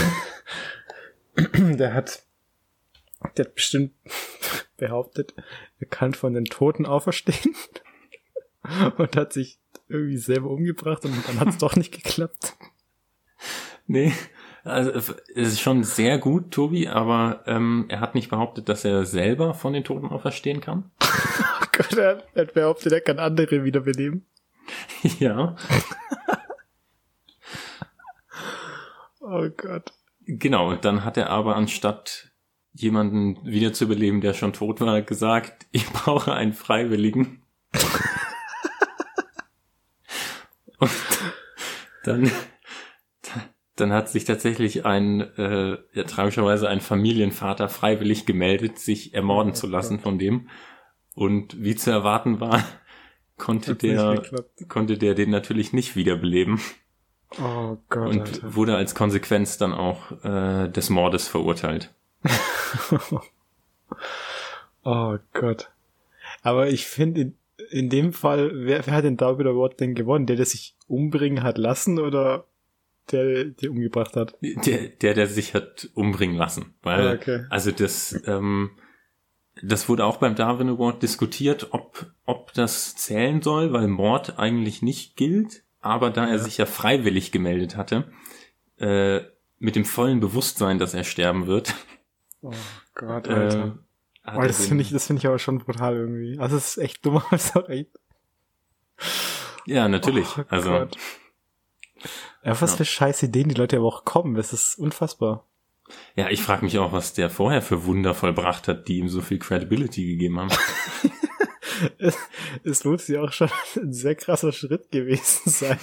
Der 1.55 1.95
hat, 1.95 2.23
der 3.37 3.47
hat 3.47 3.55
bestimmt 3.55 3.93
behauptet, 4.77 5.35
er 5.79 5.87
kann 5.87 6.15
von 6.15 6.35
den 6.35 6.45
Toten 6.45 6.87
auferstehen. 6.87 7.55
Und 8.97 9.17
hat 9.17 9.33
sich 9.33 9.59
irgendwie 9.89 10.17
selber 10.17 10.49
umgebracht 10.49 11.05
und 11.05 11.29
dann 11.29 11.39
hat 11.39 11.49
es 11.49 11.59
doch 11.59 11.77
nicht 11.77 11.93
geklappt. 11.93 12.57
nee, 13.87 14.15
also 14.63 14.91
es 14.91 15.11
ist 15.35 15.61
schon 15.61 15.85
sehr 15.85 16.17
gut, 16.17 16.51
Tobi, 16.51 16.89
aber 16.89 17.43
ähm, 17.45 17.85
er 17.89 18.01
hat 18.01 18.15
nicht 18.15 18.31
behauptet, 18.31 18.71
dass 18.71 18.87
er 18.87 19.05
selber 19.05 19.53
von 19.53 19.75
den 19.75 19.85
Toten 19.85 20.09
auferstehen 20.09 20.61
kann. 20.61 20.91
Oh 21.61 21.77
Gott, 21.77 21.93
er 21.95 22.09
hat, 22.09 22.29
er 22.35 22.43
hat 22.47 22.55
behauptet, 22.55 22.93
er 22.93 23.01
kann 23.01 23.19
andere 23.19 23.65
wiederbeleben. 23.65 24.25
ja, 25.19 25.57
Oh 29.27 29.49
Gott. 29.57 29.93
Genau. 30.27 30.75
Dann 30.77 31.05
hat 31.05 31.17
er 31.17 31.31
aber 31.31 31.57
anstatt 31.57 32.31
jemanden 32.73 33.39
wiederzubeleben, 33.45 34.21
der 34.21 34.35
schon 34.35 34.53
tot 34.53 34.81
war, 34.81 35.01
gesagt, 35.03 35.67
ich 35.73 35.89
brauche 35.91 36.35
einen 36.35 36.53
Freiwilligen. 36.53 37.43
Und 40.79 40.91
dann, 42.05 42.31
dann 43.77 43.93
hat 43.93 44.09
sich 44.11 44.25
tatsächlich 44.25 44.85
ein, 44.85 45.21
äh, 45.21 45.79
ja, 45.93 46.03
tragischerweise 46.05 46.69
ein 46.69 46.81
Familienvater 46.81 47.69
freiwillig 47.69 48.27
gemeldet, 48.27 48.79
sich 48.79 49.15
ermorden 49.15 49.55
zu 49.55 49.67
lassen 49.67 50.01
von 50.01 50.19
dem. 50.19 50.49
Und 51.15 51.63
wie 51.63 51.77
zu 51.77 51.91
erwarten 51.91 52.41
war, 52.41 52.65
konnte 53.37 53.77
der, 53.77 54.23
konnte 54.69 54.99
der 54.99 55.15
den 55.15 55.31
natürlich 55.31 55.73
nicht 55.73 55.97
wiederbeleben 55.97 56.61
Oh 57.41 57.77
Gott, 57.89 58.09
und 58.11 58.21
Alter. 58.21 58.55
wurde 58.55 58.77
als 58.77 58.95
Konsequenz 58.95 59.59
dann 59.59 59.73
auch 59.73 60.13
äh, 60.25 60.69
des 60.69 60.91
Mordes 60.91 61.29
verurteilt. 61.29 61.93
Oh 64.83 65.17
Gott. 65.33 65.71
Aber 66.43 66.69
ich 66.69 66.87
finde, 66.87 67.21
in, 67.21 67.35
in 67.71 67.89
dem 67.89 68.13
Fall, 68.13 68.51
wer, 68.53 68.87
wer 68.87 68.95
hat 68.95 69.05
den 69.05 69.17
Double 69.17 69.47
Award 69.49 69.81
denn 69.81 69.95
gewonnen? 69.95 70.27
Der, 70.27 70.37
der 70.37 70.45
sich 70.47 70.77
umbringen 70.87 71.43
hat 71.43 71.57
lassen 71.59 71.99
oder 71.99 72.45
der, 73.11 73.45
der 73.47 73.71
umgebracht 73.71 74.17
hat? 74.17 74.37
Der, 74.43 74.89
der, 74.89 75.15
der 75.15 75.27
sich 75.27 75.55
hat 75.55 75.89
umbringen 75.95 76.37
lassen. 76.37 76.75
Weil, 76.83 77.09
Ah, 77.09 77.13
okay. 77.15 77.45
also 77.51 77.71
das, 77.71 78.21
ähm, 78.27 78.71
das 79.63 79.89
wurde 79.89 80.05
auch 80.05 80.19
beim 80.19 80.35
Darwin 80.35 80.69
Award 80.69 81.03
diskutiert, 81.03 81.69
ob, 81.71 82.07
ob 82.27 82.53
das 82.53 82.95
zählen 82.97 83.41
soll, 83.41 83.73
weil 83.73 83.89
Mord 83.89 84.39
eigentlich 84.39 84.83
nicht 84.83 85.17
gilt. 85.17 85.63
Aber 85.85 86.11
da 86.11 86.27
er 86.27 86.39
sich 86.39 86.57
ja 86.57 86.67
freiwillig 86.67 87.31
gemeldet 87.31 87.77
hatte, 87.77 88.11
äh, 88.79 89.21
mit 89.59 89.77
dem 89.77 89.85
vollen 89.85 90.21
Bewusstsein, 90.21 90.79
dass 90.79 90.95
er 90.95 91.05
sterben 91.05 91.47
wird, 91.47 91.75
Oh 92.45 92.53
Gott, 92.95 93.27
äh, 93.27 93.33
Alter. 93.33 93.79
hat 94.23 94.37
oh, 94.37 94.43
das 94.43 94.67
finde 94.67 94.83
ich, 94.83 94.91
das 94.91 95.07
finde 95.07 95.21
ich 95.21 95.27
aber 95.27 95.39
schon 95.39 95.59
brutal 95.61 95.97
irgendwie. 95.97 96.39
Also 96.39 96.59
es 96.59 96.77
ist 96.77 96.83
echt 96.83 97.05
dumm, 97.05 97.17
aber 97.27 97.33
es 97.33 97.47
ist 97.47 97.57
auch 97.57 97.69
echt. 97.69 97.91
Ja, 99.65 99.89
natürlich. 99.89 100.27
Oh 100.37 100.45
also 100.49 100.71
Gott. 100.71 100.97
Ja, 102.45 102.61
was 102.61 102.73
ja. 102.73 102.77
für 102.77 102.85
scheiß 102.85 103.23
Ideen 103.23 103.49
die 103.49 103.55
Leute 103.55 103.79
aber 103.79 103.87
auch 103.87 104.05
kommen. 104.05 104.35
Das 104.35 104.53
ist 104.53 104.79
unfassbar. 104.79 105.47
Ja, 106.17 106.29
ich 106.29 106.43
frage 106.43 106.65
mich 106.65 106.79
auch, 106.79 106.93
was 106.93 107.15
der 107.15 107.31
vorher 107.31 107.63
für 107.63 107.87
Wunder 107.87 108.15
vollbracht 108.15 108.69
hat, 108.69 108.89
die 108.89 108.99
ihm 108.99 109.09
so 109.09 109.23
viel 109.23 109.39
Credibility 109.39 110.07
gegeben 110.07 110.39
haben. 110.39 110.51
es, 111.99 112.17
es 112.65 112.85
lohnt 112.85 113.01
sich 113.01 113.19
auch 113.19 113.33
schon 113.33 113.51
ein 113.77 113.93
sehr 113.93 114.15
krasser 114.15 114.53
Schritt 114.53 114.91
gewesen 114.91 115.51
sein, 115.51 115.79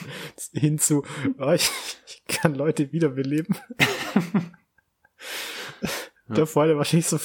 hinzu, 0.53 1.03
oh, 1.37 1.51
ich, 1.51 1.69
ich 2.05 2.23
kann 2.27 2.55
Leute 2.55 2.91
wiederbeleben. 2.91 3.57
ja. 6.29 6.35
Davor 6.35 6.63
hat 6.63 6.69
er 6.69 6.77
wahrscheinlich 6.77 7.07
so, 7.07 7.19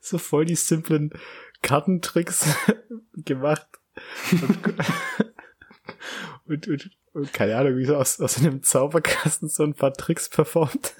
so 0.00 0.18
voll 0.18 0.44
die 0.44 0.56
simplen 0.56 1.10
Kartentricks 1.62 2.46
gemacht. 3.16 3.68
Und, 6.46 6.68
und, 6.68 6.68
und, 6.68 6.90
und, 7.12 7.32
keine 7.32 7.56
Ahnung, 7.56 7.76
wie 7.76 7.84
so 7.84 7.96
aus, 7.96 8.20
aus 8.20 8.38
einem 8.38 8.62
Zauberkasten 8.62 9.48
so 9.48 9.62
ein 9.64 9.74
paar 9.74 9.92
Tricks 9.92 10.28
performt. 10.28 10.94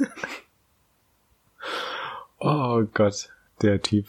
oh 2.39 2.83
Gott, 2.93 3.31
der 3.63 3.83
Typ. 3.83 4.07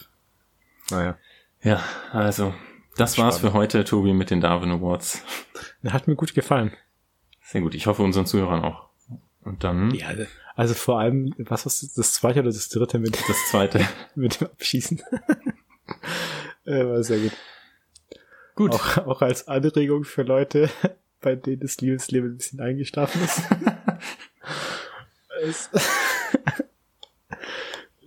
Naja. 0.90 1.18
Ja, 1.62 1.82
also 2.12 2.54
das 2.98 3.14
Spannend. 3.14 3.32
war's 3.32 3.40
für 3.40 3.52
heute, 3.52 3.84
Tobi, 3.84 4.12
mit 4.12 4.30
den 4.30 4.40
Darwin 4.40 4.70
Awards. 4.70 5.22
Hat 5.88 6.08
mir 6.08 6.16
gut 6.16 6.34
gefallen. 6.34 6.72
Sehr 7.42 7.60
gut. 7.60 7.74
Ich 7.74 7.86
hoffe 7.86 8.02
unseren 8.02 8.26
Zuhörern 8.26 8.64
auch. 8.64 8.88
Und 9.42 9.64
dann. 9.64 9.94
Ja, 9.94 10.08
also 10.54 10.74
vor 10.74 10.98
allem, 10.98 11.34
was 11.38 11.64
war 11.64 11.72
das 11.96 12.12
zweite 12.12 12.40
oder 12.40 12.50
das 12.50 12.68
dritte 12.68 12.98
mit 12.98 13.16
das 13.28 13.48
zweite 13.48 13.86
mit 14.14 14.40
dem 14.40 14.48
Abschießen? 14.48 15.02
äh, 16.64 16.84
war 16.84 17.02
sehr 17.02 17.20
gut. 17.20 17.32
Gut. 18.56 18.72
Auch, 18.72 18.98
auch 19.06 19.22
als 19.22 19.46
Anregung 19.46 20.04
für 20.04 20.24
Leute, 20.24 20.68
bei 21.20 21.36
denen 21.36 21.60
das 21.60 21.80
Liebesleben 21.80 22.32
ein 22.32 22.36
bisschen 22.38 22.60
eingeschlafen 22.60 23.22
ist. 23.22 23.42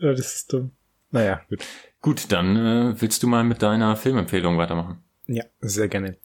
das 0.02 0.20
ist 0.20 0.54
dumm. 0.54 0.72
Naja, 1.12 1.42
gut. 1.50 1.64
Gut, 2.02 2.32
dann 2.32 2.56
äh, 2.56 3.02
willst 3.02 3.22
du 3.22 3.28
mal 3.28 3.44
mit 3.44 3.62
deiner 3.62 3.96
Filmempfehlung 3.96 4.58
weitermachen? 4.58 5.04
Ja, 5.28 5.44
sehr 5.60 5.88
gerne. 5.88 6.18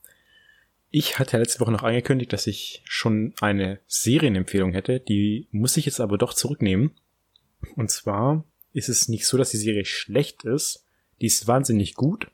Ich 0.91 1.19
hatte 1.19 1.37
letzte 1.37 1.61
Woche 1.61 1.73
noch 1.73 1.83
angekündigt, 1.83 2.33
dass 2.33 2.47
ich 2.47 2.83
schon 2.87 3.35
eine 3.41 3.81
Serienempfehlung 3.87 4.73
hätte. 4.73 5.01
Die 5.01 5.49
muss 5.51 5.77
ich 5.77 5.85
jetzt 5.85 6.01
aber 6.01 6.17
doch 6.17 6.33
zurücknehmen. 6.33 6.93
Und 7.75 7.91
zwar 7.91 8.45
ist 8.73 8.89
es 8.89 9.09
nicht 9.09 9.27
so, 9.27 9.37
dass 9.37 9.51
die 9.51 9.59
Serie 9.59 9.85
schlecht 9.85 10.45
ist. 10.45 10.87
Die 11.21 11.27
ist 11.27 11.47
wahnsinnig 11.47 11.95
gut. 11.95 12.29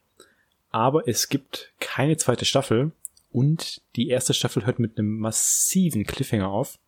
Aber 0.70 1.08
es 1.08 1.28
gibt 1.28 1.72
keine 1.80 2.16
zweite 2.16 2.44
Staffel. 2.44 2.92
Und 3.30 3.80
die 3.96 4.08
erste 4.08 4.34
Staffel 4.34 4.66
hört 4.66 4.78
mit 4.78 4.98
einem 4.98 5.18
massiven 5.18 6.04
Cliffhanger 6.04 6.48
auf. 6.48 6.78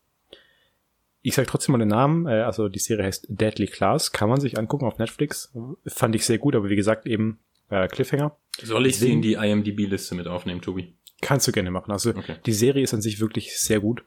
Ich 1.26 1.34
sage 1.34 1.48
trotzdem 1.48 1.72
mal 1.72 1.78
den 1.78 1.88
Namen, 1.88 2.26
äh, 2.26 2.42
also 2.42 2.68
die 2.68 2.78
Serie 2.78 3.06
heißt 3.06 3.26
Deadly 3.30 3.66
Class, 3.66 4.12
kann 4.12 4.28
man 4.28 4.40
sich 4.40 4.58
angucken 4.58 4.84
auf 4.84 4.98
Netflix. 4.98 5.50
Fand 5.86 6.14
ich 6.14 6.26
sehr 6.26 6.36
gut, 6.36 6.54
aber 6.54 6.68
wie 6.68 6.76
gesagt 6.76 7.06
eben 7.06 7.38
äh, 7.70 7.88
Cliffhanger. 7.88 8.36
Soll 8.62 8.84
ich 8.84 8.98
sie 8.98 9.10
in 9.10 9.22
die 9.22 9.32
IMDb-Liste 9.32 10.14
mit 10.14 10.26
aufnehmen, 10.26 10.60
Tobi? 10.60 10.92
Kannst 11.22 11.48
du 11.48 11.52
gerne 11.52 11.70
machen. 11.70 11.90
Also 11.90 12.10
okay. 12.10 12.36
die 12.44 12.52
Serie 12.52 12.84
ist 12.84 12.92
an 12.92 13.00
sich 13.00 13.20
wirklich 13.20 13.58
sehr 13.58 13.80
gut. 13.80 14.04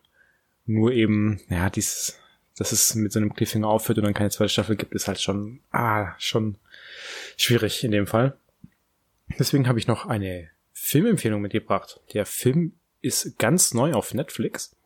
Nur 0.67 0.91
eben, 0.91 1.41
ja, 1.49 1.71
dieses, 1.71 2.19
dass 2.55 2.71
es 2.71 2.93
mit 2.93 3.11
so 3.11 3.17
einem 3.17 3.33
Cliffhanger 3.33 3.67
aufhört 3.67 3.97
und 3.97 4.03
dann 4.03 4.13
keine 4.13 4.29
zweite 4.29 4.49
Staffel 4.49 4.75
gibt, 4.75 4.93
ist 4.93 5.07
halt 5.07 5.19
schon, 5.19 5.61
ah, 5.71 6.13
schon 6.19 6.57
schwierig 7.35 7.83
in 7.83 7.89
dem 7.89 8.05
Fall. 8.05 8.37
Deswegen 9.39 9.67
habe 9.67 9.79
ich 9.79 9.87
noch 9.87 10.05
eine 10.05 10.51
Filmempfehlung 10.71 11.41
mitgebracht. 11.41 11.99
Der 12.13 12.27
Film 12.27 12.73
ist 13.01 13.39
ganz 13.39 13.73
neu 13.73 13.93
auf 13.93 14.13
Netflix 14.13 14.76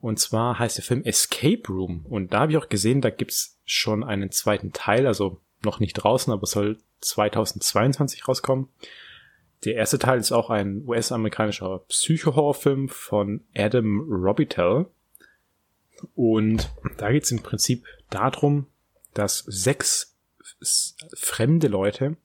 und 0.00 0.18
zwar 0.18 0.58
heißt 0.58 0.78
der 0.78 0.84
Film 0.84 1.02
Escape 1.02 1.62
Room. 1.68 2.06
Und 2.08 2.32
da 2.32 2.40
habe 2.40 2.52
ich 2.52 2.58
auch 2.58 2.68
gesehen, 2.68 3.00
da 3.00 3.10
gibt's 3.10 3.58
schon 3.64 4.04
einen 4.04 4.30
zweiten 4.30 4.72
Teil, 4.72 5.06
also 5.06 5.40
noch 5.64 5.80
nicht 5.80 5.94
draußen, 5.94 6.32
aber 6.32 6.46
soll 6.46 6.78
2022 7.00 8.28
rauskommen. 8.28 8.68
Der 9.64 9.74
erste 9.74 9.98
Teil 9.98 10.20
ist 10.20 10.30
auch 10.30 10.50
ein 10.50 10.84
US-amerikanischer 10.86 11.80
Psycho-Horrorfilm 11.88 12.88
von 12.88 13.44
Adam 13.56 14.06
Robitel. 14.08 14.86
Und 16.14 16.70
da 16.96 17.10
geht's 17.10 17.32
im 17.32 17.42
Prinzip 17.42 17.84
darum, 18.08 18.66
dass 19.14 19.38
sechs 19.48 20.16
fremde 21.16 21.66
Leute 21.66 22.16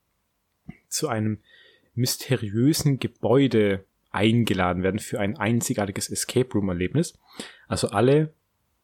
zu 0.89 1.07
einem 1.07 1.39
mysteriösen 1.95 2.99
Gebäude 2.99 3.85
eingeladen 4.13 4.83
werden 4.83 4.99
für 4.99 5.19
ein 5.19 5.37
einzigartiges 5.37 6.09
Escape 6.09 6.49
Room 6.53 6.69
Erlebnis. 6.69 7.17
Also 7.67 7.89
alle 7.89 8.33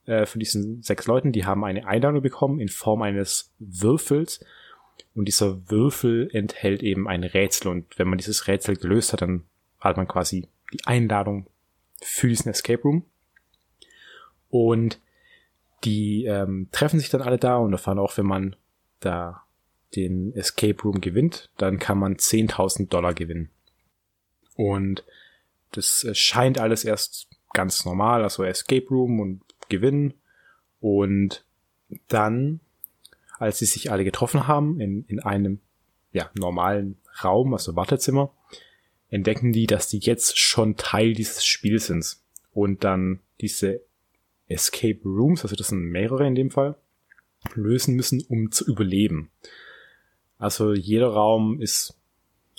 äh, 0.06 0.26
von 0.26 0.40
diesen 0.40 0.82
sechs 0.82 1.06
Leuten, 1.08 1.32
die 1.32 1.46
haben 1.46 1.64
eine 1.64 1.88
Einladung 1.88 2.22
bekommen 2.22 2.60
in 2.60 2.70
Form 2.70 3.02
eines 3.02 3.54
Würfels. 3.60 4.44
Und 5.16 5.26
dieser 5.28 5.70
Würfel 5.70 6.30
enthält 6.34 6.84
eben 6.84 7.08
ein 7.08 7.24
Rätsel. 7.24 7.70
Und 7.70 7.98
wenn 7.98 8.08
man 8.08 8.18
dieses 8.18 8.48
Rätsel 8.48 8.76
gelöst 8.76 9.14
hat, 9.14 9.22
dann 9.22 9.44
hat 9.80 9.98
man 9.98 10.08
quasi 10.08 10.48
die 10.74 10.86
Einladung 10.86 11.48
für 12.02 12.28
diesen 12.28 12.50
Escape 12.50 12.82
Room. 12.82 13.06
Und 14.50 15.00
die 15.84 16.26
ähm, 16.26 16.70
treffen 16.72 17.00
sich 17.00 17.10
dann 17.10 17.22
alle 17.22 17.38
da 17.38 17.58
und 17.58 17.72
erfahren 17.72 18.00
auch, 18.00 18.18
wenn 18.18 18.26
man 18.26 18.56
da 19.00 19.44
den 19.96 20.34
Escape 20.36 20.82
Room 20.84 21.02
gewinnt, 21.02 21.50
dann 21.58 21.80
kann 21.80 21.98
man 21.98 22.16
10.000 22.16 22.90
Dollar 22.90 23.14
gewinnen. 23.14 23.50
Und 24.56 25.04
das 25.72 26.04
äh, 26.04 26.16
scheint 26.16 26.60
alles 26.60 26.86
erst 26.86 27.28
ganz 27.54 27.86
normal, 27.86 28.24
also 28.24 28.44
Escape 28.44 28.88
Room 28.90 29.20
und 29.20 29.42
Gewinnen. 29.70 30.14
Und 30.80 31.44
dann, 32.08 32.60
als 33.38 33.60
sie 33.60 33.66
sich 33.66 33.92
alle 33.92 34.04
getroffen 34.04 34.48
haben 34.48 34.80
in, 34.80 35.06
in 35.06 35.20
einem 35.20 35.60
ja, 36.12 36.30
normalen 36.36 36.98
Raum, 37.24 37.54
also 37.54 37.76
Wartezimmer, 37.76 38.32
entdecken 39.10 39.52
die, 39.52 39.68
dass 39.68 39.88
die 39.88 40.00
jetzt 40.00 40.38
schon 40.38 40.78
Teil 40.78 41.14
dieses 41.14 41.46
Spiels 41.46 41.88
sind. 41.88 42.18
Und 42.52 42.84
dann 42.84 43.20
diese 43.42 43.82
Escape 44.48 45.00
Rooms, 45.04 45.44
also 45.44 45.56
das 45.56 45.68
sind 45.68 45.82
mehrere 45.82 46.26
in 46.28 46.36
dem 46.36 46.52
Fall, 46.52 46.76
lösen 47.54 47.96
müssen, 47.96 48.22
um 48.28 48.52
zu 48.52 48.66
überleben. 48.66 49.32
Also 50.38 50.74
jeder 50.74 51.10
Raum 51.10 51.62
ist 51.62 51.96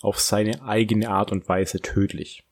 auf 0.03 0.19
seine 0.19 0.63
eigene 0.63 1.11
Art 1.11 1.33
und 1.33 1.49
Weise 1.49 1.81
tödlich. 1.81 2.45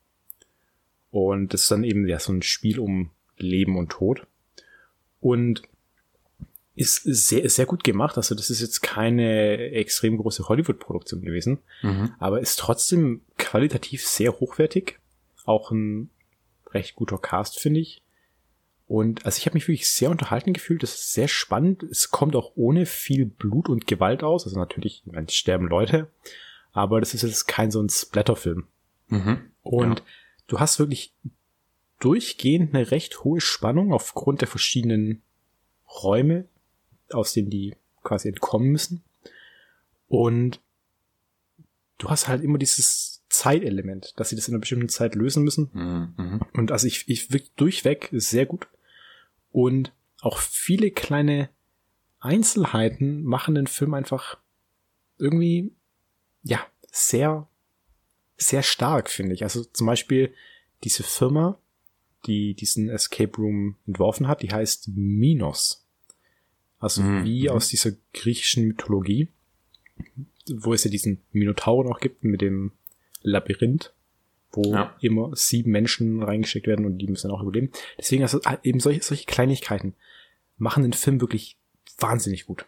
Und 1.10 1.54
das 1.54 1.62
ist 1.62 1.70
dann 1.70 1.84
eben 1.84 2.06
ja 2.06 2.18
so 2.18 2.32
ein 2.32 2.42
Spiel 2.42 2.78
um 2.78 3.10
Leben 3.36 3.78
und 3.78 3.90
Tod. 3.90 4.26
Und 5.20 5.62
ist 6.78 7.02
sehr, 7.02 7.48
sehr 7.50 7.66
gut 7.66 7.82
gemacht. 7.82 8.16
Also 8.16 8.36
das 8.36 8.50
ist 8.50 8.60
jetzt 8.60 8.82
keine 8.82 9.72
extrem 9.72 10.16
große 10.16 10.48
Hollywood-Produktion 10.48 11.22
gewesen, 11.22 11.58
mhm. 11.82 12.12
aber 12.20 12.40
ist 12.40 12.58
trotzdem 12.58 13.22
qualitativ 13.36 14.06
sehr 14.06 14.38
hochwertig. 14.38 15.00
Auch 15.44 15.72
ein 15.72 16.10
recht 16.72 16.94
guter 16.94 17.18
Cast, 17.18 17.58
finde 17.58 17.80
ich. 17.80 18.00
Und 18.86 19.26
also 19.26 19.38
ich 19.38 19.46
habe 19.46 19.54
mich 19.54 19.66
wirklich 19.66 19.90
sehr 19.90 20.10
unterhalten 20.10 20.52
gefühlt. 20.52 20.82
Das 20.82 20.94
ist 20.94 21.12
sehr 21.12 21.28
spannend. 21.28 21.82
Es 21.82 22.10
kommt 22.10 22.36
auch 22.36 22.52
ohne 22.54 22.86
viel 22.86 23.26
Blut 23.26 23.68
und 23.68 23.86
Gewalt 23.86 24.22
aus. 24.22 24.44
Also 24.46 24.58
natürlich, 24.58 25.02
es 25.12 25.34
sterben 25.34 25.66
Leute, 25.66 26.08
aber 26.72 27.00
das 27.00 27.12
ist 27.12 27.22
jetzt 27.22 27.48
kein 27.48 27.70
so 27.72 27.82
ein 27.82 27.88
Splatterfilm. 27.88 28.66
Mhm. 29.08 29.40
Und 29.62 29.98
ja. 29.98 30.04
Du 30.48 30.58
hast 30.58 30.78
wirklich 30.78 31.14
durchgehend 32.00 32.74
eine 32.74 32.90
recht 32.90 33.22
hohe 33.24 33.40
Spannung 33.40 33.92
aufgrund 33.92 34.40
der 34.40 34.48
verschiedenen 34.48 35.22
Räume, 36.02 36.48
aus 37.12 37.32
denen 37.32 37.50
die 37.50 37.76
quasi 38.02 38.28
entkommen 38.28 38.70
müssen. 38.70 39.04
Und 40.08 40.60
du 41.98 42.08
hast 42.10 42.28
halt 42.28 42.42
immer 42.42 42.58
dieses 42.58 43.22
Zeitelement, 43.28 44.14
dass 44.16 44.30
sie 44.30 44.36
das 44.36 44.48
in 44.48 44.54
einer 44.54 44.60
bestimmten 44.60 44.88
Zeit 44.88 45.14
lösen 45.14 45.44
müssen. 45.44 45.70
Mhm. 45.72 46.40
Und 46.54 46.72
also 46.72 46.86
ich, 46.86 47.08
ich 47.08 47.30
wirklich 47.32 47.52
durchweg 47.56 48.08
sehr 48.12 48.46
gut. 48.46 48.68
Und 49.50 49.92
auch 50.20 50.38
viele 50.38 50.90
kleine 50.90 51.50
Einzelheiten 52.20 53.22
machen 53.22 53.54
den 53.54 53.66
Film 53.66 53.94
einfach 53.94 54.38
irgendwie 55.18 55.72
ja, 56.42 56.60
sehr, 56.90 57.48
sehr 58.38 58.62
stark, 58.62 59.10
finde 59.10 59.34
ich. 59.34 59.42
Also 59.42 59.64
zum 59.64 59.86
Beispiel 59.86 60.32
diese 60.84 61.02
Firma, 61.02 61.58
die 62.26 62.54
diesen 62.54 62.88
Escape 62.88 63.36
Room 63.36 63.76
entworfen 63.86 64.28
hat, 64.28 64.42
die 64.42 64.50
heißt 64.50 64.88
Minos. 64.94 65.84
Also 66.78 67.02
mhm. 67.02 67.24
wie 67.24 67.50
aus 67.50 67.68
dieser 67.68 67.92
griechischen 68.14 68.68
Mythologie, 68.68 69.28
wo 70.48 70.72
es 70.72 70.84
ja 70.84 70.90
diesen 70.90 71.20
Minotaur 71.32 71.84
noch 71.84 72.00
gibt 72.00 72.24
mit 72.24 72.40
dem 72.40 72.72
Labyrinth, 73.22 73.92
wo 74.52 74.72
ja. 74.72 74.96
immer 75.00 75.34
sieben 75.34 75.72
Menschen 75.72 76.22
reingesteckt 76.22 76.66
werden 76.66 76.86
und 76.86 76.98
die 76.98 77.08
müssen 77.08 77.28
dann 77.28 77.36
auch 77.36 77.42
überleben. 77.42 77.70
Deswegen 77.98 78.22
also 78.22 78.40
eben 78.62 78.80
solche, 78.80 79.02
solche 79.02 79.26
Kleinigkeiten 79.26 79.94
machen 80.56 80.84
den 80.84 80.92
Film 80.92 81.20
wirklich 81.20 81.58
wahnsinnig 81.98 82.46
gut. 82.46 82.66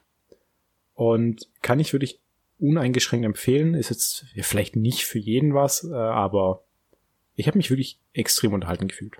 Und 0.95 1.49
kann 1.62 1.81
ich 1.81 1.93
wirklich 1.93 2.21
uneingeschränkt 2.61 3.27
empfehlen. 3.27 3.75
Ist 3.75 3.91
jetzt 3.91 4.27
vielleicht 4.41 4.77
nicht 4.77 5.05
für 5.05 5.19
jeden 5.19 5.55
was, 5.55 5.85
äh, 5.85 5.95
aber 5.95 6.65
ich 7.35 7.47
habe 7.47 7.59
mich 7.59 7.71
wirklich 7.71 7.99
extrem 8.13 8.53
unterhalten 8.53 8.89
gefühlt. 8.89 9.17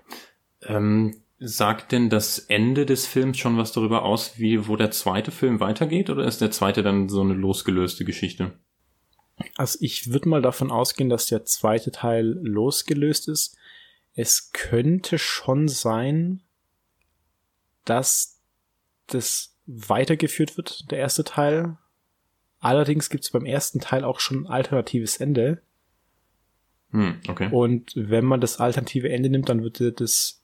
Ähm, 0.63 1.21
sagt 1.39 1.91
denn 1.91 2.09
das 2.09 2.37
Ende 2.37 2.85
des 2.85 3.07
Films 3.07 3.37
schon 3.39 3.57
was 3.57 3.71
darüber 3.71 4.03
aus, 4.03 4.37
wie, 4.37 4.67
wo 4.67 4.75
der 4.75 4.91
zweite 4.91 5.31
Film 5.31 5.59
weitergeht, 5.59 6.09
oder 6.09 6.25
ist 6.25 6.39
der 6.39 6.51
zweite 6.51 6.83
dann 6.83 7.09
so 7.09 7.21
eine 7.21 7.33
losgelöste 7.33 8.05
Geschichte? 8.05 8.53
Also 9.57 9.79
ich 9.81 10.11
würde 10.11 10.29
mal 10.29 10.41
davon 10.41 10.69
ausgehen, 10.69 11.09
dass 11.09 11.25
der 11.25 11.45
zweite 11.45 11.91
Teil 11.91 12.37
losgelöst 12.43 13.27
ist. 13.27 13.57
Es 14.13 14.51
könnte 14.51 15.17
schon 15.17 15.67
sein, 15.67 16.41
dass 17.85 18.39
das 19.07 19.57
weitergeführt 19.65 20.57
wird, 20.57 20.91
der 20.91 20.99
erste 20.99 21.23
Teil. 21.23 21.77
Allerdings 22.61 23.09
gibt 23.09 23.25
es 23.25 23.31
beim 23.31 23.45
ersten 23.45 23.79
Teil 23.79 24.03
auch 24.03 24.19
schon 24.19 24.43
ein 24.43 24.47
alternatives 24.47 25.17
Ende. 25.17 25.61
Hm, 26.91 27.19
okay. 27.27 27.49
Und 27.51 27.91
wenn 27.95 28.23
man 28.23 28.39
das 28.39 28.59
alternative 28.59 29.09
Ende 29.09 29.29
nimmt, 29.29 29.49
dann 29.49 29.63
würde 29.63 29.91
das 29.91 30.41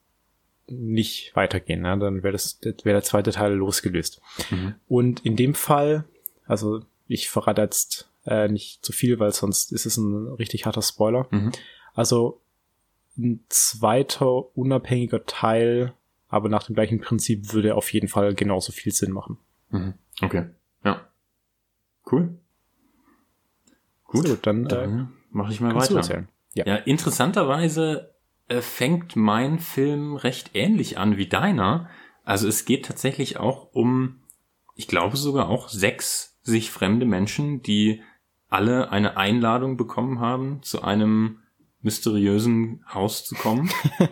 nicht 0.67 1.35
weitergehen. 1.35 1.81
Ne? 1.81 1.97
Dann 1.97 2.23
wäre 2.23 2.33
das 2.33 2.59
wäre 2.61 2.95
der 2.95 3.03
zweite 3.03 3.31
Teil 3.31 3.53
losgelöst. 3.53 4.19
Mhm. 4.49 4.75
Und 4.87 5.25
in 5.25 5.35
dem 5.35 5.53
Fall, 5.53 6.05
also 6.45 6.81
ich 7.07 7.29
verrate 7.29 7.61
jetzt 7.61 8.09
äh, 8.25 8.47
nicht 8.47 8.83
zu 8.83 8.91
viel, 8.91 9.19
weil 9.19 9.31
sonst 9.31 9.71
ist 9.71 9.85
es 9.85 9.97
ein 9.97 10.27
richtig 10.33 10.65
harter 10.65 10.81
Spoiler. 10.81 11.27
Mhm. 11.29 11.51
Also 11.93 12.41
ein 13.17 13.43
zweiter 13.49 14.57
unabhängiger 14.57 15.25
Teil, 15.25 15.93
aber 16.29 16.49
nach 16.49 16.63
dem 16.63 16.75
gleichen 16.75 16.99
Prinzip 16.99 17.53
würde 17.53 17.75
auf 17.75 17.91
jeden 17.93 18.07
Fall 18.07 18.33
genauso 18.33 18.71
viel 18.71 18.91
Sinn 18.91 19.11
machen. 19.11 19.37
Mhm. 19.69 19.93
Okay. 20.21 20.45
Ja. 20.83 21.07
Cool. 22.09 22.37
Gut, 24.05 24.27
So, 24.27 24.35
dann, 24.35 24.65
äh, 24.65 24.69
dann 24.69 25.13
mache 25.31 25.51
ich 25.51 25.59
mal 25.59 25.75
weiter. 25.75 25.97
erzählen. 25.97 26.27
Ja. 26.53 26.65
Ja, 26.65 26.75
interessanterweise 26.75 28.15
äh, 28.47 28.61
fängt 28.61 29.15
mein 29.15 29.59
Film 29.59 30.15
recht 30.15 30.51
ähnlich 30.53 30.97
an 30.97 31.17
wie 31.17 31.27
deiner. 31.27 31.89
Also 32.23 32.47
es 32.47 32.65
geht 32.65 32.85
tatsächlich 32.85 33.37
auch 33.37 33.73
um, 33.73 34.21
ich 34.75 34.87
glaube 34.87 35.17
sogar 35.17 35.49
auch 35.49 35.69
sechs 35.69 36.39
sich 36.41 36.71
fremde 36.71 37.05
Menschen, 37.05 37.61
die 37.61 38.01
alle 38.49 38.91
eine 38.91 39.17
Einladung 39.17 39.75
bekommen 39.75 40.19
haben, 40.19 40.63
zu 40.63 40.81
einem 40.81 41.39
mysteriösen 41.81 42.83
Haus 42.93 43.25
zu 43.25 43.35
kommen. 43.35 43.69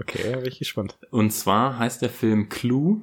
Okay, 0.00 0.34
bin 0.36 0.46
ich 0.46 0.58
gespannt. 0.58 0.96
Und 1.10 1.30
zwar 1.30 1.78
heißt 1.78 2.02
der 2.02 2.10
Film 2.10 2.48
Clue. 2.48 3.02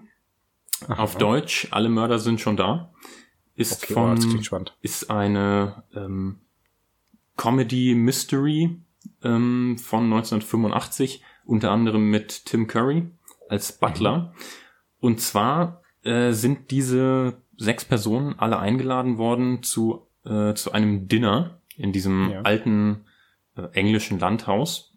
Auf 0.87 1.11
Aha. 1.15 1.19
Deutsch, 1.19 1.67
alle 1.71 1.87
Mörder 1.87 2.19
sind 2.19 2.41
schon 2.41 2.57
da. 2.57 2.93
Ist 3.59 3.83
Okay, 3.83 3.95
wow, 3.95 4.09
von 4.09 4.19
klingt 4.19 4.45
spannend. 4.45 4.77
ist 4.81 5.09
eine 5.11 5.83
ähm, 5.95 6.39
Comedy 7.37 7.93
Mystery 7.95 8.77
ähm, 9.23 9.77
von 9.77 10.03
1985, 10.05 11.23
unter 11.45 11.71
anderem 11.71 12.09
mit 12.09 12.45
Tim 12.45 12.67
Curry 12.67 13.09
als 13.49 13.77
Butler. 13.77 14.33
Und 14.99 15.19
zwar 15.21 15.81
äh, 16.03 16.31
sind 16.31 16.71
diese 16.71 17.41
sechs 17.57 17.85
Personen 17.85 18.37
alle 18.39 18.59
eingeladen 18.59 19.17
worden 19.17 19.63
zu, 19.63 20.07
äh, 20.25 20.53
zu 20.53 20.71
einem 20.71 21.07
Dinner 21.07 21.59
in 21.75 21.91
diesem 21.91 22.29
Ja. 22.31 22.41
alten 22.43 23.05
äh, 23.55 23.63
englischen 23.73 24.19
Landhaus. 24.19 24.93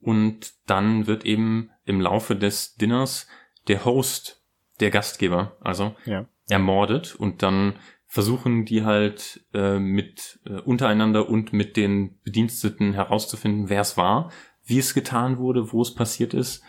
Und 0.00 0.52
dann 0.66 1.06
wird 1.06 1.24
eben 1.24 1.70
im 1.84 2.00
Laufe 2.00 2.36
des 2.36 2.74
Dinners 2.76 3.26
der 3.68 3.84
Host, 3.84 4.42
der 4.80 4.90
Gastgeber, 4.90 5.56
also 5.60 5.94
Ja. 6.04 6.26
Ermordet 6.50 7.14
und 7.14 7.42
dann 7.42 7.74
versuchen 8.06 8.64
die 8.64 8.84
halt 8.84 9.44
äh, 9.54 9.78
mit 9.78 10.40
äh, 10.44 10.60
untereinander 10.60 11.28
und 11.28 11.52
mit 11.52 11.76
den 11.76 12.18
Bediensteten 12.22 12.92
herauszufinden, 12.92 13.68
wer 13.68 13.82
es 13.82 13.96
war, 13.96 14.32
wie 14.64 14.78
es 14.78 14.94
getan 14.94 15.38
wurde, 15.38 15.72
wo 15.72 15.82
es 15.82 15.94
passiert 15.94 16.34
ist 16.34 16.62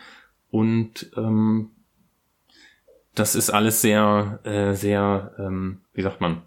und 0.50 1.10
ähm, 1.16 1.70
das 3.14 3.34
ist 3.34 3.50
alles 3.50 3.80
sehr, 3.80 4.40
äh, 4.44 4.74
sehr, 4.74 5.34
ähm, 5.38 5.82
wie 5.92 6.02
sagt 6.02 6.20
man, 6.20 6.42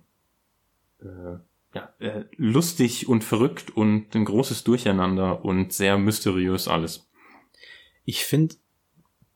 äh, 1.01 1.37
ja, 1.73 1.93
äh, 1.99 2.25
lustig 2.37 3.07
und 3.07 3.23
verrückt 3.23 3.75
und 3.75 4.15
ein 4.15 4.25
großes 4.25 4.63
Durcheinander 4.63 5.43
und 5.43 5.73
sehr 5.73 5.97
mysteriös 5.97 6.67
alles. 6.67 7.09
Ich 8.05 8.25
finde 8.25 8.55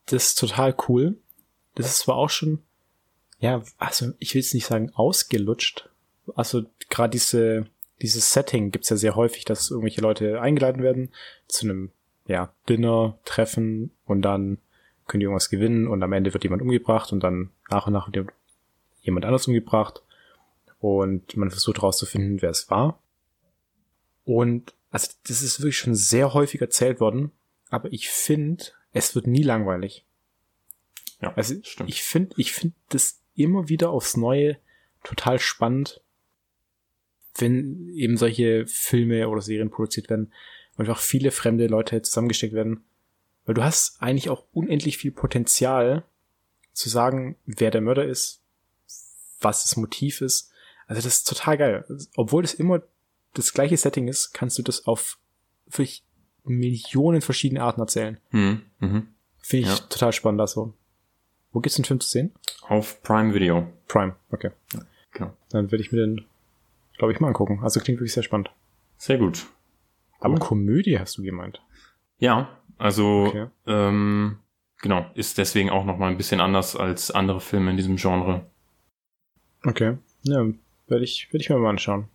das 0.05 0.35
total 0.35 0.75
cool. 0.87 1.19
Das 1.75 1.87
ist 1.87 1.99
zwar 1.99 2.15
auch 2.15 2.29
schon, 2.29 2.63
ja, 3.39 3.63
also 3.77 4.11
ich 4.19 4.33
will 4.33 4.41
es 4.41 4.53
nicht 4.53 4.65
sagen 4.65 4.91
ausgelutscht. 4.93 5.89
Also 6.35 6.63
gerade 6.89 7.11
diese, 7.11 7.67
dieses 8.01 8.33
Setting 8.33 8.71
gibt's 8.71 8.89
ja 8.89 8.97
sehr 8.97 9.15
häufig, 9.15 9.45
dass 9.45 9.71
irgendwelche 9.71 10.01
Leute 10.01 10.41
eingeladen 10.41 10.83
werden 10.83 11.11
zu 11.47 11.65
einem 11.65 11.91
ja, 12.27 12.53
Dinner, 12.67 13.17
Treffen 13.25 13.91
und 14.05 14.21
dann 14.21 14.59
können 15.07 15.21
die 15.21 15.25
irgendwas 15.25 15.49
gewinnen 15.49 15.87
und 15.87 16.03
am 16.03 16.13
Ende 16.13 16.33
wird 16.33 16.43
jemand 16.43 16.61
umgebracht 16.61 17.11
und 17.11 17.21
dann 17.21 17.49
nach 17.69 17.87
und 17.87 17.93
nach 17.93 18.13
wird 18.13 18.29
jemand 19.01 19.25
anders 19.25 19.47
umgebracht 19.47 20.03
und 20.79 21.35
man 21.35 21.49
versucht 21.49 21.77
herauszufinden, 21.77 22.41
wer 22.41 22.51
es 22.51 22.69
war. 22.69 23.01
Und 24.25 24.75
also 24.91 25.11
das 25.27 25.41
ist 25.41 25.59
wirklich 25.59 25.77
schon 25.79 25.95
sehr 25.95 26.33
häufig 26.33 26.61
erzählt 26.61 26.99
worden, 26.99 27.31
aber 27.69 27.91
ich 27.91 28.09
finde, 28.09 28.65
es 28.93 29.15
wird 29.15 29.25
nie 29.25 29.43
langweilig. 29.43 30.05
Ja, 31.21 31.33
Also 31.35 31.55
stimmt. 31.63 31.89
ich 31.89 32.03
finde, 32.03 32.35
ich 32.37 32.53
finde 32.53 32.75
das 32.89 33.19
immer 33.39 33.69
wieder 33.69 33.89
aufs 33.89 34.17
Neue 34.17 34.57
total 35.03 35.39
spannend, 35.39 36.01
wenn 37.35 37.89
eben 37.93 38.17
solche 38.17 38.65
Filme 38.67 39.29
oder 39.29 39.41
Serien 39.41 39.69
produziert 39.69 40.09
werden 40.09 40.33
und 40.75 40.87
einfach 40.87 41.01
viele 41.01 41.31
fremde 41.31 41.67
Leute 41.67 42.01
zusammengesteckt 42.01 42.53
werden. 42.53 42.83
Weil 43.45 43.55
du 43.55 43.63
hast 43.63 44.01
eigentlich 44.01 44.29
auch 44.29 44.43
unendlich 44.51 44.97
viel 44.97 45.11
Potenzial 45.11 46.03
zu 46.73 46.89
sagen, 46.89 47.35
wer 47.45 47.71
der 47.71 47.81
Mörder 47.81 48.05
ist, 48.05 48.41
was 49.41 49.63
das 49.63 49.75
Motiv 49.77 50.21
ist. 50.21 50.51
Also 50.87 51.01
das 51.01 51.13
ist 51.13 51.27
total 51.27 51.57
geil. 51.57 51.85
Obwohl 52.15 52.41
das 52.41 52.53
immer 52.53 52.81
das 53.33 53.53
gleiche 53.53 53.77
Setting 53.77 54.07
ist, 54.07 54.33
kannst 54.33 54.57
du 54.57 54.63
das 54.63 54.85
auf 54.85 55.17
wirklich 55.67 56.03
Millionen 56.43 57.21
verschiedene 57.21 57.61
Arten 57.63 57.81
erzählen. 57.81 58.19
Mhm. 58.31 58.63
Mhm. 58.79 59.07
Finde 59.39 59.67
ich 59.67 59.79
Ja. 59.79 59.85
total 59.87 60.13
spannend, 60.13 60.41
also. 60.41 60.73
Wo 61.51 61.59
gibt's 61.59 61.75
den 61.75 61.85
Film 61.85 61.99
zu 61.99 62.09
sehen? 62.09 62.31
Auf 62.67 63.01
Prime 63.03 63.33
Video. 63.33 63.67
Prime, 63.87 64.15
okay. 64.31 64.51
Genau. 65.11 65.33
Dann 65.49 65.71
werde 65.71 65.81
ich 65.83 65.91
mir 65.91 66.05
den, 66.05 66.25
glaube 66.97 67.11
ich, 67.13 67.19
mal 67.19 67.27
angucken. 67.29 67.59
Also 67.63 67.79
klingt 67.79 67.99
wirklich 67.99 68.13
sehr 68.13 68.23
spannend. 68.23 68.51
Sehr 68.97 69.17
gut. 69.17 69.47
Aber 70.19 70.37
Komödie 70.37 70.99
hast 70.99 71.17
du 71.17 71.23
gemeint. 71.23 71.61
Ja, 72.19 72.57
also 72.77 73.25
Okay. 73.27 73.47
ähm, 73.65 74.37
genau, 74.81 75.09
ist 75.15 75.37
deswegen 75.37 75.69
auch 75.69 75.85
noch 75.85 75.97
mal 75.97 76.09
ein 76.09 76.17
bisschen 76.17 76.41
anders 76.41 76.75
als 76.75 77.09
andere 77.11 77.39
Filme 77.41 77.71
in 77.71 77.77
diesem 77.77 77.95
Genre. 77.95 78.45
Okay. 79.65 79.97
Ja, 80.23 80.45
werde 80.87 81.03
ich, 81.03 81.27
werde 81.31 81.41
ich 81.41 81.49
mir 81.49 81.57
mal 81.57 81.69
anschauen. 81.69 82.07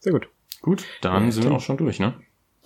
Sehr 0.00 0.12
gut. 0.12 0.28
Gut, 0.60 0.84
dann 1.00 1.24
Ja, 1.26 1.30
sind 1.30 1.44
wir 1.44 1.52
auch 1.52 1.60
schon 1.60 1.76
durch, 1.76 2.00
ne? 2.00 2.14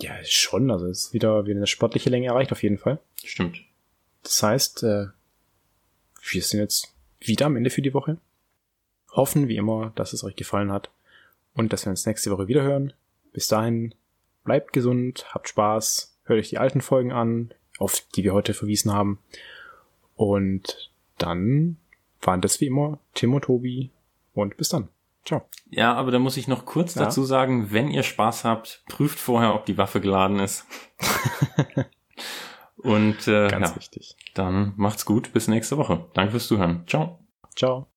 Ja, 0.01 0.13
schon. 0.23 0.71
Also 0.71 0.87
es 0.87 1.05
ist 1.05 1.13
wieder, 1.13 1.45
wieder 1.45 1.57
eine 1.57 1.67
sportliche 1.67 2.09
Länge 2.09 2.27
erreicht 2.27 2.51
auf 2.51 2.63
jeden 2.63 2.77
Fall. 2.77 2.99
Stimmt. 3.23 3.61
Das 4.23 4.41
heißt, 4.41 4.83
äh, 4.83 5.07
wir 6.21 6.41
sind 6.41 6.59
jetzt 6.59 6.93
wieder 7.19 7.45
am 7.45 7.55
Ende 7.55 7.69
für 7.69 7.81
die 7.81 7.93
Woche. 7.93 8.17
Hoffen, 9.11 9.47
wie 9.47 9.57
immer, 9.57 9.91
dass 9.95 10.13
es 10.13 10.23
euch 10.23 10.35
gefallen 10.35 10.71
hat 10.71 10.89
und 11.53 11.73
dass 11.73 11.85
wir 11.85 11.89
uns 11.89 12.05
nächste 12.05 12.31
Woche 12.31 12.47
wieder 12.47 12.61
hören. 12.63 12.93
Bis 13.33 13.47
dahin, 13.47 13.93
bleibt 14.43 14.73
gesund, 14.73 15.25
habt 15.33 15.49
Spaß, 15.49 16.17
hört 16.23 16.39
euch 16.39 16.49
die 16.49 16.57
alten 16.57 16.81
Folgen 16.81 17.11
an, 17.11 17.51
auf 17.79 18.01
die 18.15 18.23
wir 18.23 18.33
heute 18.33 18.53
verwiesen 18.53 18.93
haben. 18.93 19.19
Und 20.15 20.91
dann 21.17 21.77
waren 22.21 22.41
das 22.41 22.59
wie 22.61 22.67
immer 22.67 22.99
Tim 23.13 23.33
und 23.33 23.43
Tobi 23.45 23.89
und 24.33 24.57
bis 24.57 24.69
dann. 24.69 24.89
Ciao. 25.25 25.43
Ja, 25.69 25.93
aber 25.93 26.11
da 26.11 26.19
muss 26.19 26.37
ich 26.37 26.47
noch 26.47 26.65
kurz 26.65 26.95
Ja. 26.95 27.05
dazu 27.05 27.23
sagen, 27.23 27.71
wenn 27.71 27.89
ihr 27.89 28.03
Spaß 28.03 28.45
habt, 28.45 28.83
prüft 28.87 29.19
vorher, 29.19 29.53
ob 29.53 29.65
die 29.65 29.77
Waffe 29.77 30.01
geladen 30.01 30.39
ist. 30.39 30.65
Und 32.83 33.27
äh, 33.27 33.47
Ganz 33.49 33.69
ja, 33.69 33.75
wichtig. 33.75 34.15
dann 34.33 34.73
macht's 34.77 35.05
gut, 35.05 35.33
bis 35.33 35.47
nächste 35.47 35.77
Woche. 35.77 36.05
Danke 36.13 36.31
fürs 36.31 36.47
Zuhören. 36.47 36.83
Ciao. 36.87 37.19
Ciao. 37.55 37.87